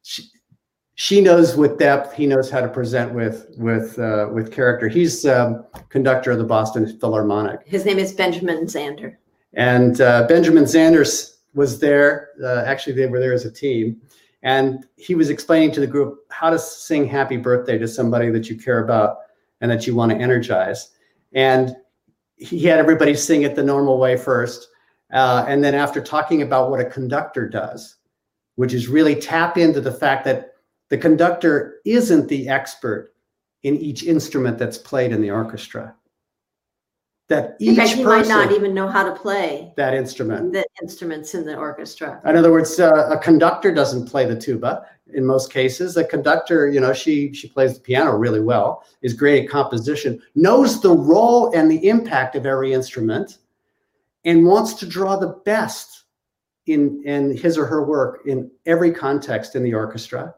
she, 0.03 0.23
she 0.97 1.21
knows 1.21 1.57
with 1.57 1.79
depth. 1.79 2.13
He 2.13 2.27
knows 2.27 2.51
how 2.51 2.61
to 2.61 2.69
present 2.69 3.15
with 3.15 3.47
with 3.57 3.99
uh, 3.99 4.29
with 4.33 4.53
character. 4.53 4.89
He's 4.89 5.25
um, 5.27 5.65
conductor 5.89 6.33
of 6.33 6.39
the 6.39 6.45
Boston 6.45 6.87
Philharmonic. 6.99 7.61
His 7.67 7.85
name 7.85 7.99
is 7.99 8.13
Benjamin 8.13 8.67
Zander. 8.67 9.17
And 9.55 10.01
uh, 10.01 10.27
Benjamin 10.27 10.65
Zanders 10.65 11.37
was 11.55 11.79
there. 11.79 12.31
Uh, 12.43 12.65
actually, 12.67 12.95
they 12.95 13.07
were 13.07 13.21
there 13.21 13.33
as 13.33 13.45
a 13.45 13.51
team. 13.51 14.01
And 14.43 14.85
he 14.97 15.15
was 15.15 15.31
explaining 15.31 15.73
to 15.73 15.81
the 15.81 15.87
group 15.87 16.19
how 16.31 16.51
to 16.51 16.59
sing 16.59 17.07
happy 17.07 17.39
birthday 17.39 17.79
to 17.79 17.89
somebody 17.89 18.31
that 18.31 18.51
you 18.51 18.59
care 18.59 18.85
about 18.85 19.19
and 19.61 19.71
that 19.71 19.87
you 19.87 19.95
want 19.95 20.13
to 20.13 20.19
energize. 20.19 20.91
And 21.33 21.75
he 22.37 22.61
had 22.61 22.79
everybody 22.79 23.15
sing 23.15 23.43
it 23.43 23.55
the 23.55 23.63
normal 23.63 23.99
way 23.99 24.17
first. 24.17 24.69
Uh, 25.13 25.45
and 25.47 25.63
then, 25.63 25.75
after 25.75 26.01
talking 26.01 26.43
about 26.43 26.71
what 26.71 26.81
a 26.81 26.85
conductor 26.85 27.49
does, 27.49 27.97
which 28.57 28.73
is 28.73 28.89
really 28.89 29.15
tap 29.15 29.59
into 29.59 29.81
the 29.81 29.93
fact 29.93 30.25
that 30.25 30.55
the 30.91 30.99
conductor 30.99 31.81
isn't 31.85 32.29
the 32.29 32.49
expert 32.49 33.15
in 33.63 33.77
each 33.77 34.05
instrument 34.05 34.59
that's 34.59 34.79
played 34.79 35.13
in 35.13 35.21
the 35.21 35.31
orchestra. 35.31 35.95
That 37.29 37.57
each 37.59 37.77
fact, 37.77 37.91
he 37.93 38.05
might 38.05 38.29
not 38.29 38.53
even 38.53 38.75
know 38.75 38.87
how 38.87 39.03
to 39.03 39.19
play 39.19 39.73
that 39.77 39.95
instrument. 39.95 40.53
the 40.53 40.67
instruments 40.83 41.35
in 41.35 41.47
the 41.47 41.57
orchestra. 41.57 42.21
In 42.27 42.37
other 42.37 42.53
words, 42.53 42.79
uh, 42.79 43.09
a 43.11 43.19
conductor 43.19 43.73
doesn't 43.73 44.07
play 44.07 44.27
the 44.27 44.39
tuba 44.39 44.87
in 45.13 45.25
most 45.25 45.53
cases. 45.53 45.97
A 45.97 46.05
conductor, 46.05 46.69
you 46.69 46.81
know, 46.81 46.93
she 46.93 47.33
she 47.33 47.49
plays 47.49 47.75
the 47.75 47.81
piano 47.81 48.17
really 48.17 48.41
well, 48.41 48.85
is 49.03 49.13
great 49.13 49.45
at 49.45 49.51
composition, 49.51 50.21
knows 50.35 50.81
the 50.81 50.91
role 50.91 51.53
and 51.55 51.71
the 51.71 51.89
impact 51.89 52.37
of 52.37 52.47
every 52.47 52.73
instrument, 52.73 53.39
and 54.25 54.47
wants 54.47 54.75
to 54.75 54.87
draw 54.87 55.17
the 55.17 55.41
best 55.45 56.05
in 56.67 57.03
in 57.05 57.37
his 57.37 57.59
or 57.59 57.67
her 57.67 57.85
work 57.85 58.23
in 58.27 58.51
every 58.67 58.91
context 58.91 59.55
in 59.55 59.63
the 59.63 59.75
orchestra, 59.75 60.35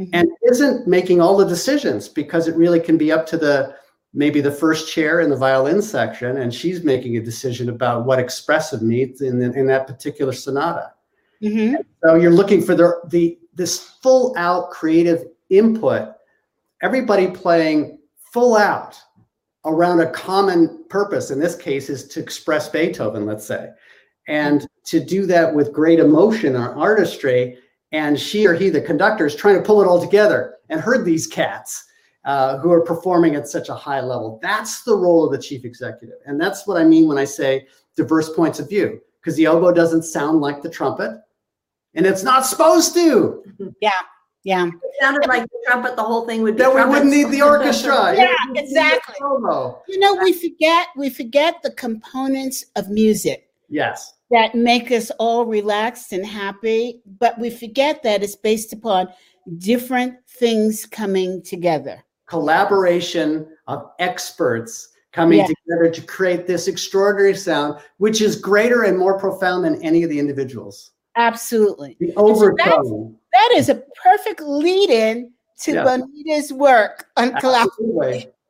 Mhm. 0.00 0.10
and 0.12 0.28
isn't 0.50 0.86
making 0.88 1.20
all 1.20 1.36
the 1.36 1.44
decisions 1.44 2.08
because 2.08 2.48
it 2.48 2.56
really 2.56 2.80
can 2.80 2.96
be 2.98 3.12
up 3.12 3.26
to 3.26 3.36
the 3.36 3.74
maybe 4.14 4.42
the 4.42 4.50
first 4.50 4.92
chair 4.92 5.20
in 5.20 5.30
the 5.30 5.36
violin 5.36 5.80
section, 5.80 6.38
and 6.38 6.52
she's 6.52 6.84
making 6.84 7.16
a 7.16 7.20
decision 7.20 7.70
about 7.70 8.04
what 8.04 8.18
expressive 8.18 8.82
needs 8.82 9.22
in, 9.22 9.40
in 9.40 9.66
that 9.66 9.86
particular 9.86 10.32
sonata. 10.32 10.92
Mhm. 11.40 11.76
So 12.04 12.16
you're 12.16 12.30
looking 12.30 12.60
for 12.60 12.74
the, 12.74 13.00
the 13.08 13.38
this 13.54 13.90
full 14.02 14.34
out 14.36 14.70
creative 14.70 15.24
input, 15.50 16.14
everybody 16.82 17.28
playing 17.28 17.98
full 18.32 18.56
out 18.56 19.00
around 19.64 20.00
a 20.00 20.10
common 20.10 20.84
purpose. 20.88 21.30
In 21.30 21.38
this 21.38 21.54
case, 21.54 21.88
is 21.88 22.08
to 22.08 22.20
express 22.20 22.68
Beethoven, 22.68 23.26
let's 23.26 23.46
say, 23.46 23.68
and 24.26 24.66
to 24.84 24.98
do 24.98 25.26
that 25.26 25.54
with 25.54 25.72
great 25.72 26.00
emotion 26.00 26.56
or 26.56 26.74
artistry. 26.74 27.58
And 27.92 28.18
she 28.18 28.46
or 28.46 28.54
he, 28.54 28.70
the 28.70 28.80
conductor, 28.80 29.26
is 29.26 29.36
trying 29.36 29.56
to 29.56 29.62
pull 29.62 29.82
it 29.82 29.86
all 29.86 30.00
together 30.00 30.56
and 30.70 30.80
herd 30.80 31.04
these 31.04 31.26
cats 31.26 31.84
uh, 32.24 32.56
who 32.58 32.72
are 32.72 32.80
performing 32.80 33.34
at 33.34 33.48
such 33.48 33.68
a 33.68 33.74
high 33.74 34.00
level. 34.00 34.38
That's 34.42 34.82
the 34.82 34.96
role 34.96 35.26
of 35.26 35.32
the 35.32 35.38
chief 35.38 35.64
executive. 35.64 36.16
And 36.24 36.40
that's 36.40 36.66
what 36.66 36.80
I 36.80 36.84
mean 36.84 37.06
when 37.06 37.18
I 37.18 37.24
say 37.24 37.66
diverse 37.94 38.30
points 38.30 38.60
of 38.60 38.68
view, 38.68 39.00
because 39.20 39.36
the 39.36 39.46
oboe 39.46 39.72
doesn't 39.72 40.04
sound 40.04 40.40
like 40.40 40.62
the 40.62 40.70
trumpet, 40.70 41.20
and 41.94 42.06
it's 42.06 42.22
not 42.22 42.46
supposed 42.46 42.94
to. 42.94 43.42
Yeah. 43.80 43.90
Yeah. 44.44 44.66
It 44.66 44.72
sounded 45.00 45.28
like 45.28 45.42
the 45.44 45.58
trumpet, 45.66 45.94
the 45.94 46.02
whole 46.02 46.26
thing 46.26 46.42
would 46.42 46.56
be 46.56 46.62
Then 46.62 46.74
we 46.74 46.84
wouldn't 46.84 47.10
need 47.10 47.30
the 47.30 47.42
orchestra. 47.42 48.12
Yeah, 48.16 48.24
We 48.24 48.26
wouldn't 48.26 48.52
need 48.54 48.56
the 48.56 48.68
exactly. 48.68 49.14
You 49.88 49.98
know, 50.00 50.14
we 50.16 50.32
forget 50.32 50.88
we 50.96 51.10
forget 51.10 51.62
the 51.62 51.70
components 51.72 52.64
of 52.76 52.88
music 52.90 53.48
Yes. 53.68 54.14
that 54.30 54.54
make 54.54 54.90
us 54.90 55.10
all 55.18 55.44
relaxed 55.46 56.12
and 56.12 56.26
happy, 56.26 57.02
but 57.18 57.38
we 57.38 57.50
forget 57.50 58.02
that 58.02 58.22
it's 58.22 58.36
based 58.36 58.72
upon 58.72 59.08
different 59.58 60.14
things 60.28 60.86
coming 60.86 61.42
together. 61.42 62.02
Collaboration 62.28 63.46
of 63.68 63.90
experts 64.00 64.88
coming 65.12 65.38
Yeah. 65.38 65.46
together 65.46 65.90
to 65.90 66.00
create 66.02 66.46
this 66.46 66.66
extraordinary 66.68 67.34
sound, 67.36 67.78
which 67.98 68.20
is 68.22 68.34
greater 68.36 68.82
and 68.84 68.98
more 68.98 69.18
profound 69.18 69.64
than 69.64 69.80
any 69.84 70.02
of 70.02 70.10
the 70.10 70.18
individuals. 70.18 70.91
Absolutely. 71.16 71.96
The 72.00 72.12
so 72.12 72.54
that's- 72.56 72.72
overtone. 72.74 73.16
That 73.32 73.54
is 73.56 73.68
a 73.70 73.82
perfect 74.02 74.40
lead 74.42 74.90
in 74.90 75.32
to 75.60 75.72
Yeah. 75.72 75.84
Bonita's 75.84 76.52
work 76.52 77.06
on 77.16 77.32
collaboration. 77.40 78.30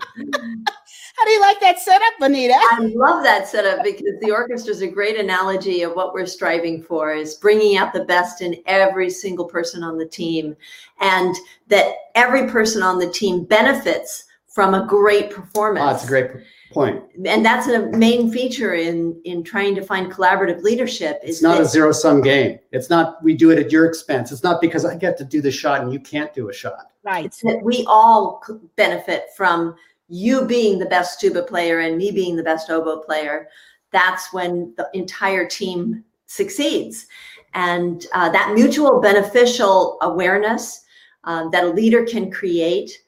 How 0.00 1.24
do 1.24 1.30
you 1.30 1.40
like 1.40 1.60
that 1.60 1.80
setup, 1.80 2.12
Bonita? 2.20 2.54
I 2.54 2.92
love 2.94 3.24
that 3.24 3.48
setup 3.48 3.82
because 3.82 4.14
the 4.20 4.30
orchestra 4.30 4.72
is 4.72 4.82
a 4.82 4.86
great 4.86 5.18
analogy 5.18 5.82
of 5.82 5.94
what 5.96 6.14
we're 6.14 6.26
striving 6.26 6.80
for 6.82 7.12
is 7.12 7.34
bringing 7.34 7.76
out 7.76 7.92
the 7.92 8.04
best 8.04 8.40
in 8.40 8.56
every 8.66 9.10
single 9.10 9.44
person 9.44 9.82
on 9.82 9.98
the 9.98 10.06
team 10.06 10.56
and 11.00 11.34
that 11.66 11.94
every 12.14 12.48
person 12.48 12.82
on 12.84 12.98
the 12.98 13.10
team 13.10 13.44
benefits 13.44 14.24
from 14.46 14.74
a 14.74 14.86
great 14.86 15.30
performance. 15.30 15.84
Oh, 15.84 15.92
that's 15.92 16.04
a 16.04 16.08
great 16.08 16.30
point. 16.70 17.02
And 17.24 17.44
that's 17.44 17.66
a 17.68 17.86
main 17.88 18.30
feature 18.30 18.74
in 18.74 19.20
in 19.24 19.42
trying 19.42 19.74
to 19.74 19.82
find 19.82 20.12
collaborative 20.12 20.62
leadership 20.62 21.20
is 21.22 21.36
It's 21.36 21.42
not 21.42 21.58
that 21.58 21.62
a 21.62 21.66
zero 21.66 21.92
sum 21.92 22.20
game. 22.20 22.58
It's 22.72 22.90
not 22.90 23.22
we 23.22 23.34
do 23.34 23.50
it 23.50 23.58
at 23.58 23.72
your 23.72 23.86
expense. 23.86 24.32
It's 24.32 24.42
not 24.42 24.60
because 24.60 24.84
I 24.84 24.96
get 24.96 25.16
to 25.18 25.24
do 25.24 25.40
the 25.40 25.50
shot 25.50 25.82
and 25.82 25.92
you 25.92 26.00
can't 26.00 26.32
do 26.34 26.48
a 26.48 26.52
shot. 26.52 26.92
Right. 27.02 27.26
It's 27.26 27.40
that 27.42 27.62
we 27.62 27.84
all 27.88 28.44
benefit 28.76 29.26
from 29.36 29.74
you 30.08 30.44
being 30.44 30.78
the 30.78 30.86
best 30.86 31.20
tuba 31.20 31.42
player 31.42 31.80
and 31.80 31.96
me 31.96 32.10
being 32.10 32.36
the 32.36 32.42
best 32.42 32.70
oboe 32.70 33.00
player. 33.00 33.48
That's 33.90 34.32
when 34.32 34.74
the 34.76 34.88
entire 34.94 35.46
team 35.46 36.04
succeeds. 36.26 37.06
And 37.54 38.06
uh, 38.12 38.28
that 38.30 38.52
mutual 38.54 39.00
beneficial 39.00 39.96
awareness 40.02 40.84
um, 41.24 41.50
that 41.50 41.64
a 41.64 41.68
leader 41.68 42.04
can 42.04 42.30
create 42.30 43.02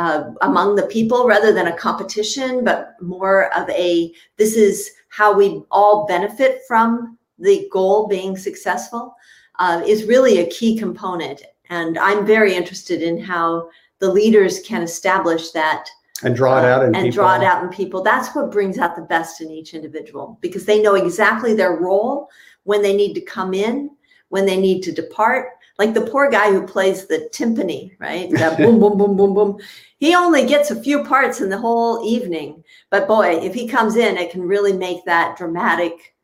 uh, 0.00 0.30
among 0.40 0.76
the 0.76 0.86
people 0.86 1.26
rather 1.26 1.52
than 1.52 1.66
a 1.66 1.76
competition, 1.76 2.64
but 2.64 2.96
more 3.02 3.54
of 3.54 3.68
a 3.68 4.14
this 4.38 4.56
is 4.56 4.92
how 5.10 5.30
we 5.30 5.62
all 5.70 6.06
benefit 6.06 6.62
from 6.66 7.18
the 7.38 7.68
goal 7.70 8.08
being 8.08 8.34
successful 8.34 9.14
uh, 9.58 9.82
is 9.86 10.04
really 10.04 10.38
a 10.38 10.48
key 10.48 10.78
component. 10.78 11.42
And 11.68 11.98
I'm 11.98 12.24
very 12.24 12.54
interested 12.54 13.02
in 13.02 13.20
how 13.20 13.68
the 13.98 14.10
leaders 14.10 14.60
can 14.60 14.82
establish 14.82 15.50
that 15.50 15.90
And 16.22 16.34
draw 16.34 16.58
it 16.60 16.64
out 16.64 16.82
in 16.82 16.94
and 16.94 17.04
people. 17.04 17.16
draw 17.16 17.36
it 17.36 17.44
out 17.44 17.62
in 17.62 17.68
people. 17.68 18.02
That's 18.02 18.34
what 18.34 18.50
brings 18.50 18.78
out 18.78 18.96
the 18.96 19.02
best 19.02 19.42
in 19.42 19.50
each 19.50 19.74
individual 19.74 20.38
because 20.40 20.64
they 20.64 20.80
know 20.80 20.94
exactly 20.94 21.52
their 21.52 21.76
role 21.76 22.30
when 22.64 22.80
they 22.80 22.96
need 22.96 23.12
to 23.14 23.20
come 23.20 23.52
in, 23.52 23.90
when 24.30 24.46
they 24.46 24.58
need 24.58 24.80
to 24.84 24.92
depart. 24.92 25.48
Like 25.80 25.94
the 25.94 26.02
poor 26.02 26.30
guy 26.30 26.52
who 26.52 26.66
plays 26.66 27.06
the 27.06 27.30
timpani, 27.32 27.98
right? 27.98 28.30
That 28.42 28.58
boom, 28.58 28.78
boom, 28.78 28.98
boom, 28.98 29.16
boom, 29.16 29.32
boom. 29.32 29.58
He 29.96 30.14
only 30.14 30.46
gets 30.46 30.70
a 30.70 30.82
few 30.82 31.04
parts 31.04 31.40
in 31.40 31.48
the 31.48 31.56
whole 31.56 32.04
evening. 32.04 32.62
But 32.90 33.08
boy, 33.08 33.38
if 33.38 33.54
he 33.54 33.66
comes 33.66 33.96
in, 33.96 34.18
it 34.18 34.30
can 34.30 34.42
really 34.42 34.74
make 34.74 35.06
that 35.06 35.38
dramatic 35.38 36.14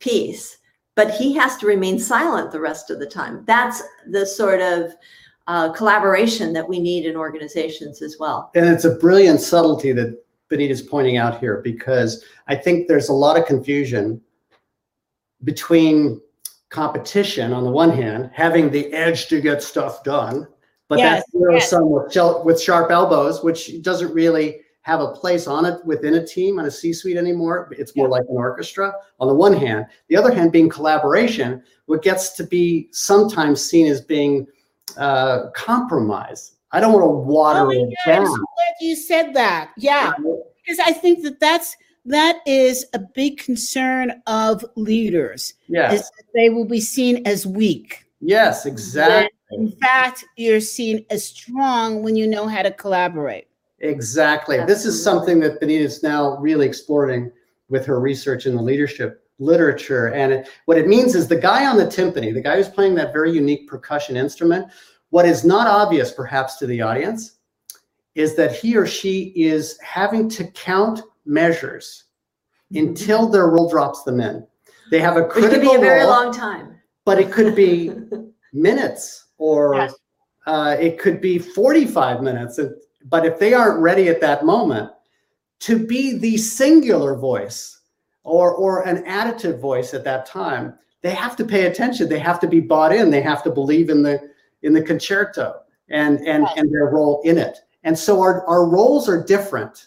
piece. 0.00 0.58
But 0.96 1.12
he 1.12 1.32
has 1.32 1.56
to 1.56 1.66
remain 1.66 1.98
silent 1.98 2.52
the 2.52 2.60
rest 2.60 2.90
of 2.90 2.98
the 2.98 3.06
time. 3.06 3.42
That's 3.46 3.82
the 4.06 4.26
sort 4.26 4.60
of 4.60 4.94
uh, 5.46 5.72
collaboration 5.72 6.52
that 6.52 6.68
we 6.68 6.78
need 6.78 7.06
in 7.06 7.16
organizations 7.16 8.02
as 8.02 8.16
well. 8.20 8.50
And 8.54 8.66
it's 8.66 8.84
a 8.84 8.96
brilliant 8.96 9.40
subtlety 9.40 9.92
that 9.92 10.22
Bonita's 10.50 10.82
pointing 10.82 11.16
out 11.16 11.40
here 11.40 11.62
because 11.64 12.22
I 12.48 12.54
think 12.54 12.86
there's 12.86 13.08
a 13.08 13.14
lot 13.14 13.38
of 13.38 13.46
confusion 13.46 14.20
between 15.42 16.20
competition 16.68 17.52
on 17.52 17.64
the 17.64 17.70
one 17.70 17.90
hand, 17.90 18.30
having 18.32 18.70
the 18.70 18.92
edge 18.92 19.28
to 19.28 19.40
get 19.40 19.62
stuff 19.62 20.02
done, 20.04 20.46
but 20.88 20.98
Yes, 20.98 21.18
that's 21.20 21.32
zero 21.32 21.54
yes. 21.54 21.70
sum 21.70 21.90
with, 21.90 22.44
with 22.44 22.60
sharp 22.60 22.90
elbows, 22.90 23.42
which 23.42 23.82
doesn't 23.82 24.12
really 24.12 24.60
have 24.82 25.00
a 25.00 25.12
place 25.12 25.48
on 25.48 25.64
it 25.64 25.84
within 25.84 26.14
a 26.14 26.24
team 26.26 26.60
on 26.60 26.66
a 26.66 26.70
C-suite 26.70 27.16
anymore. 27.16 27.68
It's 27.76 27.96
more 27.96 28.08
like 28.08 28.22
an 28.28 28.36
orchestra 28.36 28.94
on 29.18 29.26
the 29.26 29.34
one 29.34 29.52
hand. 29.52 29.86
The 30.08 30.16
other 30.16 30.32
hand 30.32 30.52
being 30.52 30.68
collaboration, 30.68 31.62
what 31.86 32.02
gets 32.02 32.30
to 32.34 32.44
be 32.44 32.88
sometimes 32.92 33.60
seen 33.64 33.88
as 33.88 34.00
being 34.00 34.46
uh, 34.96 35.50
compromise. 35.54 36.52
I 36.70 36.78
don't 36.80 36.92
want 36.92 37.02
to 37.04 37.08
water 37.08 37.66
Oh, 37.66 37.70
it 37.70 37.88
yeah, 38.06 38.18
I'm 38.18 38.24
down. 38.24 38.26
so 38.26 38.36
glad 38.36 38.74
you 38.80 38.94
said 38.96 39.34
that. 39.34 39.70
Yeah, 39.76 40.12
because 40.16 40.78
I 40.78 40.92
think 40.92 41.22
that 41.24 41.40
that's 41.40 41.76
that 42.06 42.38
is 42.46 42.86
a 42.94 43.00
big 43.14 43.38
concern 43.38 44.22
of 44.26 44.64
leaders 44.76 45.54
Yes. 45.68 45.94
is 45.94 46.00
that 46.00 46.26
they 46.34 46.50
will 46.50 46.64
be 46.64 46.80
seen 46.80 47.26
as 47.26 47.46
weak. 47.46 48.06
Yes, 48.20 48.64
exactly. 48.66 49.30
In 49.52 49.70
fact, 49.72 50.24
you're 50.36 50.60
seen 50.60 51.04
as 51.10 51.24
strong 51.24 52.02
when 52.02 52.16
you 52.16 52.26
know 52.26 52.46
how 52.46 52.62
to 52.62 52.70
collaborate. 52.70 53.48
Exactly. 53.80 54.64
This 54.64 54.86
is 54.86 55.02
something 55.02 55.38
that 55.40 55.60
Bonita 55.60 55.84
is 55.84 56.02
now 56.02 56.38
really 56.38 56.66
exploring 56.66 57.30
with 57.68 57.84
her 57.86 58.00
research 58.00 58.46
in 58.46 58.56
the 58.56 58.62
leadership 58.62 59.22
literature. 59.38 60.08
And 60.08 60.32
it, 60.32 60.48
what 60.64 60.78
it 60.78 60.88
means 60.88 61.14
is 61.14 61.28
the 61.28 61.36
guy 61.36 61.66
on 61.66 61.76
the 61.76 61.84
timpani, 61.84 62.32
the 62.32 62.40
guy 62.40 62.56
who's 62.56 62.68
playing 62.68 62.94
that 62.94 63.12
very 63.12 63.30
unique 63.30 63.68
percussion 63.68 64.16
instrument, 64.16 64.66
what 65.10 65.26
is 65.26 65.44
not 65.44 65.66
obvious 65.66 66.10
perhaps 66.10 66.56
to 66.56 66.66
the 66.66 66.80
audience 66.80 67.32
is 68.14 68.34
that 68.36 68.54
he 68.54 68.76
or 68.76 68.86
she 68.86 69.32
is 69.36 69.78
having 69.80 70.28
to 70.30 70.44
count 70.52 71.02
measures 71.26 72.04
until 72.74 73.28
their 73.28 73.46
role 73.48 73.68
drops 73.70 74.02
them 74.04 74.20
in. 74.20 74.46
They 74.90 75.00
have 75.00 75.16
a 75.16 75.22
Which 75.24 75.32
could 75.32 75.60
be 75.60 75.74
a 75.74 75.78
very 75.78 76.00
roll, 76.00 76.10
long 76.10 76.32
time. 76.32 76.76
but 77.04 77.18
it 77.20 77.30
could 77.30 77.54
be 77.54 77.92
minutes 78.52 79.26
or 79.38 79.74
Yes. 79.76 79.94
uh, 80.46 80.76
it 80.78 80.98
could 80.98 81.20
be 81.20 81.38
45 81.38 82.22
minutes. 82.22 82.58
But 83.04 83.24
if 83.26 83.38
they 83.38 83.54
aren't 83.54 83.80
ready 83.80 84.08
at 84.08 84.20
that 84.20 84.44
moment 84.44 84.90
to 85.60 85.78
be 85.84 86.18
the 86.18 86.36
singular 86.36 87.14
voice 87.16 87.80
or, 88.24 88.52
or 88.54 88.82
an 88.86 89.04
additive 89.04 89.60
voice 89.60 89.94
at 89.94 90.04
that 90.04 90.26
time, 90.26 90.74
they 91.02 91.10
have 91.12 91.36
to 91.36 91.44
pay 91.44 91.66
attention. 91.66 92.08
They 92.08 92.18
have 92.18 92.40
to 92.40 92.48
be 92.48 92.58
bought 92.60 92.92
in. 92.92 93.10
They 93.10 93.20
have 93.22 93.42
to 93.44 93.50
believe 93.50 93.90
in 93.90 94.02
the 94.02 94.20
in 94.62 94.72
the 94.72 94.82
concerto 94.82 95.60
and 95.88 96.18
and, 96.26 96.42
Yes. 96.44 96.54
and 96.56 96.72
their 96.74 96.86
role 96.86 97.20
in 97.24 97.38
it. 97.38 97.58
And 97.84 97.96
so 97.96 98.20
our, 98.20 98.44
our 98.48 98.66
roles 98.66 99.08
are 99.08 99.22
different, 99.22 99.86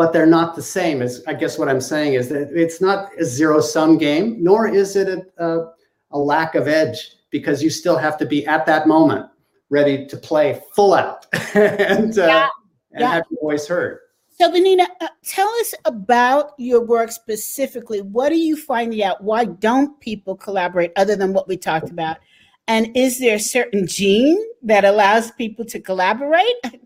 but 0.00 0.14
they're 0.14 0.24
not 0.24 0.56
the 0.56 0.62
same. 0.62 1.02
As 1.02 1.22
I 1.26 1.34
guess 1.34 1.58
what 1.58 1.68
I'm 1.68 1.78
saying 1.78 2.14
is 2.14 2.30
that 2.30 2.52
it's 2.54 2.80
not 2.80 3.10
a 3.20 3.24
zero 3.26 3.60
sum 3.60 3.98
game, 3.98 4.42
nor 4.42 4.66
is 4.66 4.96
it 4.96 5.10
a, 5.10 5.46
a, 5.46 5.72
a 6.12 6.18
lack 6.18 6.54
of 6.54 6.68
edge 6.68 7.16
because 7.28 7.62
you 7.62 7.68
still 7.68 7.98
have 7.98 8.16
to 8.16 8.24
be 8.24 8.46
at 8.46 8.64
that 8.64 8.88
moment 8.88 9.26
ready 9.68 10.06
to 10.06 10.16
play 10.16 10.58
full 10.74 10.94
out 10.94 11.26
and, 11.54 12.18
uh, 12.18 12.26
Yeah, 12.26 12.48
and 12.92 13.00
yeah. 13.02 13.10
have 13.10 13.24
your 13.30 13.42
voice 13.42 13.66
heard. 13.68 13.98
So, 14.30 14.50
Bonita, 14.50 14.88
uh, 15.02 15.08
tell 15.22 15.50
us 15.60 15.74
about 15.84 16.52
your 16.56 16.82
work 16.82 17.12
specifically. 17.12 18.00
What 18.00 18.32
are 18.32 18.36
you 18.36 18.56
finding 18.56 19.02
out? 19.02 19.22
Why 19.22 19.44
don't 19.44 20.00
people 20.00 20.34
collaborate 20.34 20.92
other 20.96 21.14
than 21.14 21.34
what 21.34 21.46
we 21.46 21.58
talked 21.58 21.90
about? 21.90 22.16
And 22.68 22.96
is 22.96 23.18
there 23.18 23.34
a 23.34 23.38
certain 23.38 23.86
gene 23.86 24.42
that 24.62 24.86
allows 24.86 25.30
people 25.32 25.66
to 25.66 25.78
collaborate? 25.78 26.56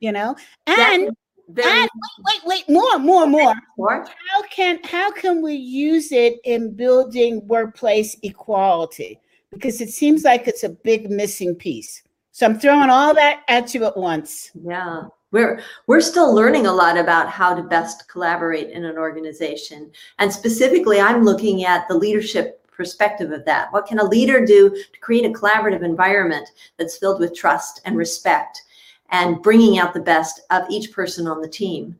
You 0.00 0.10
know, 0.10 0.34
and 0.66 1.12
Very 1.54 1.82
and 1.82 1.90
ah, 1.92 2.22
wait, 2.26 2.40
wait, 2.46 2.68
more, 2.68 2.98
more, 2.98 3.26
more. 3.26 3.54
more. 3.76 4.06
How 4.30 4.42
can 4.50 4.80
how 4.84 5.10
can 5.10 5.42
we 5.42 5.54
use 5.54 6.10
it 6.12 6.38
in 6.44 6.74
building 6.74 7.46
workplace 7.46 8.16
equality? 8.22 9.20
Because 9.50 9.80
it 9.80 9.90
seems 9.90 10.24
like 10.24 10.48
it's 10.48 10.64
a 10.64 10.70
big 10.70 11.10
missing 11.10 11.54
piece. 11.54 12.02
So 12.30 12.46
I'm 12.46 12.58
throwing 12.58 12.88
all 12.88 13.14
that 13.14 13.42
at 13.48 13.74
you 13.74 13.84
at 13.84 13.96
once. 13.96 14.50
Yeah. 14.64 15.04
We're 15.30 15.60
we're 15.86 16.00
still 16.00 16.34
learning 16.34 16.66
a 16.66 16.72
lot 16.72 16.96
about 16.96 17.28
how 17.28 17.54
to 17.54 17.62
best 17.62 18.08
collaborate 18.08 18.70
in 18.70 18.84
an 18.84 18.96
organization. 18.96 19.90
And 20.18 20.32
specifically, 20.32 21.00
I'm 21.00 21.24
looking 21.24 21.64
at 21.64 21.86
the 21.88 21.94
leadership 21.94 22.66
perspective 22.70 23.30
of 23.30 23.44
that. 23.44 23.72
What 23.72 23.86
can 23.86 23.98
a 23.98 24.04
leader 24.04 24.44
do 24.44 24.70
to 24.70 25.00
create 25.00 25.24
a 25.24 25.30
collaborative 25.30 25.82
environment 25.82 26.48
that's 26.78 26.98
filled 26.98 27.20
with 27.20 27.34
trust 27.34 27.80
and 27.84 27.96
respect 27.96 28.62
and 29.12 29.42
bringing 29.42 29.78
out 29.78 29.94
the 29.94 30.00
best 30.00 30.40
of 30.50 30.68
each 30.68 30.92
person 30.92 31.26
on 31.28 31.40
the 31.40 31.48
team? 31.48 31.96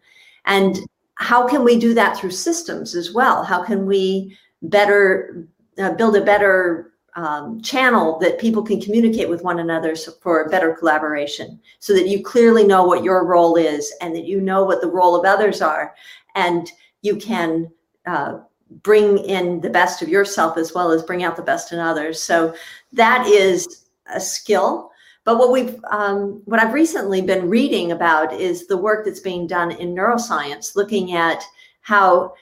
And 0.46 0.80
how 1.14 1.46
can 1.46 1.62
we 1.62 1.78
do 1.78 1.94
that 1.94 2.16
through 2.16 2.32
systems 2.32 2.96
as 2.96 3.14
well? 3.14 3.44
How 3.44 3.62
can 3.62 3.86
we 3.86 4.36
better 4.62 5.46
uh, 5.78 5.92
build 5.92 6.16
a 6.16 6.24
better 6.24 6.92
um, 7.14 7.60
channel 7.60 8.18
that 8.20 8.38
people 8.38 8.62
can 8.62 8.80
communicate 8.80 9.28
with 9.28 9.42
one 9.42 9.58
another 9.58 9.94
so- 9.94 10.12
for 10.20 10.48
better 10.48 10.74
collaboration 10.74 11.60
so 11.78 11.92
that 11.92 12.08
you 12.08 12.22
clearly 12.22 12.64
know 12.64 12.84
what 12.84 13.04
your 13.04 13.24
role 13.26 13.56
is 13.56 13.92
and 14.00 14.14
that 14.14 14.24
you 14.24 14.40
know 14.40 14.64
what 14.64 14.80
the 14.80 14.90
role 14.90 15.14
of 15.14 15.26
others 15.26 15.60
are 15.60 15.94
and 16.34 16.72
you 17.02 17.16
can 17.16 17.70
uh, 18.06 18.38
bring 18.82 19.18
in 19.18 19.60
the 19.60 19.68
best 19.68 20.00
of 20.00 20.08
yourself 20.08 20.56
as 20.56 20.72
well 20.74 20.90
as 20.90 21.02
bring 21.02 21.22
out 21.22 21.36
the 21.36 21.42
best 21.42 21.72
in 21.72 21.78
others 21.78 22.22
so 22.22 22.54
that 22.92 23.26
is 23.26 23.84
a 24.14 24.20
skill 24.20 24.90
but 25.24 25.38
what 25.38 25.52
we've 25.52 25.78
um, 25.90 26.42
what 26.44 26.60
i've 26.60 26.74
recently 26.74 27.20
been 27.20 27.48
reading 27.48 27.92
about 27.92 28.32
is 28.32 28.66
the 28.66 28.76
work 28.76 29.04
that's 29.04 29.20
being 29.20 29.46
done 29.46 29.70
in 29.72 29.94
neuroscience 29.94 30.76
looking 30.76 31.14
at 31.14 31.42
how 31.80 32.32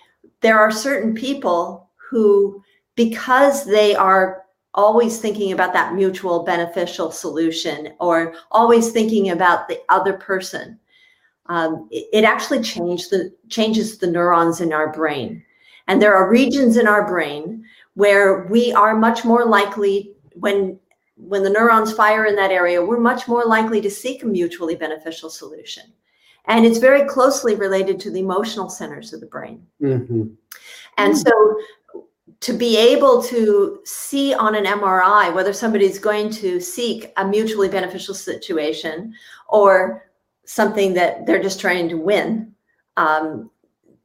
there 0.41 0.59
are 0.59 0.71
certain 0.71 1.15
people 1.15 1.89
who 1.97 2.63
because 2.95 3.65
they 3.65 3.95
are 3.95 4.45
always 4.75 5.19
thinking 5.19 5.53
about 5.53 5.73
that 5.73 5.95
mutual 5.95 6.45
beneficial 6.45 7.11
solution 7.11 7.93
or 7.99 8.35
always 8.51 8.93
thinking 8.93 9.31
about 9.31 9.69
the 9.69 9.81
other 9.89 10.13
person 10.13 10.79
um, 11.51 11.89
it, 11.91 12.07
it 12.13 12.25
actually 12.25 12.59
the, 12.61 13.33
changes 13.49 13.99
the 13.99 14.07
neurons 14.07 14.61
in 14.61 14.73
our 14.73 14.93
brain. 14.93 15.43
And 15.89 16.01
there 16.01 16.15
are 16.15 16.31
regions 16.31 16.77
in 16.77 16.87
our 16.87 17.07
brain 17.07 17.65
where 17.95 18.47
we 18.47 18.73
are 18.73 18.95
much 18.95 19.25
more 19.25 19.45
likely 19.45 20.13
when 20.35 20.79
when 21.23 21.43
the 21.43 21.51
neurons 21.51 21.93
fire 21.93 22.25
in 22.27 22.37
that 22.37 22.51
area 22.51 22.85
we're 22.85 23.01
much 23.01 23.29
more 23.29 23.45
likely 23.45 23.81
to 23.81 23.91
seek 23.91 24.23
a 24.23 24.27
mutually 24.27 24.75
beneficial 24.75 25.31
solution 25.31 25.85
And 26.47 26.65
it's 26.67 26.79
very 26.79 27.07
closely 27.07 27.55
related 27.55 28.01
to 28.01 28.11
the 28.11 28.21
emotional 28.21 28.69
centers 28.71 29.13
of 29.13 29.21
the 29.21 29.27
brain. 29.27 29.67
Mhm. 29.81 30.37
And 30.97 31.17
so 31.17 31.61
to 32.41 32.53
be 32.55 32.77
able 32.77 33.23
to 33.25 33.81
see 33.85 34.33
on 34.35 34.55
an 34.55 34.65
MRI 34.65 35.31
whether 35.31 35.53
somebody's 35.53 35.99
going 35.99 36.31
to 36.31 36.59
seek 36.59 37.13
a 37.17 37.27
mutually 37.27 37.69
beneficial 37.69 38.15
situation 38.15 39.15
or 39.49 40.11
something 40.47 40.95
that 40.95 41.27
they're 41.27 41.43
just 41.43 41.61
trying 41.61 41.89
to 41.91 41.97
win, 41.97 42.55
um, 42.97 43.51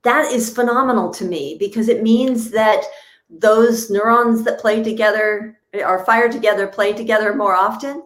that 0.03 0.31
is 0.31 0.53
phenomenal 0.53 1.09
to 1.11 1.25
me 1.25 1.55
because 1.59 1.87
it 1.87 2.03
means 2.03 2.51
that 2.51 2.83
those 3.29 3.89
neurons 3.89 4.43
that 4.43 4.59
play 4.59 4.83
together 4.83 5.57
or 5.83 6.05
fire 6.05 6.29
together 6.29 6.67
play 6.67 6.93
together 6.93 7.33
more 7.35 7.55
often. 7.55 8.03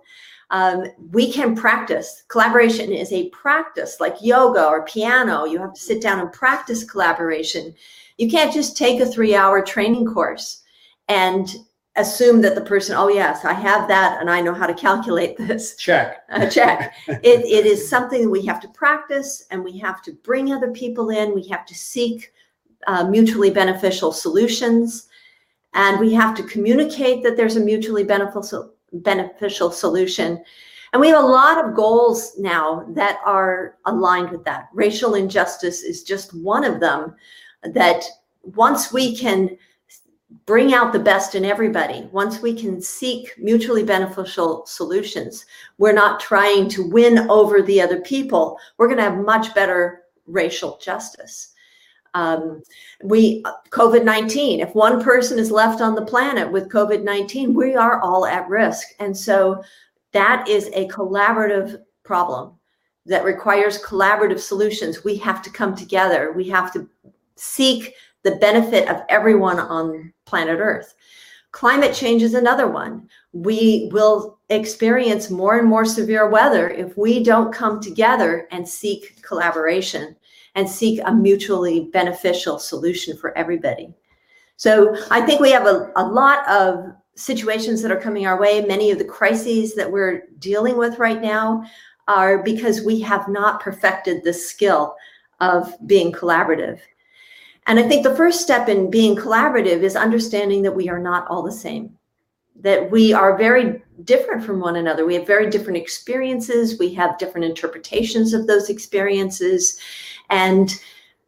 Um, 0.51 0.85
we 1.11 1.31
can 1.31 1.55
practice. 1.55 2.23
Collaboration 2.27 2.91
is 2.91 3.11
a 3.11 3.29
practice 3.29 3.99
like 3.99 4.15
yoga 4.21 4.65
or 4.65 4.85
piano. 4.85 5.45
You 5.45 5.59
have 5.59 5.73
to 5.73 5.81
sit 5.81 6.01
down 6.01 6.19
and 6.19 6.31
practice 6.33 6.83
collaboration. 6.83 7.75
You 8.17 8.29
can't 8.29 8.53
just 8.53 8.75
take 8.75 8.99
a 8.99 9.05
three 9.05 9.35
hour 9.35 9.61
training 9.61 10.07
course 10.07 10.63
and 11.07 11.55
assume 11.95 12.41
that 12.41 12.55
the 12.55 12.61
person, 12.61 12.95
oh, 12.97 13.09
yes, 13.09 13.45
I 13.45 13.53
have 13.53 13.87
that 13.89 14.19
and 14.19 14.29
I 14.29 14.41
know 14.41 14.53
how 14.53 14.65
to 14.65 14.73
calculate 14.73 15.37
this. 15.37 15.75
Check. 15.75 16.23
Uh, 16.29 16.47
check. 16.47 16.95
it, 17.07 17.43
it 17.45 17.65
is 17.65 17.89
something 17.89 18.21
that 18.23 18.29
we 18.29 18.45
have 18.45 18.59
to 18.61 18.67
practice 18.69 19.45
and 19.49 19.63
we 19.63 19.77
have 19.79 20.01
to 20.03 20.13
bring 20.23 20.53
other 20.53 20.71
people 20.71 21.09
in. 21.09 21.33
We 21.33 21.47
have 21.47 21.65
to 21.65 21.73
seek 21.75 22.31
uh, 22.87 23.03
mutually 23.03 23.49
beneficial 23.49 24.11
solutions. 24.11 25.08
And 25.73 25.99
we 25.99 26.13
have 26.13 26.35
to 26.35 26.43
communicate 26.43 27.23
that 27.23 27.37
there's 27.37 27.55
a 27.55 27.61
mutually 27.61 28.03
beneficial, 28.03 29.71
solution. 29.71 30.43
And 30.91 30.99
we 30.99 31.09
have 31.09 31.23
a 31.23 31.27
lot 31.27 31.63
of 31.63 31.75
goals 31.75 32.33
now 32.39 32.85
that 32.89 33.19
are 33.25 33.77
aligned 33.85 34.31
with 34.31 34.43
that. 34.45 34.69
Racial 34.73 35.15
injustice 35.15 35.83
is 35.83 36.03
just 36.03 36.33
one 36.33 36.63
of 36.63 36.79
them 36.79 37.15
that 37.63 38.03
once 38.41 38.91
we 38.91 39.15
can 39.15 39.55
bring 40.45 40.73
out 40.73 40.93
the 40.93 40.99
best 40.99 41.35
in 41.35 41.45
everybody, 41.45 42.09
once 42.11 42.41
we 42.41 42.53
can 42.53 42.81
seek 42.81 43.33
mutually 43.37 43.83
beneficial 43.83 44.65
solutions, 44.65 45.45
we're 45.77 45.91
not 45.91 46.19
trying 46.19 46.67
to 46.69 46.89
win 46.89 47.29
over 47.29 47.61
the 47.61 47.79
other 47.81 48.01
people, 48.01 48.57
we're 48.77 48.87
going 48.87 48.97
to 48.97 49.03
have 49.03 49.17
much 49.17 49.53
better 49.53 50.03
racial 50.25 50.79
justice. 50.81 51.53
Um, 52.13 52.61
we 53.03 53.43
COVID 53.69 54.03
19, 54.03 54.59
if 54.59 54.73
one 54.75 55.01
person 55.01 55.37
is 55.37 55.51
left 55.51 55.81
on 55.81 55.95
the 55.95 56.05
planet 56.05 56.51
with 56.51 56.69
COVID 56.69 57.03
19, 57.03 57.53
we 57.53 57.75
are 57.75 58.01
all 58.01 58.25
at 58.25 58.47
risk. 58.49 58.87
And 58.99 59.15
so 59.15 59.63
that 60.11 60.47
is 60.47 60.69
a 60.73 60.87
collaborative 60.87 61.81
problem 62.03 62.53
that 63.05 63.23
requires 63.23 63.83
collaborative 63.83 64.39
solutions. 64.39 65.03
We 65.03 65.15
have 65.17 65.41
to 65.43 65.49
come 65.49 65.75
together. 65.75 66.31
We 66.33 66.47
have 66.49 66.73
to 66.73 66.87
seek 67.35 67.93
the 68.23 68.35
benefit 68.35 68.89
of 68.89 69.01
everyone 69.09 69.59
on 69.59 70.13
planet 70.25 70.59
Earth. 70.59 70.95
Climate 71.51 71.95
change 71.95 72.21
is 72.21 72.35
another 72.35 72.67
one. 72.67 73.09
We 73.33 73.89
will 73.91 74.39
experience 74.49 75.29
more 75.29 75.57
and 75.57 75.67
more 75.67 75.85
severe 75.85 76.29
weather 76.29 76.69
if 76.69 76.95
we 76.97 77.23
don't 77.23 77.53
come 77.53 77.79
together 77.79 78.47
and 78.51 78.67
seek 78.67 79.21
collaboration 79.23 80.15
and 80.55 80.69
seek 80.69 80.99
a 81.05 81.13
mutually 81.13 81.89
beneficial 81.91 82.59
solution 82.59 83.15
for 83.17 83.37
everybody. 83.37 83.93
So 84.57 84.95
I 85.09 85.21
think 85.21 85.39
we 85.39 85.51
have 85.51 85.67
a, 85.67 85.91
a 85.95 86.05
lot 86.05 86.47
of 86.49 86.93
situations 87.15 87.81
that 87.81 87.91
are 87.91 87.99
coming 87.99 88.25
our 88.25 88.39
way. 88.39 88.61
Many 88.61 88.91
of 88.91 88.97
the 88.97 89.05
crises 89.05 89.75
that 89.75 89.91
we're 89.91 90.23
dealing 90.39 90.77
with 90.77 90.99
right 90.99 91.21
now 91.21 91.63
are 92.07 92.41
because 92.43 92.81
we 92.81 92.99
have 93.01 93.27
not 93.27 93.61
perfected 93.61 94.23
the 94.23 94.33
skill 94.33 94.95
of 95.39 95.73
being 95.85 96.11
collaborative. 96.11 96.79
And 97.67 97.79
I 97.79 97.87
think 97.87 98.03
the 98.03 98.15
first 98.15 98.41
step 98.41 98.67
in 98.67 98.89
being 98.89 99.15
collaborative 99.15 99.83
is 99.83 99.95
understanding 99.95 100.63
that 100.63 100.75
we 100.75 100.89
are 100.89 100.99
not 100.99 101.27
all 101.27 101.43
the 101.43 101.51
same, 101.51 101.95
that 102.55 102.89
we 102.89 103.13
are 103.13 103.37
very 103.37 103.81
different 104.03 104.43
from 104.43 104.59
one 104.59 104.77
another. 104.77 105.05
We 105.05 105.15
have 105.15 105.27
very 105.27 105.49
different 105.49 105.77
experiences, 105.77 106.79
we 106.79 106.93
have 106.95 107.19
different 107.19 107.45
interpretations 107.45 108.33
of 108.33 108.47
those 108.47 108.69
experiences. 108.69 109.79
And 110.29 110.71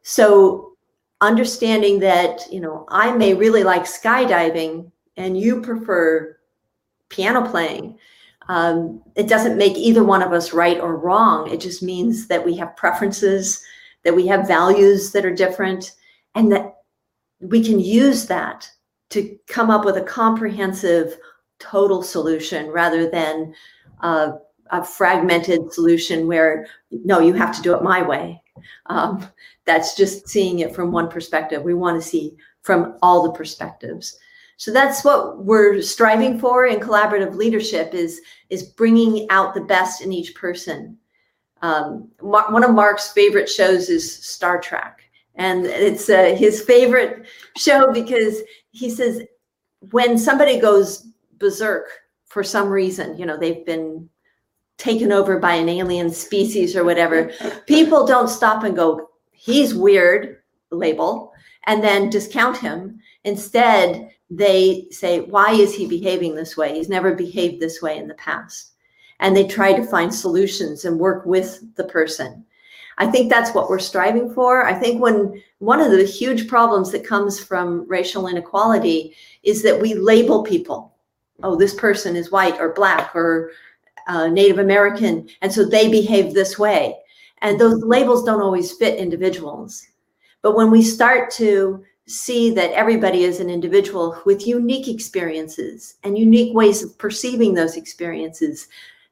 so 0.04 0.74
understanding 1.22 2.00
that, 2.00 2.42
you 2.52 2.60
know, 2.60 2.86
I 2.90 3.12
may 3.16 3.34
really 3.34 3.64
like 3.64 3.84
skydiving 3.84 4.92
and 5.18 5.40
you 5.40 5.62
prefer 5.62 6.38
piano 7.10 7.48
playing. 7.48 7.98
Um, 8.50 9.02
it 9.16 9.28
doesn't 9.28 9.58
make 9.58 9.78
either 9.78 10.04
one 10.04 10.22
of 10.24 10.34
us 10.34 10.52
right 10.52 10.80
or 10.80 10.98
wrong. 10.98 11.50
It 11.50 11.62
just 11.62 11.84
means 11.84 12.28
that 12.28 12.44
we 12.44 12.58
have 12.58 12.76
preferences, 12.76 13.64
that 14.04 14.16
we 14.16 14.26
have 14.28 14.48
values 14.48 15.12
that 15.12 15.26
are 15.26 15.34
different, 15.34 15.92
and 16.34 16.52
that 16.52 16.78
we 17.40 17.64
can 17.64 17.80
use 17.80 18.26
that 18.28 18.70
to 19.12 19.38
come 19.48 19.70
up 19.70 19.86
with 19.86 19.98
a 19.98 20.04
comprehensive 20.04 21.18
total 21.60 22.02
solution 22.02 22.68
rather 22.68 23.10
than 23.10 23.54
uh, 24.02 24.32
a 24.72 24.84
fragmented 24.84 25.72
solution 25.72 26.28
where 26.28 26.68
no 26.92 27.20
you 27.20 27.34
have 27.34 27.56
to 27.56 27.62
do 27.62 27.76
it 27.76 27.84
my 27.84 28.02
way. 28.02 28.42
Um, 28.88 29.28
that's 29.66 29.96
just 29.96 30.28
seeing 30.28 30.60
it 30.60 30.74
from 30.74 30.92
one 30.92 31.10
perspective. 31.10 31.62
We 31.62 31.74
want 31.74 32.02
to 32.02 32.08
see 32.08 32.36
from 32.62 32.98
all 33.02 33.24
the 33.24 33.32
perspectives. 33.32 34.18
So 34.58 34.72
that's 34.72 35.04
what 35.04 35.44
we're 35.44 35.82
striving 35.82 36.40
for 36.40 36.68
in 36.68 36.80
collaborative 36.80 37.36
leadership 37.36 37.94
is 37.94 38.22
is 38.50 38.64
bringing 38.64 39.28
out 39.30 39.54
the 39.54 39.62
best 39.62 40.02
in 40.02 40.14
each 40.14 40.36
person. 40.36 40.98
Um, 41.62 42.10
one 42.20 42.64
of 42.64 42.72
mark's 42.72 43.12
favorite 43.12 43.50
shows 43.50 43.90
is 43.90 44.24
star 44.26 44.60
trek. 44.60 45.02
And 45.36 45.66
it's 45.66 46.10
uh, 46.10 46.36
his 46.38 46.62
favorite 46.62 47.26
show 47.58 47.92
because 47.92 48.42
he 48.72 48.90
says 48.90 49.24
when 49.92 50.18
somebody 50.18 50.60
goes 50.60 51.08
berserk 51.38 51.88
for 52.26 52.44
some 52.44 52.70
reason 52.70 53.18
you 53.18 53.26
know 53.26 53.38
they've 53.38 53.66
been 53.66 54.08
taken 54.82 55.12
over 55.12 55.38
by 55.38 55.54
an 55.54 55.70
alien 55.70 56.10
species 56.10 56.76
or 56.76 56.84
whatever 56.84 57.32
people 57.68 58.06
don't 58.06 58.28
stop 58.28 58.64
and 58.64 58.76
go 58.76 59.10
he's 59.32 59.76
weird 59.76 60.42
label 60.72 61.32
and 61.68 61.84
then 61.84 62.10
discount 62.10 62.58
him 62.58 63.00
instead 63.24 64.10
they 64.32 64.88
say 64.90 65.20
why 65.20 65.52
is 65.52 65.76
he 65.76 65.86
behaving 65.86 66.34
this 66.34 66.58
way 66.58 66.74
he's 66.74 66.90
never 66.90 67.14
behaved 67.14 67.62
this 67.62 67.80
way 67.80 67.98
in 67.98 68.08
the 68.08 68.16
past 68.16 68.72
and 69.20 69.38
they 69.38 69.46
try 69.46 69.72
to 69.72 69.86
find 69.86 70.14
solutions 70.14 70.84
and 70.84 71.00
work 71.00 71.26
with 71.28 71.64
the 71.76 71.84
person 71.84 72.44
I 72.98 73.08
think 73.08 73.32
that's 73.32 73.56
what 73.56 73.68
we're 73.68 73.80
striving 73.80 74.32
for. 74.32 74.66
I 74.66 74.76
think 74.76 75.02
when 75.02 75.42
one 75.58 75.82
of 75.82 75.92
the 75.92 76.04
huge 76.04 76.48
problems 76.48 76.92
that 76.92 77.04
comes 77.04 77.40
from 77.40 77.88
racial 77.88 78.28
inequality 78.28 79.16
is 79.42 79.64
that 79.64 79.82
we 79.82 79.96
label 79.96 80.44
people. 80.44 80.94
Oh, 81.42 81.56
this 81.56 81.74
person 81.74 82.16
is 82.16 82.32
white 82.32 82.60
or 82.60 82.74
black 82.74 83.16
or 83.16 83.54
uh, 84.12 84.28
Native 84.28 84.60
American, 84.60 85.30
and 85.42 85.52
so 85.52 85.64
they 85.64 85.90
behave 85.90 86.34
this 86.34 86.60
way. 86.60 86.98
And 87.42 87.60
those 87.60 87.82
labels 87.84 88.24
don't 88.24 88.42
always 88.42 88.74
fit 88.74 89.00
individuals. 89.00 89.88
But 90.42 90.56
when 90.56 90.70
we 90.70 90.82
start 90.82 91.32
to 91.32 91.84
see 92.08 92.52
that 92.52 92.74
everybody 92.74 93.24
is 93.24 93.40
an 93.40 93.50
individual 93.50 94.22
with 94.26 94.46
unique 94.46 94.90
experiences 94.90 95.96
and 96.04 96.18
unique 96.18 96.54
ways 96.54 96.84
of 96.84 96.98
perceiving 96.98 97.54
those 97.54 97.78
experiences, 97.78 98.68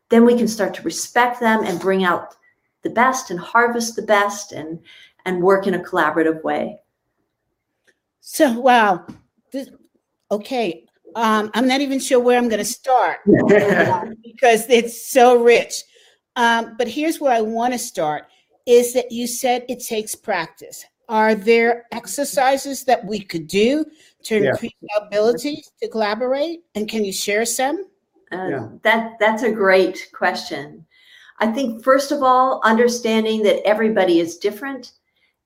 then 0.10 0.26
we 0.26 0.36
can 0.36 0.47
start 0.47 0.74
to 0.74 0.82
respect 0.82 1.39
them 1.39 1.64
and 1.64 1.80
bring 1.80 2.04
out 2.04 2.36
the 2.82 2.89
best 2.89 3.32
and 3.32 3.39
harvest 3.39 3.95
the 3.95 4.02
best 4.02 4.52
and 4.52 4.80
and 5.26 5.41
work 5.41 5.66
in 5.68 5.76
a 5.76 5.80
collaborative 5.80 6.43
way. 6.43 6.80
So 8.20 8.60
wow, 8.60 9.06
this, 9.52 9.70
okay. 10.32 10.89
Um, 11.16 11.49
I'm 11.53 11.68
not 11.68 11.82
even 11.82 11.99
sure 11.99 12.20
where 12.20 12.38
I'm 12.38 12.49
going 12.49 12.60
to 12.60 12.66
start 12.66 13.20
because 14.24 14.70
it's 14.70 15.10
so 15.10 15.41
rich. 15.41 15.84
Um, 16.36 16.76
but 16.78 16.88
here's 16.88 17.20
where 17.20 17.34
I 17.34 17.41
want 17.41 17.74
to 17.74 17.80
start: 17.80 18.28
is 18.66 18.93
that 18.93 19.12
you 19.12 19.28
said 19.28 19.66
it 19.68 19.84
takes 19.86 20.16
practice. 20.16 20.86
Are 21.10 21.34
there 21.34 21.88
exercises 21.91 22.84
that 22.86 23.03
we 23.03 23.20
could 23.20 23.47
do 23.47 23.84
to 24.24 24.39
yeah. 24.39 24.51
increase 24.51 24.74
our 24.95 25.07
ability 25.07 25.64
to 25.82 25.88
collaborate? 25.89 26.60
And 26.76 26.88
can 26.88 27.03
you 27.03 27.12
share 27.12 27.45
some? 27.45 27.86
Uh, 28.32 28.47
yeah. 28.47 28.68
That 28.84 29.14
that's 29.20 29.43
a 29.43 29.51
great 29.51 30.10
question. 30.14 30.86
I 31.39 31.47
think, 31.47 31.84
first 31.84 32.12
of 32.12 32.22
all, 32.22 32.62
understanding 32.64 33.41
that 33.43 33.66
everybody 33.66 34.20
is 34.20 34.38
different 34.38 34.91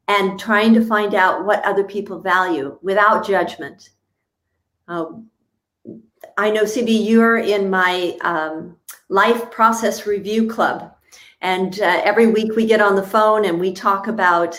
and 0.08 0.40
trying 0.40 0.74
to 0.74 0.86
find 0.86 1.16
out 1.16 1.46
what 1.46 1.64
other 1.64 1.84
people 1.84 2.20
value 2.20 2.78
without 2.82 3.26
judgment. 3.26 3.92
Um, 4.88 5.30
I 6.38 6.50
know, 6.50 6.64
CB, 6.64 7.06
you're 7.06 7.38
in 7.38 7.70
my 7.70 8.18
um, 8.22 8.78
life 9.10 9.52
process 9.52 10.06
review 10.08 10.48
club. 10.48 10.94
And 11.42 11.80
uh, 11.82 12.02
every 12.04 12.28
week 12.28 12.56
we 12.56 12.66
get 12.66 12.82
on 12.82 12.96
the 12.96 13.04
phone 13.04 13.46
and 13.46 13.60
we 13.60 13.74
talk 13.74 14.08
about 14.08 14.58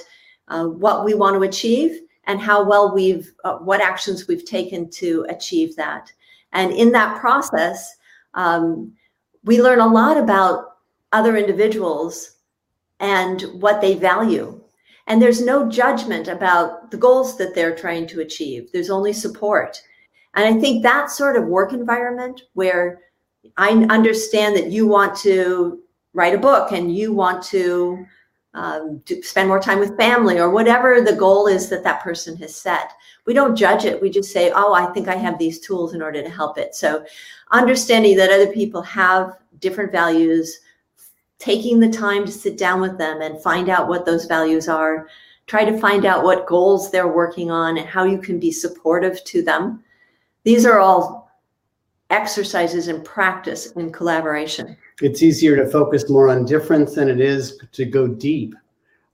uh, 0.49 0.67
what 0.67 1.05
we 1.05 1.15
want 1.15 1.37
to 1.37 1.43
achieve 1.43 2.01
and 2.27 2.41
how 2.41 2.69
well 2.69 2.95
we've, 2.95 3.33
uh, 3.45 3.57
what 3.57 3.81
actions 3.81 4.29
we've 4.29 4.45
taken 4.45 4.91
to 4.91 5.27
achieve 5.29 5.75
that. 5.77 6.13
And 6.53 6.73
in 6.73 6.93
that 6.93 7.19
process, 7.21 7.97
um, 8.35 8.93
we 9.45 9.61
learn 9.61 9.81
a 9.81 9.87
lot 9.87 10.17
about 10.17 10.77
other 11.13 11.37
individuals 11.37 12.37
and 13.01 13.43
what 13.61 13.81
they 13.81 13.95
value. 13.95 14.61
And 15.07 15.21
there's 15.21 15.45
no 15.45 15.69
judgment 15.69 16.29
about 16.29 16.91
the 16.91 16.97
goals 16.97 17.37
that 17.39 17.55
they're 17.55 17.77
trying 17.77 18.07
to 18.09 18.21
achieve. 18.21 18.71
There's 18.73 18.91
only 18.91 19.13
support. 19.13 19.81
And 20.35 20.45
I 20.45 20.61
think 20.61 20.83
that 20.83 21.11
sort 21.11 21.37
of 21.37 21.45
work 21.47 21.73
environment 21.73 22.43
where 22.55 23.01
I 23.57 23.71
understand 23.91 24.57
that 24.57 24.71
you 24.71 24.87
want 24.87 25.17
to 25.19 25.81
write 26.13 26.35
a 26.35 26.39
book 26.39 26.73
and 26.73 26.95
you 26.95 27.13
want 27.13 27.43
to, 27.45 28.05
um, 28.55 29.03
to 29.07 29.23
spend 29.23 29.49
more 29.49 29.61
time 29.61 29.79
with 29.79 29.97
family 29.97 30.39
or 30.39 30.51
whatever 30.51 31.01
the 31.01 31.17
goal 31.17 31.47
is 31.47 31.69
that 31.69 31.85
that 31.85 32.03
person 32.03 32.37
has 32.39 32.55
set. 32.55 32.93
We 33.27 33.35
don't 33.35 33.57
judge 33.57 33.85
it. 33.85 34.01
We 34.01 34.11
just 34.11 34.33
say, 34.33 34.53
oh, 34.55 34.75
I 34.75 34.87
think 34.93 35.09
I 35.09 35.17
have 35.17 35.39
these 35.39 35.61
tools 35.61 35.95
in 35.95 36.03
order 36.03 36.23
to 36.23 36.31
help 36.31 36.59
it. 36.59 36.75
So 36.75 37.05
understanding 37.51 38.17
that 38.17 38.31
other 38.31 38.53
people 38.53 38.83
have 38.83 39.37
different 39.59 39.93
values, 39.93 40.61
taking 41.39 41.81
the 41.81 41.91
time 41.91 42.25
to 42.25 42.33
sit 42.33 42.57
down 42.57 42.81
with 42.81 42.97
them 42.97 43.21
and 43.23 43.43
find 43.43 43.69
out 43.69 43.89
what 43.89 44.07
those 44.07 44.25
values 44.25 44.69
are, 44.69 45.09
try 45.47 45.65
to 45.65 45.79
find 45.79 46.07
out 46.07 46.25
what 46.25 46.47
goals 46.47 46.91
they're 46.91 47.09
working 47.09 47.51
on 47.51 47.77
and 47.77 47.87
how 47.87 48.05
you 48.05 48.19
can 48.19 48.39
be 48.39 48.51
supportive 48.51 49.23
to 49.25 49.43
them. 49.43 49.83
These 50.45 50.67
are 50.67 50.79
all 50.79 51.31
exercises 52.11 52.89
and 52.89 53.05
practice 53.05 53.73
and 53.77 53.93
collaboration. 53.93 54.77
It's 55.01 55.23
easier 55.23 55.57
to 55.57 55.67
focus 55.69 56.09
more 56.09 56.29
on 56.29 56.45
difference 56.45 56.95
than 56.95 57.09
it 57.09 57.21
is 57.21 57.59
to 57.73 57.85
go 57.85 58.07
deep 58.07 58.55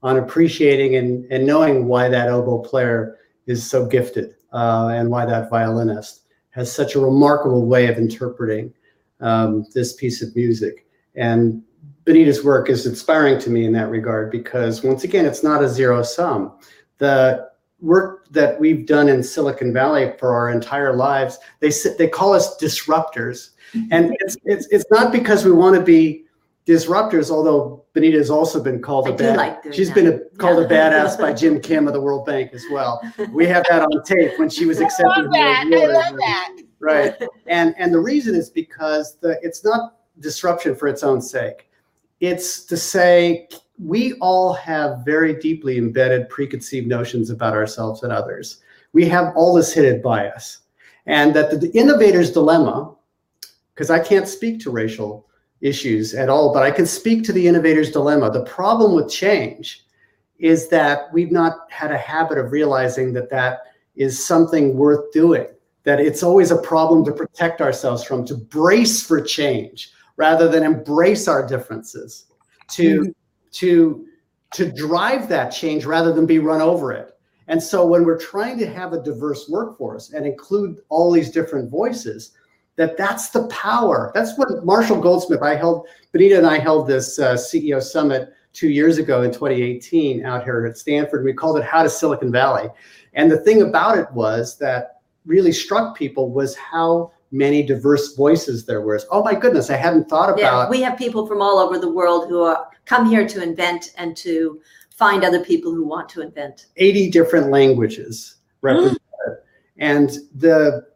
on 0.03 0.17
appreciating 0.17 0.97
and, 0.97 1.25
and 1.31 1.45
knowing 1.45 1.87
why 1.87 2.09
that 2.09 2.27
oboe 2.27 2.59
player 2.59 3.17
is 3.47 3.67
so 3.67 3.85
gifted 3.85 4.35
uh, 4.53 4.89
and 4.93 5.09
why 5.09 5.25
that 5.25 5.49
violinist 5.49 6.21
has 6.51 6.71
such 6.71 6.95
a 6.95 6.99
remarkable 6.99 7.65
way 7.65 7.87
of 7.87 7.97
interpreting 7.97 8.73
um, 9.21 9.65
this 9.73 9.93
piece 9.93 10.21
of 10.21 10.35
music. 10.35 10.85
And 11.15 11.63
Bonita's 12.05 12.43
work 12.43 12.69
is 12.69 12.85
inspiring 12.85 13.39
to 13.39 13.49
me 13.49 13.65
in 13.65 13.73
that 13.73 13.89
regard 13.89 14.31
because 14.31 14.83
once 14.83 15.03
again, 15.03 15.25
it's 15.25 15.43
not 15.43 15.63
a 15.63 15.69
zero 15.69 16.01
sum. 16.03 16.57
The 16.97 17.50
work 17.81 18.27
that 18.29 18.59
we've 18.59 18.85
done 18.85 19.09
in 19.09 19.23
Silicon 19.23 19.73
Valley 19.73 20.13
for 20.19 20.33
our 20.33 20.49
entire 20.51 20.95
lives, 20.95 21.39
they 21.59 21.71
they 21.97 22.07
call 22.07 22.33
us 22.33 22.57
disruptors, 22.57 23.51
and 23.73 24.05
mm-hmm. 24.05 24.13
it's 24.19 24.37
it's 24.45 24.67
it's 24.67 24.85
not 24.91 25.11
because 25.11 25.43
we 25.43 25.51
want 25.51 25.75
to 25.75 25.81
be 25.81 26.25
disruptors. 26.65 27.31
Although 27.31 27.83
Bonita 27.93 28.17
has 28.17 28.29
also 28.29 28.63
been 28.63 28.81
called 28.81 29.07
I 29.07 29.11
a 29.11 29.13
bad, 29.15 29.37
like 29.37 29.73
she's 29.73 29.89
that. 29.89 29.95
been 29.95 30.07
a, 30.07 30.19
called 30.37 30.59
a 30.59 30.67
badass 30.67 31.17
by 31.17 31.33
Jim 31.33 31.59
Kim 31.59 31.87
of 31.87 31.93
the 31.93 32.01
World 32.01 32.25
Bank 32.25 32.51
as 32.53 32.63
well. 32.71 33.01
We 33.31 33.45
have 33.47 33.65
that 33.69 33.81
on 33.81 34.03
tape 34.03 34.37
when 34.37 34.49
she 34.49 34.65
was 34.65 34.79
accepted. 34.79 35.07
I 35.07 35.21
love 35.21 35.31
that. 35.31 35.65
I 35.73 35.85
love 35.85 36.17
that. 36.17 36.57
Right, 36.79 37.15
and 37.47 37.75
and 37.77 37.93
the 37.93 37.99
reason 37.99 38.35
is 38.35 38.49
because 38.49 39.17
the 39.17 39.39
it's 39.41 39.63
not 39.63 39.97
disruption 40.19 40.75
for 40.75 40.87
its 40.87 41.03
own 41.03 41.21
sake. 41.21 41.69
It's 42.19 42.65
to 42.65 42.77
say 42.77 43.47
we 43.83 44.13
all 44.15 44.53
have 44.53 45.03
very 45.05 45.33
deeply 45.39 45.77
embedded 45.77 46.29
preconceived 46.29 46.87
notions 46.87 47.29
about 47.29 47.53
ourselves 47.53 48.03
and 48.03 48.11
others. 48.11 48.61
We 48.93 49.07
have 49.07 49.33
all 49.35 49.53
this 49.53 49.73
hidden 49.73 50.01
bias, 50.01 50.59
and 51.05 51.33
that 51.33 51.49
the, 51.49 51.57
the 51.57 51.71
innovator's 51.71 52.31
dilemma, 52.31 52.93
because 53.73 53.89
I 53.89 53.99
can't 53.99 54.27
speak 54.27 54.59
to 54.61 54.71
racial 54.71 55.27
issues 55.61 56.13
at 56.13 56.29
all, 56.29 56.53
but 56.53 56.63
I 56.63 56.71
can 56.71 56.85
speak 56.85 57.23
to 57.25 57.33
the 57.33 57.47
innovator's 57.47 57.91
dilemma. 57.91 58.31
The 58.31 58.45
problem 58.45 58.93
with 58.93 59.09
change 59.09 59.85
is 60.39 60.69
that 60.69 61.11
we've 61.13 61.31
not 61.31 61.71
had 61.71 61.91
a 61.91 61.97
habit 61.97 62.37
of 62.37 62.51
realizing 62.51 63.13
that 63.13 63.29
that 63.29 63.59
is 63.95 64.25
something 64.25 64.75
worth 64.75 65.11
doing 65.11 65.47
that 65.83 65.99
it's 65.99 66.23
always 66.23 66.51
a 66.51 66.61
problem 66.61 67.03
to 67.05 67.11
protect 67.11 67.61
ourselves 67.61 68.03
from, 68.03 68.25
to 68.25 68.35
brace 68.35 69.03
for 69.03 69.19
change 69.21 69.91
rather 70.17 70.47
than 70.47 70.63
embrace 70.63 71.27
our 71.27 71.45
differences, 71.45 72.25
to 72.69 72.99
mm-hmm. 72.99 73.11
To 73.53 74.05
to 74.53 74.71
drive 74.71 75.29
that 75.29 75.49
change 75.49 75.85
rather 75.85 76.11
than 76.13 76.25
be 76.25 76.39
run 76.39 76.61
over 76.61 76.91
it. 76.91 77.17
And 77.47 77.61
so 77.61 77.85
when 77.85 78.05
we're 78.05 78.19
trying 78.19 78.57
to 78.59 78.67
have 78.67 78.93
a 78.93 79.01
diverse 79.01 79.49
workforce 79.49 80.11
and 80.11 80.25
include 80.25 80.79
all 80.89 81.11
these 81.11 81.31
different 81.31 81.69
voices, 81.69 82.31
that 82.75 82.97
that's 82.97 83.29
the 83.29 83.47
power. 83.47 84.11
That's 84.13 84.37
what 84.37 84.65
Marshall 84.65 85.01
Goldsmith. 85.01 85.41
I 85.41 85.55
held 85.55 85.87
Bonita 86.11 86.37
and 86.37 86.47
I 86.47 86.59
held 86.59 86.87
this 86.87 87.19
uh, 87.19 87.33
CEO 87.33 87.81
summit 87.81 88.33
two 88.53 88.69
years 88.69 88.97
ago 88.97 89.23
in 89.23 89.31
2018 89.31 90.25
out 90.25 90.43
here 90.43 90.65
at 90.65 90.77
Stanford. 90.77 91.23
We 91.23 91.33
called 91.33 91.57
it 91.57 91.63
How 91.63 91.83
to 91.83 91.89
Silicon 91.89 92.31
Valley. 92.31 92.69
And 93.13 93.31
the 93.31 93.39
thing 93.39 93.61
about 93.61 93.97
it 93.97 94.11
was 94.11 94.57
that 94.59 95.01
really 95.25 95.51
struck 95.51 95.95
people 95.97 96.31
was 96.31 96.55
how 96.55 97.11
many 97.31 97.63
diverse 97.63 98.15
voices 98.15 98.65
there 98.65 98.81
were. 98.81 98.99
Oh 99.09 99.23
my 99.23 99.35
goodness, 99.35 99.69
I 99.69 99.77
hadn't 99.77 100.09
thought 100.09 100.29
about. 100.29 100.39
Yeah, 100.39 100.69
we 100.69 100.81
have 100.81 100.97
people 100.97 101.25
from 101.25 101.41
all 101.41 101.59
over 101.59 101.79
the 101.79 101.91
world 101.91 102.27
who 102.29 102.43
are, 102.43 102.67
come 102.85 103.09
here 103.09 103.27
to 103.27 103.41
invent 103.41 103.93
and 103.97 104.15
to 104.17 104.61
find 104.89 105.23
other 105.23 105.43
people 105.43 105.73
who 105.73 105.85
want 105.85 106.09
to 106.09 106.21
invent. 106.21 106.67
80 106.77 107.09
different 107.09 107.49
languages 107.49 108.35
represented. 108.61 108.99
and 109.77 110.11
the 110.35 110.91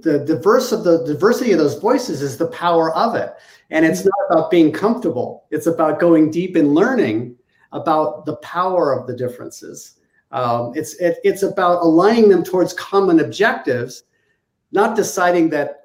the 0.00 0.20
diverse 0.20 0.70
of 0.70 0.84
the 0.84 1.04
diversity 1.04 1.52
of 1.52 1.58
those 1.58 1.78
voices 1.78 2.22
is 2.22 2.36
the 2.36 2.46
power 2.48 2.94
of 2.94 3.16
it. 3.16 3.34
And 3.70 3.84
it's 3.84 4.04
not 4.04 4.14
about 4.30 4.50
being 4.50 4.72
comfortable. 4.72 5.44
It's 5.50 5.66
about 5.66 5.98
going 5.98 6.30
deep 6.30 6.56
in 6.56 6.72
learning 6.72 7.36
about 7.72 8.24
the 8.24 8.36
power 8.36 8.92
of 8.92 9.06
the 9.06 9.14
differences. 9.14 9.98
Um, 10.30 10.72
it's 10.74 10.94
it, 10.96 11.18
it's 11.24 11.42
about 11.42 11.82
aligning 11.82 12.28
them 12.28 12.44
towards 12.44 12.72
common 12.74 13.20
objectives, 13.20 14.04
not 14.72 14.96
deciding 14.96 15.50
that 15.50 15.84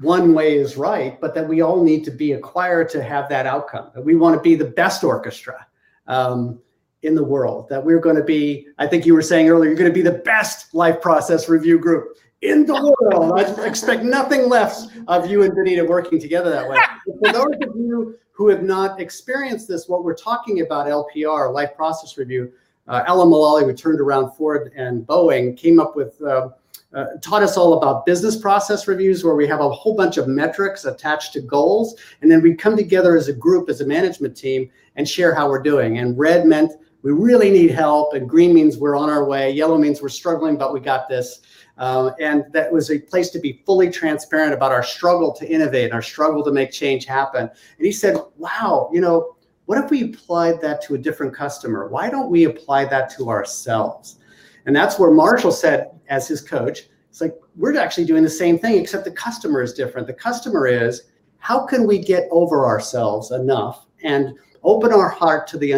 one 0.00 0.34
way 0.34 0.56
is 0.56 0.76
right, 0.76 1.20
but 1.20 1.34
that 1.34 1.48
we 1.48 1.62
all 1.62 1.82
need 1.82 2.04
to 2.04 2.10
be 2.10 2.32
acquired 2.32 2.88
to 2.90 3.02
have 3.02 3.28
that 3.30 3.46
outcome. 3.46 3.90
That 3.94 4.04
we 4.04 4.16
want 4.16 4.36
to 4.36 4.40
be 4.40 4.54
the 4.54 4.66
best 4.66 5.02
orchestra. 5.02 5.66
Um, 6.06 6.60
in 7.02 7.14
the 7.16 7.24
world 7.24 7.68
that 7.68 7.84
we're 7.84 7.98
going 7.98 8.16
to 8.16 8.24
be 8.24 8.66
i 8.78 8.86
think 8.86 9.04
you 9.04 9.14
were 9.14 9.22
saying 9.22 9.48
earlier 9.48 9.68
you're 9.68 9.78
going 9.78 9.90
to 9.90 9.94
be 9.94 10.02
the 10.02 10.18
best 10.18 10.72
life 10.74 11.00
process 11.00 11.48
review 11.48 11.78
group 11.78 12.16
in 12.42 12.64
the 12.64 12.96
world 13.00 13.32
i 13.38 13.66
expect 13.66 14.02
nothing 14.02 14.48
less 14.48 14.88
of 15.08 15.28
you 15.28 15.42
and 15.42 15.54
bonita 15.54 15.84
working 15.84 16.20
together 16.20 16.50
that 16.50 16.68
way 16.68 16.78
for 17.04 17.32
those 17.32 17.68
of 17.68 17.76
you 17.76 18.16
who 18.30 18.48
have 18.48 18.62
not 18.62 19.00
experienced 19.00 19.68
this 19.68 19.88
what 19.88 20.04
we're 20.04 20.14
talking 20.14 20.60
about 20.60 20.86
lpr 20.86 21.52
life 21.52 21.74
process 21.74 22.16
review 22.16 22.52
uh, 22.88 23.02
alan 23.06 23.28
mulally 23.28 23.64
who 23.64 23.72
turned 23.72 24.00
around 24.00 24.30
ford 24.32 24.72
and 24.76 25.04
boeing 25.06 25.56
came 25.56 25.80
up 25.80 25.96
with 25.96 26.20
uh, 26.22 26.48
uh, 26.94 27.06
taught 27.22 27.42
us 27.42 27.56
all 27.56 27.74
about 27.74 28.04
business 28.04 28.36
process 28.36 28.86
reviews 28.86 29.24
where 29.24 29.34
we 29.34 29.46
have 29.46 29.60
a 29.60 29.70
whole 29.70 29.94
bunch 29.94 30.18
of 30.18 30.28
metrics 30.28 30.84
attached 30.84 31.32
to 31.32 31.40
goals 31.40 31.98
and 32.20 32.30
then 32.30 32.42
we 32.42 32.54
come 32.54 32.76
together 32.76 33.16
as 33.16 33.28
a 33.28 33.32
group 33.32 33.70
as 33.70 33.80
a 33.80 33.86
management 33.86 34.36
team 34.36 34.70
and 34.96 35.08
share 35.08 35.34
how 35.34 35.48
we're 35.48 35.62
doing. 35.62 35.98
And 35.98 36.18
red 36.18 36.46
meant 36.46 36.72
we 37.02 37.10
really 37.10 37.50
need 37.50 37.70
help 37.70 38.12
and 38.12 38.28
green 38.28 38.52
means 38.52 38.76
we're 38.76 38.96
on 38.96 39.08
our 39.08 39.24
way 39.24 39.50
yellow 39.50 39.78
means 39.78 40.02
we're 40.02 40.10
struggling 40.10 40.56
but 40.56 40.72
we 40.72 40.80
got 40.80 41.08
this. 41.08 41.40
Um, 41.78 42.12
and 42.20 42.44
that 42.52 42.70
was 42.70 42.90
a 42.90 42.98
place 42.98 43.30
to 43.30 43.38
be 43.38 43.62
fully 43.64 43.90
transparent 43.90 44.52
about 44.52 44.72
our 44.72 44.82
struggle 44.82 45.32
to 45.32 45.48
innovate 45.48 45.86
and 45.86 45.94
our 45.94 46.02
struggle 46.02 46.44
to 46.44 46.52
make 46.52 46.70
change 46.70 47.06
happen. 47.06 47.42
And 47.42 47.86
he 47.86 47.92
said 47.92 48.18
wow 48.36 48.90
you 48.92 49.00
know 49.00 49.36
what 49.64 49.82
if 49.82 49.90
we 49.90 50.04
applied 50.04 50.60
that 50.60 50.82
to 50.82 50.94
a 50.94 50.98
different 50.98 51.34
customer? 51.34 51.88
Why 51.88 52.10
don't 52.10 52.30
we 52.30 52.44
apply 52.44 52.84
that 52.86 53.08
to 53.16 53.30
ourselves 53.30 54.18
and 54.66 54.74
that's 54.74 54.98
where 54.98 55.10
marshall 55.10 55.52
said 55.52 55.90
as 56.08 56.28
his 56.28 56.40
coach 56.40 56.82
it's 57.08 57.20
like 57.20 57.34
we're 57.56 57.76
actually 57.76 58.04
doing 58.04 58.22
the 58.22 58.30
same 58.30 58.58
thing 58.58 58.80
except 58.80 59.04
the 59.04 59.10
customer 59.10 59.62
is 59.62 59.74
different 59.74 60.06
the 60.06 60.12
customer 60.12 60.66
is 60.66 61.02
how 61.38 61.66
can 61.66 61.86
we 61.86 61.98
get 61.98 62.28
over 62.30 62.66
ourselves 62.66 63.32
enough 63.32 63.86
and 64.04 64.34
open 64.64 64.92
our 64.92 65.08
heart 65.08 65.46
to 65.48 65.58
the 65.58 65.72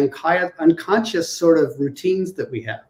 unconscious 0.59 1.35
sort 1.35 1.57
of 1.57 1.79
routines 1.79 2.33
that 2.33 2.49
we 2.51 2.61
have, 2.61 2.81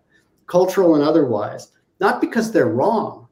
cultural 0.48 0.96
and 0.96 1.04
otherwise, 1.04 1.72
not 2.00 2.20
because 2.20 2.52
they're 2.52 2.68
wrong, 2.68 3.28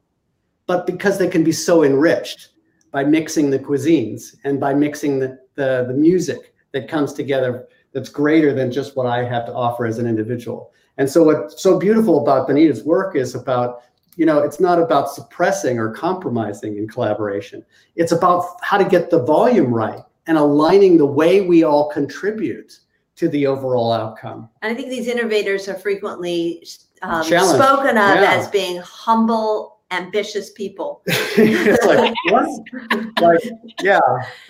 but 0.66 0.86
because 0.86 1.18
they 1.18 1.28
can 1.28 1.44
be 1.44 1.52
so 1.52 1.84
enriched 1.84 2.50
by 2.90 3.04
mixing 3.04 3.50
the 3.50 3.58
cuisines 3.58 4.36
and 4.44 4.58
by 4.58 4.72
mixing 4.72 5.18
the, 5.18 5.38
the, 5.56 5.84
the 5.88 5.94
music 5.94 6.54
that 6.72 6.88
comes 6.88 7.12
together 7.12 7.66
that's 7.92 8.08
greater 8.08 8.52
than 8.54 8.72
just 8.72 8.96
what 8.96 9.06
I 9.06 9.24
have 9.24 9.46
to 9.46 9.54
offer 9.54 9.84
as 9.84 9.98
an 9.98 10.06
individual. 10.06 10.72
And 10.98 11.08
so 11.08 11.24
what's 11.24 11.62
so 11.62 11.78
beautiful 11.78 12.22
about 12.22 12.46
Bonita's 12.46 12.84
work 12.84 13.16
is 13.16 13.34
about, 13.34 13.82
you 14.16 14.26
know, 14.26 14.38
it's 14.38 14.60
not 14.60 14.78
about 14.78 15.10
suppressing 15.10 15.78
or 15.78 15.90
compromising 15.90 16.76
in 16.76 16.86
collaboration. 16.86 17.64
It's 17.96 18.12
about 18.12 18.56
how 18.62 18.78
to 18.78 18.84
get 18.84 19.10
the 19.10 19.22
volume 19.22 19.72
right 19.72 20.02
and 20.26 20.38
aligning 20.38 20.96
the 20.96 21.06
way 21.06 21.40
we 21.40 21.64
all 21.64 21.90
contribute 21.90 22.78
to 23.16 23.28
the 23.28 23.46
overall 23.46 23.92
outcome. 23.92 24.48
And 24.62 24.72
I 24.72 24.74
think 24.74 24.88
these 24.88 25.06
innovators 25.06 25.68
are 25.68 25.74
frequently 25.74 26.66
um, 27.02 27.22
spoken 27.24 27.90
of 27.90 28.16
yeah. 28.16 28.34
as 28.34 28.48
being 28.48 28.80
humble, 28.80 29.78
ambitious 29.90 30.50
people. 30.50 31.02
it's 31.06 31.84
like? 31.84 32.14
Like, 33.20 33.40
yeah, 33.80 34.00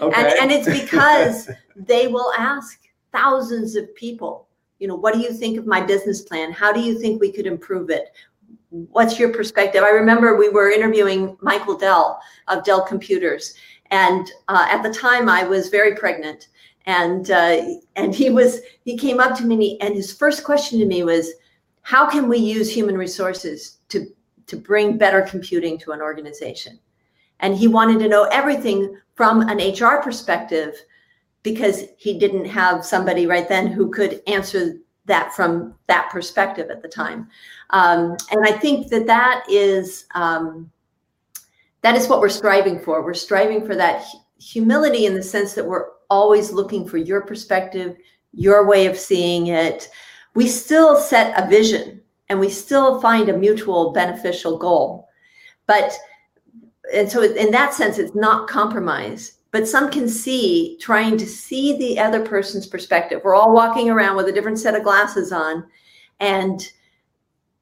okay. 0.01 0.17
And, 0.17 0.51
and 0.51 0.51
it's 0.51 0.67
because 0.67 1.51
they 1.77 2.09
will 2.09 2.33
ask 2.39 2.81
thousands 3.13 3.77
of 3.77 3.95
people, 3.95 4.49
you 4.79 4.89
know, 4.89 4.97
what 4.97 5.15
do 5.15 5.21
you 5.21 5.33
think 5.33 5.59
of 5.59 5.67
my 5.67 5.81
business 5.81 6.23
plan? 6.23 6.53
How 6.53 6.73
do 6.73 6.81
you 6.81 6.99
think 6.99 7.21
we 7.21 7.33
could 7.33 7.47
improve 7.47 7.91
it? 7.91 8.13
What's 8.71 9.19
your 9.19 9.33
perspective? 9.33 9.83
I 9.85 9.91
remember 9.91 10.37
we 10.37 10.49
were 10.49 10.71
interviewing 10.71 11.37
Michael 11.41 11.77
Dell 11.77 12.21
of 12.49 12.65
Dell 12.65 12.83
Computers. 12.83 13.55
And 13.91 14.31
uh, 14.49 14.67
at 14.69 14.83
the 14.83 14.93
time, 14.93 15.29
I 15.29 15.45
was 15.45 15.69
very 15.69 15.95
pregnant. 15.95 16.49
and 16.87 17.31
uh, 17.31 17.63
and 17.97 18.15
he 18.15 18.31
was 18.31 18.61
he 18.85 18.97
came 18.97 19.21
up 19.21 19.37
to 19.39 19.45
me 19.45 19.79
and, 19.81 19.95
his 19.95 20.13
first 20.13 20.45
question 20.45 20.79
to 20.81 20.87
me 20.87 21.03
was, 21.03 21.33
"How 21.83 22.09
can 22.09 22.29
we 22.29 22.39
use 22.39 22.71
human 22.71 22.97
resources 22.97 23.79
to 23.89 24.07
to 24.47 24.57
bring 24.57 24.99
better 24.99 25.23
computing 25.23 25.79
to 25.79 25.93
an 25.93 26.03
organization?" 26.03 26.79
And 27.41 27.57
he 27.57 27.69
wanted 27.69 27.99
to 28.01 28.09
know 28.09 28.25
everything 28.25 28.97
from 29.15 29.49
an 29.49 29.59
HR 29.59 30.03
perspective 30.03 30.75
because 31.45 31.85
he 31.99 32.19
didn't 32.19 32.47
have 32.47 32.85
somebody 32.85 33.27
right 33.27 33.49
then 33.49 33.69
who 33.69 33.89
could 33.91 34.21
answer 34.27 34.79
that 35.05 35.33
from 35.35 35.75
that 35.87 36.09
perspective 36.11 36.71
at 36.71 36.83
the 36.83 36.89
time. 36.89 37.29
Um, 37.71 38.17
and 38.33 38.45
I 38.45 38.53
think 38.53 38.89
that 38.89 39.07
that 39.07 39.45
is 39.49 40.07
um, 40.15 40.71
that 41.83 41.95
is 41.95 42.09
what 42.09 42.21
we're 42.21 42.31
striving 42.31 42.81
for. 42.81 43.05
We're 43.05 43.15
striving 43.15 43.65
for 43.65 43.77
that 43.77 44.05
humility 44.41 45.07
in 45.07 45.15
the 45.15 45.23
sense 45.23 45.53
that 45.53 45.67
we're 45.67 45.89
always 46.09 46.51
looking 46.51 46.89
for 46.89 46.97
your 46.97 47.21
perspective, 47.21 47.97
your 48.33 48.67
way 48.67 48.87
of 48.87 48.99
seeing 48.99 49.49
it. 49.49 49.91
We 50.35 50.49
still 50.49 50.97
set 50.97 51.39
a 51.39 51.47
vision 51.47 52.01
and 52.31 52.41
we 52.41 52.49
still 52.49 53.01
find 53.03 53.29
a 53.29 53.37
mutual 53.37 53.93
beneficial 53.93 54.57
goal. 54.57 55.09
But, 55.67 55.93
and 56.93 57.11
so 57.11 57.23
in 57.23 57.51
that 57.51 57.75
sense, 57.75 57.99
it's 57.99 58.15
not 58.15 58.49
compromise. 58.49 59.39
But 59.55 59.69
some 59.69 59.89
can 59.89 60.09
see 60.09 60.77
trying 60.81 61.17
to 61.17 61.27
see 61.29 61.79
the 61.79 61.97
other 62.01 62.27
person's 62.27 62.67
perspective. 62.67 63.21
We're 63.23 63.37
all 63.37 63.55
walking 63.55 63.89
around 63.89 64.17
with 64.17 64.27
a 64.27 64.33
different 64.33 64.59
set 64.59 64.75
of 64.75 64.83
glasses 64.83 65.31
on. 65.31 65.65
And 66.19 66.61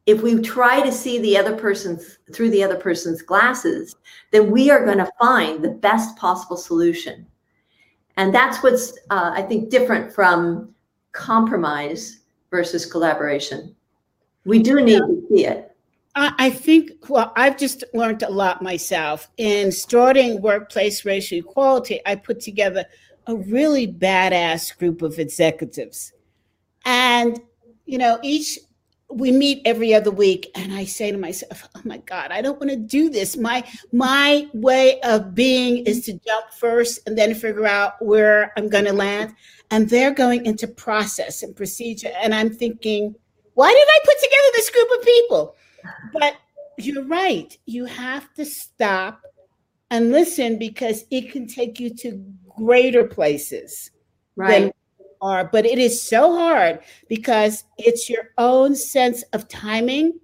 if 0.06 0.22
we 0.22 0.40
try 0.40 0.80
to 0.80 0.90
see 0.90 1.18
the 1.18 1.36
other 1.36 1.54
person's 1.54 2.18
through 2.32 2.48
the 2.48 2.64
other 2.64 2.78
person's 2.78 3.20
glasses, 3.20 3.94
then 4.30 4.50
we 4.50 4.70
are 4.70 4.86
going 4.86 4.96
to 4.96 5.10
find 5.20 5.62
the 5.62 5.68
best 5.68 6.16
possible 6.16 6.56
solution. 6.56 7.26
And 8.16 8.34
that's 8.34 8.62
what's, 8.62 8.98
uh, 9.10 9.32
I 9.34 9.42
think, 9.42 9.68
different 9.68 10.14
from 10.14 10.74
compromise 11.12 12.20
versus 12.50 12.86
collaboration. 12.86 13.76
We 14.46 14.62
do 14.62 14.80
need 14.80 15.00
to 15.00 15.26
see 15.28 15.44
it. 15.44 15.71
I 16.14 16.50
think, 16.50 16.90
well, 17.08 17.32
I've 17.36 17.56
just 17.56 17.84
learned 17.94 18.22
a 18.22 18.30
lot 18.30 18.60
myself. 18.60 19.30
In 19.38 19.72
starting 19.72 20.42
workplace 20.42 21.06
racial 21.06 21.38
equality, 21.38 22.00
I 22.04 22.16
put 22.16 22.40
together 22.40 22.84
a 23.26 23.36
really 23.36 23.86
badass 23.90 24.76
group 24.76 25.00
of 25.00 25.18
executives. 25.18 26.12
And, 26.84 27.40
you 27.86 27.96
know, 27.96 28.18
each 28.22 28.58
we 29.14 29.30
meet 29.30 29.60
every 29.66 29.92
other 29.94 30.10
week 30.10 30.50
and 30.54 30.72
i 30.72 30.84
say 30.84 31.10
to 31.10 31.18
myself 31.18 31.68
oh 31.74 31.82
my 31.84 31.98
god 31.98 32.30
i 32.30 32.40
don't 32.40 32.58
want 32.58 32.70
to 32.70 32.76
do 32.76 33.10
this 33.10 33.36
my 33.36 33.62
my 33.92 34.48
way 34.54 35.00
of 35.02 35.34
being 35.34 35.84
is 35.84 36.04
to 36.04 36.12
jump 36.12 36.50
first 36.58 37.00
and 37.06 37.16
then 37.18 37.34
figure 37.34 37.66
out 37.66 37.94
where 38.00 38.52
i'm 38.56 38.68
going 38.68 38.84
to 38.84 38.92
land 38.92 39.34
and 39.70 39.88
they're 39.90 40.14
going 40.14 40.44
into 40.46 40.66
process 40.66 41.42
and 41.42 41.54
procedure 41.54 42.12
and 42.22 42.34
i'm 42.34 42.50
thinking 42.50 43.14
why 43.54 43.70
did 43.70 43.86
i 43.86 43.98
put 44.04 44.18
together 44.18 44.48
this 44.54 44.70
group 44.70 44.88
of 44.98 45.04
people 45.04 45.56
but 46.12 46.36
you're 46.78 47.04
right 47.04 47.58
you 47.66 47.84
have 47.84 48.32
to 48.34 48.44
stop 48.44 49.22
and 49.90 50.10
listen 50.10 50.58
because 50.58 51.04
it 51.10 51.30
can 51.30 51.46
take 51.46 51.78
you 51.78 51.94
to 51.94 52.24
greater 52.56 53.04
places 53.04 53.90
right 54.36 54.72
are, 55.22 55.44
but 55.44 55.64
it 55.64 55.78
is 55.78 56.02
so 56.02 56.36
hard 56.36 56.80
because 57.08 57.64
it's 57.78 58.10
your 58.10 58.30
own 58.36 58.74
sense 58.74 59.22
of 59.32 59.48
timing 59.48 60.18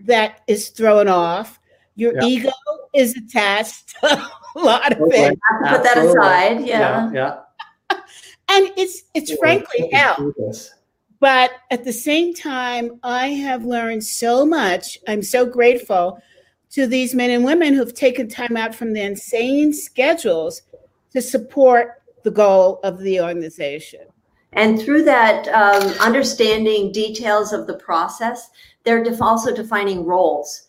that 0.00 0.40
is 0.46 0.68
thrown 0.70 1.08
off. 1.08 1.58
Your 1.94 2.14
yeah. 2.14 2.26
ego 2.26 2.50
is 2.94 3.16
attached 3.16 3.90
to 4.00 4.06
a 4.06 4.58
lot 4.58 4.92
of 4.92 4.98
it. 5.12 5.38
Put 5.68 5.82
that 5.84 5.98
aside. 5.98 6.66
Yeah. 6.66 7.10
Yeah. 7.12 7.40
yeah. 7.90 8.00
and 8.48 8.72
it's 8.76 9.04
it's 9.14 9.32
frankly 9.36 9.88
hell. 9.92 10.32
But 11.20 11.52
at 11.70 11.84
the 11.84 11.92
same 11.92 12.34
time, 12.34 12.98
I 13.02 13.28
have 13.28 13.64
learned 13.64 14.02
so 14.02 14.46
much. 14.46 14.98
I'm 15.06 15.22
so 15.22 15.44
grateful 15.44 16.20
to 16.70 16.86
these 16.86 17.14
men 17.14 17.30
and 17.30 17.44
women 17.44 17.74
who've 17.74 17.94
taken 17.94 18.26
time 18.26 18.56
out 18.56 18.74
from 18.74 18.92
their 18.92 19.06
insane 19.06 19.72
schedules 19.72 20.62
to 21.12 21.20
support 21.20 22.02
the 22.24 22.30
goal 22.30 22.80
of 22.82 22.98
the 23.00 23.20
organization. 23.20 24.00
And 24.52 24.80
through 24.80 25.04
that, 25.04 25.46
um, 25.48 25.92
understanding 26.00 26.90
details 26.90 27.52
of 27.52 27.66
the 27.66 27.74
process, 27.74 28.50
they're 28.84 29.04
def- 29.04 29.22
also 29.22 29.54
defining 29.54 30.04
roles. 30.04 30.68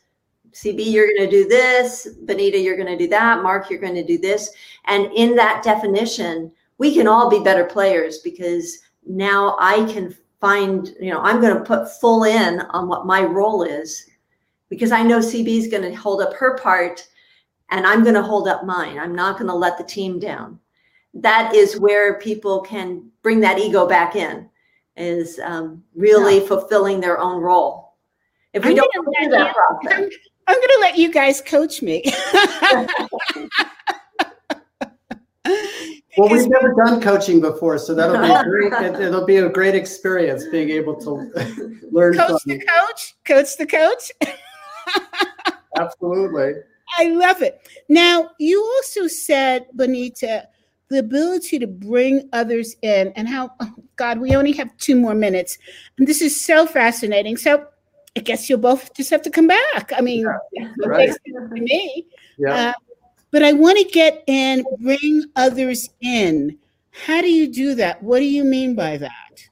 CB, 0.52 0.92
you're 0.92 1.08
going 1.08 1.30
to 1.30 1.30
do 1.30 1.48
this. 1.48 2.08
Bonita, 2.24 2.60
you're 2.60 2.76
going 2.76 2.88
to 2.88 2.98
do 2.98 3.08
that. 3.10 3.42
Mark, 3.42 3.70
you're 3.70 3.80
going 3.80 3.96
to 3.96 4.04
do 4.04 4.18
this. 4.18 4.52
And 4.86 5.06
in 5.16 5.36
that 5.38 5.64
definition, 5.64 6.52
we 6.78 6.94
can 6.94 7.08
all 7.08 7.30
be 7.30 7.40
better 7.40 7.64
players 7.64 8.20
because 8.20 8.80
now 9.06 9.56
I 9.60 9.86
can 9.92 10.16
find, 10.42 10.94
you 11.00 11.12
know, 11.12 11.22
I'm 11.22 11.40
going 11.40 11.56
to 11.56 11.64
put 11.64 11.90
full 12.00 12.26
in 12.26 12.60
on 12.72 12.90
what 12.90 13.06
my 13.06 13.24
role 13.24 13.64
is 13.64 14.10
because 14.70 14.92
I 14.92 15.04
know 15.04 15.20
CB 15.20 15.48
is 15.48 15.68
going 15.68 15.84
to 15.84 15.94
hold 15.94 16.22
up 16.22 16.34
her 16.34 16.58
part 16.58 17.08
and 17.70 17.88
I'm 17.88 18.04
going 18.04 18.16
to 18.16 18.24
hold 18.24 18.50
up 18.50 18.66
mine. 18.66 19.00
I'm 19.00 19.16
not 19.16 19.38
going 19.38 19.48
to 19.48 19.56
let 19.56 19.78
the 19.78 19.84
team 19.84 20.20
down 20.20 20.60
that 21.14 21.54
is 21.54 21.80
where 21.80 22.20
people 22.20 22.62
can 22.62 23.10
bring 23.22 23.40
that 23.42 23.60
ego 23.60 23.88
back 23.88 24.16
in 24.16 24.50
is 24.98 25.40
um, 25.44 25.84
really 25.96 26.40
yeah. 26.40 26.48
fulfilling 26.48 27.00
their 27.00 27.20
own 27.20 27.42
role 27.42 27.96
if 28.54 28.64
we 28.64 28.72
I'm 28.72 28.78
don't 28.78 28.92
do 28.94 29.30
that 29.30 29.54
process 29.54 30.00
I'm, 30.00 30.10
I'm 30.48 30.56
going 30.56 30.68
to 30.68 30.78
let 30.82 30.98
you 30.98 31.12
guys 31.12 31.42
coach 31.42 31.82
me 31.82 32.04
well 36.18 36.30
we've 36.30 36.50
never 36.50 36.74
done 36.74 37.02
coaching 37.02 37.40
before 37.40 37.78
so 37.78 37.94
that'll 37.94 38.22
be 38.22 38.50
great 38.50 38.74
it, 38.74 39.12
will 39.12 39.26
be 39.26 39.38
a 39.38 39.50
great 39.50 39.76
experience 39.76 40.46
being 40.48 40.70
able 40.70 40.96
to 40.96 41.32
learn 41.92 42.16
coach 42.16 42.42
the 42.46 42.60
coach? 42.60 43.16
Coach 43.26 43.58
the 43.58 43.66
coach? 43.66 44.12
Absolutely. 45.78 46.54
I 46.98 47.08
love 47.08 47.42
it. 47.42 47.68
Now 47.88 48.32
you 48.40 48.62
also 48.62 49.08
said 49.08 49.68
Bonita, 49.74 50.48
the 50.90 51.00
ability 51.00 51.60
to 51.60 51.68
bring 51.68 52.28
others 52.34 52.76
in 52.82 53.14
and 53.16 53.28
how 53.28 53.52
oh 53.62 53.74
god 53.96 54.20
we 54.20 54.36
only 54.36 54.52
have 54.54 54.76
two 54.78 54.96
more 54.96 55.16
minutes. 55.16 55.58
And 55.98 56.08
this 56.08 56.22
is 56.22 56.40
so 56.40 56.66
fascinating. 56.66 57.38
So 57.38 57.68
i 58.18 58.20
guess 58.20 58.50
you'll 58.50 58.60
both 58.60 58.94
just 58.94 59.10
have 59.10 59.22
to 59.22 59.30
come 59.30 59.48
back. 59.48 59.92
I 59.96 60.02
mean 60.02 60.28
yeah, 60.52 60.68
right. 60.86 61.12
me. 61.52 62.08
Yeah. 62.38 62.54
Uh, 62.54 62.74
but 63.32 63.44
i 63.44 63.54
want 63.54 63.78
to 63.78 63.84
get 63.86 64.24
in 64.28 64.64
bring 64.80 65.24
others 65.36 65.90
in 66.02 66.58
how 66.92 67.22
do 67.22 67.32
you 67.32 67.52
do 67.52 67.76
that 67.76 68.02
what 68.04 68.20
do 68.20 68.26
you 68.26 68.44
mean 68.44 68.76
by 68.76 68.98
that 68.98 69.48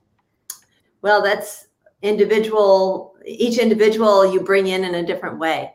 well 1.02 1.22
that's 1.22 1.68
individual 2.02 3.16
each 3.26 3.58
individual 3.58 4.32
you 4.32 4.40
bring 4.42 4.68
in 4.68 4.84
in 4.84 4.96
a 4.96 5.06
different 5.06 5.38
way 5.40 5.72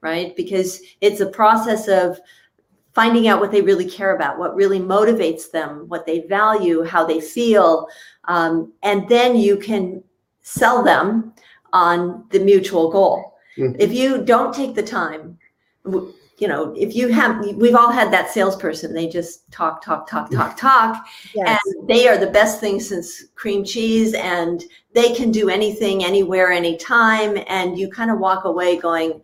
right 0.00 0.36
because 0.36 0.80
it's 1.00 1.20
a 1.20 1.26
process 1.26 1.88
of 1.88 2.18
finding 2.94 3.28
out 3.28 3.40
what 3.40 3.50
they 3.50 3.62
really 3.62 3.88
care 3.88 4.14
about, 4.14 4.38
what 4.38 4.54
really 4.54 4.78
motivates 4.78 5.50
them, 5.50 5.88
what 5.88 6.06
they 6.06 6.20
value, 6.26 6.82
how 6.82 7.04
they 7.04 7.20
feel. 7.20 7.88
Um, 8.24 8.72
and 8.82 9.08
then 9.08 9.36
you 9.36 9.56
can 9.56 10.02
sell 10.42 10.82
them 10.82 11.32
on 11.72 12.24
the 12.30 12.38
mutual 12.38 12.90
goal. 12.90 13.34
Mm-hmm. 13.56 13.80
If 13.80 13.92
you 13.92 14.22
don't 14.24 14.54
take 14.54 14.74
the 14.74 14.82
time, 14.82 15.38
you 16.38 16.48
know, 16.48 16.74
if 16.76 16.94
you 16.96 17.08
have, 17.08 17.44
we've 17.56 17.74
all 17.74 17.90
had 17.90 18.12
that 18.12 18.30
salesperson, 18.30 18.94
they 18.94 19.08
just 19.08 19.50
talk, 19.52 19.82
talk, 19.82 20.08
talk, 20.08 20.30
talk, 20.30 20.56
talk. 20.56 21.06
Yes. 21.34 21.60
And 21.64 21.88
they 21.88 22.08
are 22.08 22.18
the 22.18 22.30
best 22.30 22.58
thing 22.58 22.80
since 22.80 23.26
cream 23.34 23.64
cheese 23.64 24.14
and 24.14 24.64
they 24.94 25.14
can 25.14 25.30
do 25.30 25.48
anything, 25.48 26.04
anywhere, 26.04 26.50
anytime. 26.50 27.38
And 27.48 27.78
you 27.78 27.88
kind 27.88 28.10
of 28.10 28.18
walk 28.18 28.44
away 28.44 28.78
going, 28.78 29.20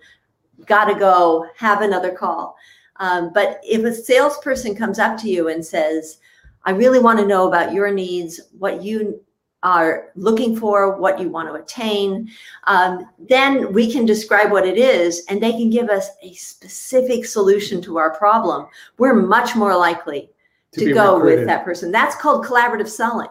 gotta 0.66 0.94
go, 0.94 1.46
have 1.56 1.82
another 1.82 2.12
call. 2.12 2.56
Um, 2.96 3.32
but 3.32 3.60
if 3.62 3.84
a 3.84 3.94
salesperson 3.94 4.74
comes 4.74 4.98
up 4.98 5.18
to 5.20 5.28
you 5.28 5.48
and 5.48 5.64
says, 5.64 6.18
I 6.64 6.72
really 6.72 6.98
want 6.98 7.18
to 7.20 7.26
know 7.26 7.48
about 7.48 7.72
your 7.72 7.92
needs, 7.92 8.40
what 8.58 8.82
you 8.82 9.20
are 9.62 10.10
looking 10.14 10.56
for, 10.56 10.96
what 10.98 11.20
you 11.20 11.28
want 11.28 11.48
to 11.48 11.54
attain, 11.54 12.30
um, 12.64 13.08
then 13.18 13.72
we 13.72 13.90
can 13.90 14.06
describe 14.06 14.52
what 14.52 14.66
it 14.66 14.78
is 14.78 15.24
and 15.28 15.42
they 15.42 15.52
can 15.52 15.68
give 15.68 15.88
us 15.88 16.10
a 16.22 16.32
specific 16.34 17.24
solution 17.26 17.82
to 17.82 17.96
our 17.98 18.16
problem. 18.16 18.66
We're 18.98 19.14
much 19.14 19.56
more 19.56 19.76
likely 19.76 20.30
to, 20.72 20.84
to 20.84 20.94
go 20.94 21.16
recruited. 21.16 21.38
with 21.40 21.48
that 21.48 21.64
person. 21.64 21.90
That's 21.90 22.14
called 22.16 22.46
collaborative 22.46 22.88
selling. 22.88 23.28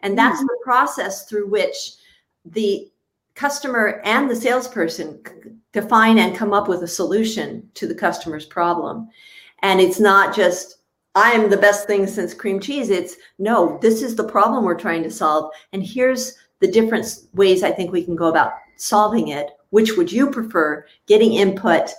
And 0.00 0.16
that's 0.16 0.38
mm-hmm. 0.38 0.46
the 0.46 0.58
process 0.64 1.26
through 1.26 1.48
which 1.48 1.94
the 2.44 2.90
customer 3.34 4.00
and 4.04 4.28
the 4.28 4.36
salesperson 4.36 5.22
define 5.72 6.18
and 6.18 6.36
come 6.36 6.52
up 6.52 6.68
with 6.68 6.82
a 6.82 6.88
solution 6.88 7.68
to 7.74 7.86
the 7.86 7.94
customer's 7.94 8.46
problem. 8.46 9.08
And 9.62 9.80
it's 9.80 10.00
not 10.00 10.34
just, 10.34 10.78
I'm 11.14 11.50
the 11.50 11.56
best 11.56 11.86
thing 11.86 12.06
since 12.06 12.32
cream 12.32 12.58
cheese. 12.58 12.88
It's 12.88 13.16
no, 13.38 13.78
this 13.82 14.02
is 14.02 14.16
the 14.16 14.24
problem 14.24 14.64
we're 14.64 14.74
trying 14.78 15.02
to 15.02 15.10
solve. 15.10 15.52
And 15.72 15.82
here's 15.82 16.34
the 16.60 16.70
different 16.70 17.06
ways 17.34 17.62
I 17.62 17.70
think 17.70 17.92
we 17.92 18.04
can 18.04 18.16
go 18.16 18.28
about 18.28 18.52
solving 18.76 19.28
it. 19.28 19.50
Which 19.70 19.96
would 19.96 20.10
you 20.10 20.30
prefer? 20.30 20.86
Getting 21.06 21.34
input. 21.34 21.90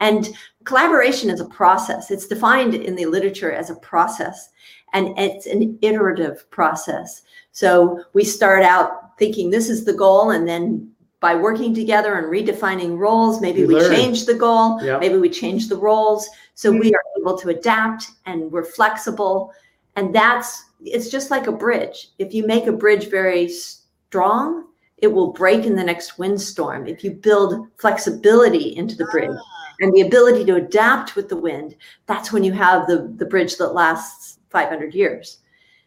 And 0.00 0.28
collaboration 0.64 1.30
is 1.30 1.40
a 1.40 1.46
process. 1.46 2.10
It's 2.10 2.26
defined 2.26 2.74
in 2.74 2.94
the 2.94 3.06
literature 3.06 3.52
as 3.52 3.70
a 3.70 3.76
process. 3.76 4.50
and 4.92 5.18
it's 5.18 5.46
an 5.46 5.78
iterative 5.82 6.48
process. 6.50 7.22
So 7.52 8.04
we 8.12 8.24
start 8.24 8.62
out 8.62 9.18
thinking 9.18 9.50
this 9.50 9.68
is 9.68 9.84
the 9.84 9.92
goal, 9.92 10.30
and 10.30 10.48
then 10.48 10.89
by 11.20 11.34
working 11.34 11.74
together 11.74 12.14
and 12.14 12.26
redefining 12.26 12.96
roles, 12.98 13.40
maybe 13.40 13.60
You 13.60 13.68
we 13.68 13.74
learn. 13.74 13.94
change 13.94 14.24
the 14.24 14.34
goal, 14.34 14.82
Yep. 14.82 15.00
maybe 15.00 15.18
we 15.18 15.28
change 15.28 15.68
the 15.68 15.76
roles. 15.76 16.28
So 16.54 16.72
we 16.72 16.78
mm-hmm. 16.78 16.94
are 16.94 17.20
able 17.20 17.38
to 17.38 17.50
adapt 17.50 18.10
and 18.26 18.50
we're 18.50 18.64
flexible. 18.64 19.52
And 19.96 20.14
that's, 20.14 20.64
it's 20.82 21.10
just 21.10 21.30
like 21.30 21.46
a 21.46 21.52
bridge. 21.52 22.08
If 22.18 22.32
you 22.32 22.46
make 22.46 22.66
a 22.66 22.72
bridge 22.72 23.10
very 23.10 23.48
strong, 23.48 24.64
it 24.98 25.08
will 25.08 25.32
break 25.32 25.66
in 25.66 25.76
the 25.76 25.84
next 25.84 26.18
windstorm. 26.18 26.86
If 26.86 27.04
you 27.04 27.10
build 27.10 27.68
flexibility 27.76 28.76
into 28.76 28.96
the 28.96 29.06
bridge 29.06 29.30
ah. 29.30 29.74
and 29.80 29.92
the 29.92 30.02
ability 30.02 30.44
to 30.46 30.56
adapt 30.56 31.16
with 31.16 31.28
the 31.28 31.36
wind, 31.36 31.76
that's 32.06 32.32
when 32.32 32.44
you 32.44 32.52
have 32.52 32.86
the, 32.86 33.12
the 33.16 33.26
bridge 33.26 33.56
that 33.58 33.74
lasts 33.74 34.38
500 34.50 34.94
years. 34.94 35.38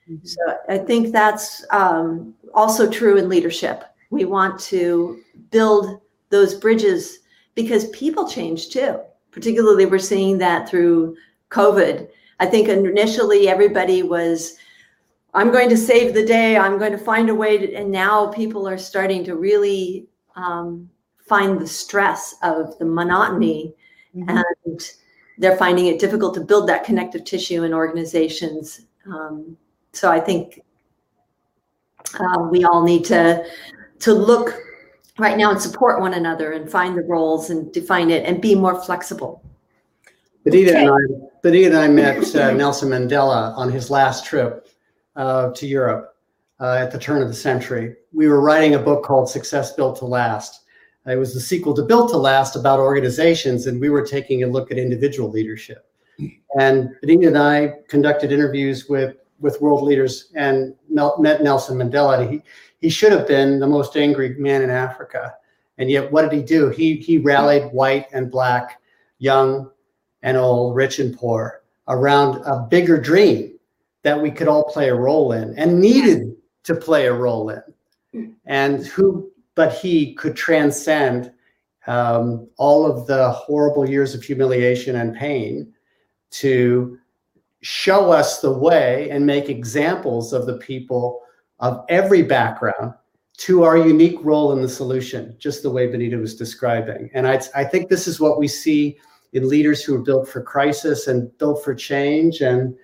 Mm-hmm. 0.10 0.26
So 0.26 0.42
I 0.70 0.78
think 0.78 1.12
that's 1.12 1.66
um, 1.72 2.36
also 2.54 2.90
true 2.90 3.18
in 3.18 3.30
leadership. 3.30 3.84
We 4.14 4.26
want 4.26 4.60
to 4.62 5.20
build 5.52 6.02
those 6.30 6.54
bridges 6.54 7.20
because 7.56 7.90
people 7.90 8.30
change 8.30 8.70
too. 8.70 9.00
Particularly, 9.32 9.86
we're 9.86 10.00
seeing 10.00 10.38
that 10.38 10.70
through 10.70 11.16
COVID. 11.50 12.08
I 12.40 12.46
think 12.46 12.70
initially 12.70 13.50
everybody 13.50 14.04
was, 14.04 14.58
I'm 15.34 15.52
going 15.52 15.70
to 15.70 15.78
save 15.78 16.14
the 16.14 16.26
day, 16.26 16.58
I'm 16.58 16.78
going 16.78 16.92
to 16.92 16.98
find 16.98 17.30
a 17.30 17.36
way 17.36 17.58
to, 17.58 17.74
and 17.74 17.92
now 17.92 18.28
people 18.28 18.68
are 18.68 18.78
starting 18.78 19.24
to 19.26 19.36
really 19.36 20.08
um, 20.36 20.90
find 21.28 21.60
the 21.60 21.68
stress 21.68 22.36
of 22.44 22.78
the 22.78 22.86
monotony 22.86 23.74
and 24.28 24.44
they're 25.40 25.58
finding 25.58 25.88
it 25.88 26.00
difficult 26.00 26.36
to 26.36 26.42
build 26.42 26.70
that 26.70 26.84
connective 26.84 27.24
tissue 27.24 27.64
in 27.64 27.74
organizations. 27.74 28.82
Um, 29.08 29.58
so 29.92 30.12
I 30.12 30.20
think 30.20 30.62
uh, 32.20 32.48
we 32.52 32.64
all 32.64 32.84
need 32.84 33.06
to 33.06 33.44
to 34.04 34.14
look 34.14 34.62
right 35.18 35.38
now 35.38 35.50
and 35.50 35.62
support 35.62 36.02
one 36.02 36.14
another 36.14 36.52
and 36.52 36.70
find 36.70 36.98
the 36.98 37.04
roles 37.04 37.50
and 37.50 37.72
define 37.72 38.10
it 38.10 38.26
and 38.26 38.42
be 38.42 38.54
more 38.54 38.84
flexible. 38.84 39.42
Bonita 40.44 40.78
and 40.78 40.90
I, 40.90 41.28
Bonita 41.42 41.68
and 41.68 41.78
I 41.78 41.88
met 41.88 42.36
uh, 42.36 42.52
Nelson 42.52 42.90
Mandela 42.90 43.58
on 43.58 43.72
his 43.72 43.90
last 43.90 44.26
trip 44.26 44.68
uh, 45.16 45.52
to 45.52 45.66
Europe 45.66 46.18
uh, 46.60 46.74
at 46.74 46.92
the 46.92 47.00
turn 47.00 47.22
of 47.22 47.30
the 47.30 47.34
century. 47.34 47.96
We 48.12 48.28
were 48.28 48.42
writing 48.42 48.76
a 48.76 48.80
book 48.80 49.06
called 49.06 49.30
Success 49.30 49.72
Built 49.72 49.98
to 50.00 50.06
Last. 50.06 50.66
It 51.06 51.16
was 51.16 51.34
the 51.34 51.40
sequel 51.40 51.74
to 51.76 51.82
Built 51.82 52.10
to 52.12 52.18
Last 52.18 52.58
about 52.58 52.80
organizations, 52.80 53.68
and 53.68 53.80
we 53.80 53.90
were 53.90 54.06
taking 54.06 54.44
a 54.44 54.48
look 54.48 54.70
at 54.70 54.78
individual 54.78 55.30
leadership. 55.30 55.90
And 56.60 56.90
Bonita 57.02 57.28
and 57.28 57.38
I 57.38 57.76
conducted 57.88 58.34
interviews 58.34 58.90
with 58.90 59.16
with 59.44 59.62
world 59.62 59.84
leaders 59.84 60.32
and 60.36 60.74
met 60.90 61.44
Nelson 61.44 61.78
Mandela. 61.78 62.28
He 62.30 62.42
he 62.80 62.90
should 62.90 63.12
have 63.12 63.28
been 63.28 63.60
the 63.60 63.68
most 63.68 63.96
angry 63.96 64.36
man 64.40 64.64
in 64.64 64.70
Africa, 64.70 65.36
and 65.78 65.92
yet 65.92 66.12
what 66.12 66.24
did 66.24 66.34
he 66.34 66.42
do? 66.42 66.70
He 66.70 66.96
he 66.96 67.18
rallied 67.20 67.72
white 67.72 68.08
and 68.14 68.32
black, 68.32 68.82
young 69.20 69.70
and 70.24 70.38
old, 70.38 70.76
rich 70.76 71.00
and 71.00 71.16
poor, 71.16 71.62
around 71.88 72.42
a 72.46 72.66
bigger 72.70 72.98
dream 72.98 73.60
that 74.04 74.20
we 74.20 74.32
could 74.32 74.48
all 74.48 74.72
play 74.72 74.90
a 74.90 74.96
role 74.96 75.34
in 75.34 75.54
and 75.58 75.80
needed 75.80 76.36
to 76.64 76.74
play 76.74 77.08
a 77.08 77.14
role 77.14 77.50
in. 77.50 78.36
And 78.46 78.86
who 78.86 79.32
but 79.56 79.74
he 79.74 80.14
could 80.16 80.36
transcend 80.36 81.32
um, 81.86 82.48
all 82.58 82.86
of 82.86 83.08
the 83.08 83.30
horrible 83.32 83.88
years 83.88 84.16
of 84.16 84.24
humiliation 84.24 84.96
and 84.96 85.16
pain 85.16 85.74
to 86.32 86.98
show 87.64 88.12
us 88.12 88.42
the 88.42 88.52
way 88.52 89.10
and 89.10 89.26
make 89.26 89.50
examples 89.50 90.34
of 90.34 90.46
the 90.46 90.58
people 90.58 91.22
of 91.60 91.86
every 91.88 92.22
background 92.22 92.94
to 93.38 93.64
our 93.64 93.78
unique 93.78 94.20
role 94.22 94.52
in 94.52 94.62
the 94.62 94.70
solution, 94.70 95.36
just 95.40 95.64
the 95.64 95.70
way 95.70 95.88
Bonita 95.88 96.18
was 96.18 96.36
describing. 96.36 97.10
And 97.14 97.26
I, 97.26 97.42
I 97.56 97.64
think 97.64 97.90
this 97.90 98.08
is 98.08 98.20
what 98.20 98.38
we 98.38 98.48
see 98.48 98.98
in 99.32 99.48
leaders 99.48 99.82
who 99.84 99.96
are 99.96 100.04
built 100.04 100.28
for 100.28 100.42
crisis 100.42 101.08
and 101.08 101.36
built 101.38 101.64
for 101.64 101.74
change. 101.74 102.42
And 102.42 102.76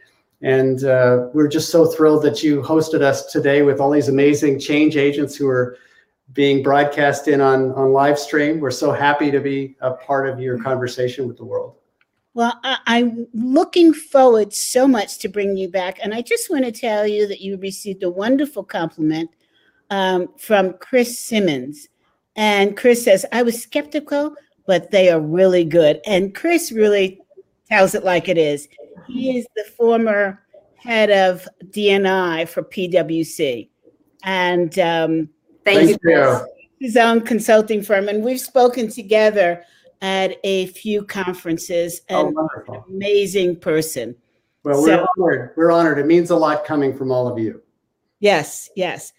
and 0.42 0.86
uh, 0.86 1.28
we're 1.34 1.50
just 1.50 1.70
so 1.70 1.86
thrilled 1.86 2.24
that 2.24 2.42
you 2.42 2.62
hosted 2.62 3.02
us 3.02 3.26
today 3.26 3.62
with 3.62 3.82
all 3.82 3.92
these 3.92 4.08
amazing 4.08 4.58
change 4.58 4.96
agents 4.96 5.36
who 5.36 5.50
are 5.50 5.78
being 6.32 6.64
broadcast 6.64 7.28
in 7.28 7.42
on 7.42 7.74
on 7.74 7.92
live 7.92 8.18
stream. 8.18 8.62
We're 8.62 8.72
so 8.72 8.94
happy 8.94 9.30
to 9.32 9.42
be 9.42 9.76
a 9.82 9.92
part 9.92 10.30
of 10.30 10.40
your 10.40 10.58
conversation 10.58 11.28
with 11.28 11.36
the 11.36 11.46
world. 11.46 11.79
Well, 12.34 12.60
I, 12.64 12.78
I'm 12.86 13.28
looking 13.34 13.94
forward 13.94 14.54
so 14.54 14.88
much 14.88 15.20
to 15.20 15.30
bring 15.30 15.58
you 15.58 15.70
back. 15.70 16.00
And 16.02 16.14
I 16.14 16.22
just 16.22 16.50
want 16.50 16.66
to 16.66 16.72
tell 16.72 17.08
you 17.08 17.28
that 17.28 17.42
you 17.42 17.58
received 17.58 18.04
a 18.04 18.10
wonderful 18.10 18.64
compliment 18.64 19.30
um, 19.90 20.30
from 20.38 20.74
Chris 20.74 21.18
Simmons. 21.18 21.88
And 22.36 22.78
Chris 22.78 23.04
says, 23.04 23.26
I 23.32 23.44
was 23.44 23.62
skeptical, 23.62 24.36
but 24.66 24.92
they 24.92 25.10
are 25.10 25.20
really 25.20 25.66
good. 25.66 26.00
And 26.06 26.36
Chris 26.36 26.72
really 26.72 27.20
tells 27.68 27.96
it 27.96 28.04
like 28.04 28.30
it 28.30 28.38
is. 28.38 28.68
He 29.08 29.38
is 29.38 29.48
the 29.56 29.66
former 29.78 30.44
head 30.76 31.10
of 31.10 31.48
DNI 31.72 32.48
for 32.48 32.64
PwC. 32.64 33.70
And 34.24 34.78
um, 34.80 35.30
Thank, 35.66 35.78
Thank 35.78 35.90
you. 35.90 35.98
Chris. 36.00 36.42
you. 36.80 36.88
his 36.88 36.98
own 36.98 37.22
consulting 37.22 37.82
firm. 37.82 38.08
And 38.08 38.24
we've 38.24 38.40
spoken 38.40 38.90
together 38.90 39.64
at 40.02 40.38
a 40.44 40.68
few 40.68 41.04
conferences. 41.04 42.02
Oh, 42.10 42.28
And 42.28 42.84
amazing 42.88 43.58
person. 43.58 44.16
Well, 44.64 44.82
we're 44.82 44.98
So- 44.98 45.08
honored. 45.18 45.52
We're 45.56 45.72
honored. 45.72 46.00
It 46.00 46.06
means 46.06 46.30
a 46.30 46.36
lot 46.36 46.66
coming 46.66 46.96
from 46.98 47.12
all 47.12 47.28
of 47.28 47.40
you. 47.40 47.62
Yes, 48.20 48.70
yes. 48.76 49.14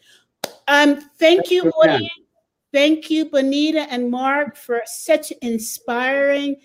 Um, 0.68 1.00
thank 1.18 1.50
you, 1.50 1.70
audience. 1.70 2.08
Thank 2.72 3.10
you, 3.10 3.24
Bonita 3.24 3.80
and 3.90 4.10
Mark, 4.10 4.56
for 4.56 4.82
such 4.84 5.32
inspiring 5.42 6.56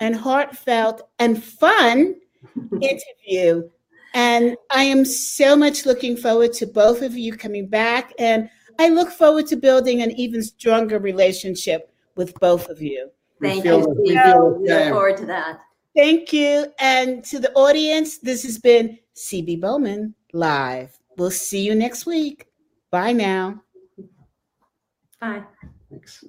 and 0.00 0.14
heartfelt 0.14 1.08
and 1.18 1.42
fun 1.42 2.16
interview. 2.80 3.68
And 4.12 4.56
I 4.70 4.84
am 4.84 5.04
so 5.04 5.56
much 5.56 5.86
looking 5.86 6.16
forward 6.16 6.52
to 6.54 6.66
both 6.66 7.02
of 7.02 7.16
you 7.16 7.34
coming 7.36 7.66
back. 7.66 8.12
And 8.18 8.50
I 8.78 8.88
look 8.90 9.10
forward 9.10 9.46
to 9.48 9.56
building 9.56 10.02
an 10.02 10.10
even 10.12 10.42
stronger 10.42 10.98
relationship 10.98 11.90
with 12.16 12.38
both 12.40 12.68
of 12.68 12.82
you. 12.82 13.10
We 13.44 13.50
Thank 13.50 13.62
feel 13.64 13.80
you. 13.80 13.94
we 13.98 14.16
feel 14.16 14.58
We 14.58 14.68
look 14.68 14.88
forward 14.88 15.16
to 15.18 15.26
that. 15.26 15.60
Thank 15.94 16.32
you. 16.32 16.72
And 16.78 17.22
to 17.26 17.38
the 17.38 17.52
audience, 17.52 18.18
this 18.18 18.42
has 18.42 18.58
been 18.58 18.98
CB 19.14 19.60
Bowman 19.60 20.14
live. 20.32 20.98
We'll 21.18 21.30
see 21.30 21.60
you 21.60 21.74
next 21.74 22.06
week. 22.06 22.46
Bye 22.90 23.12
now. 23.12 23.62
Bye. 25.20 25.42
Thanks. 25.90 26.24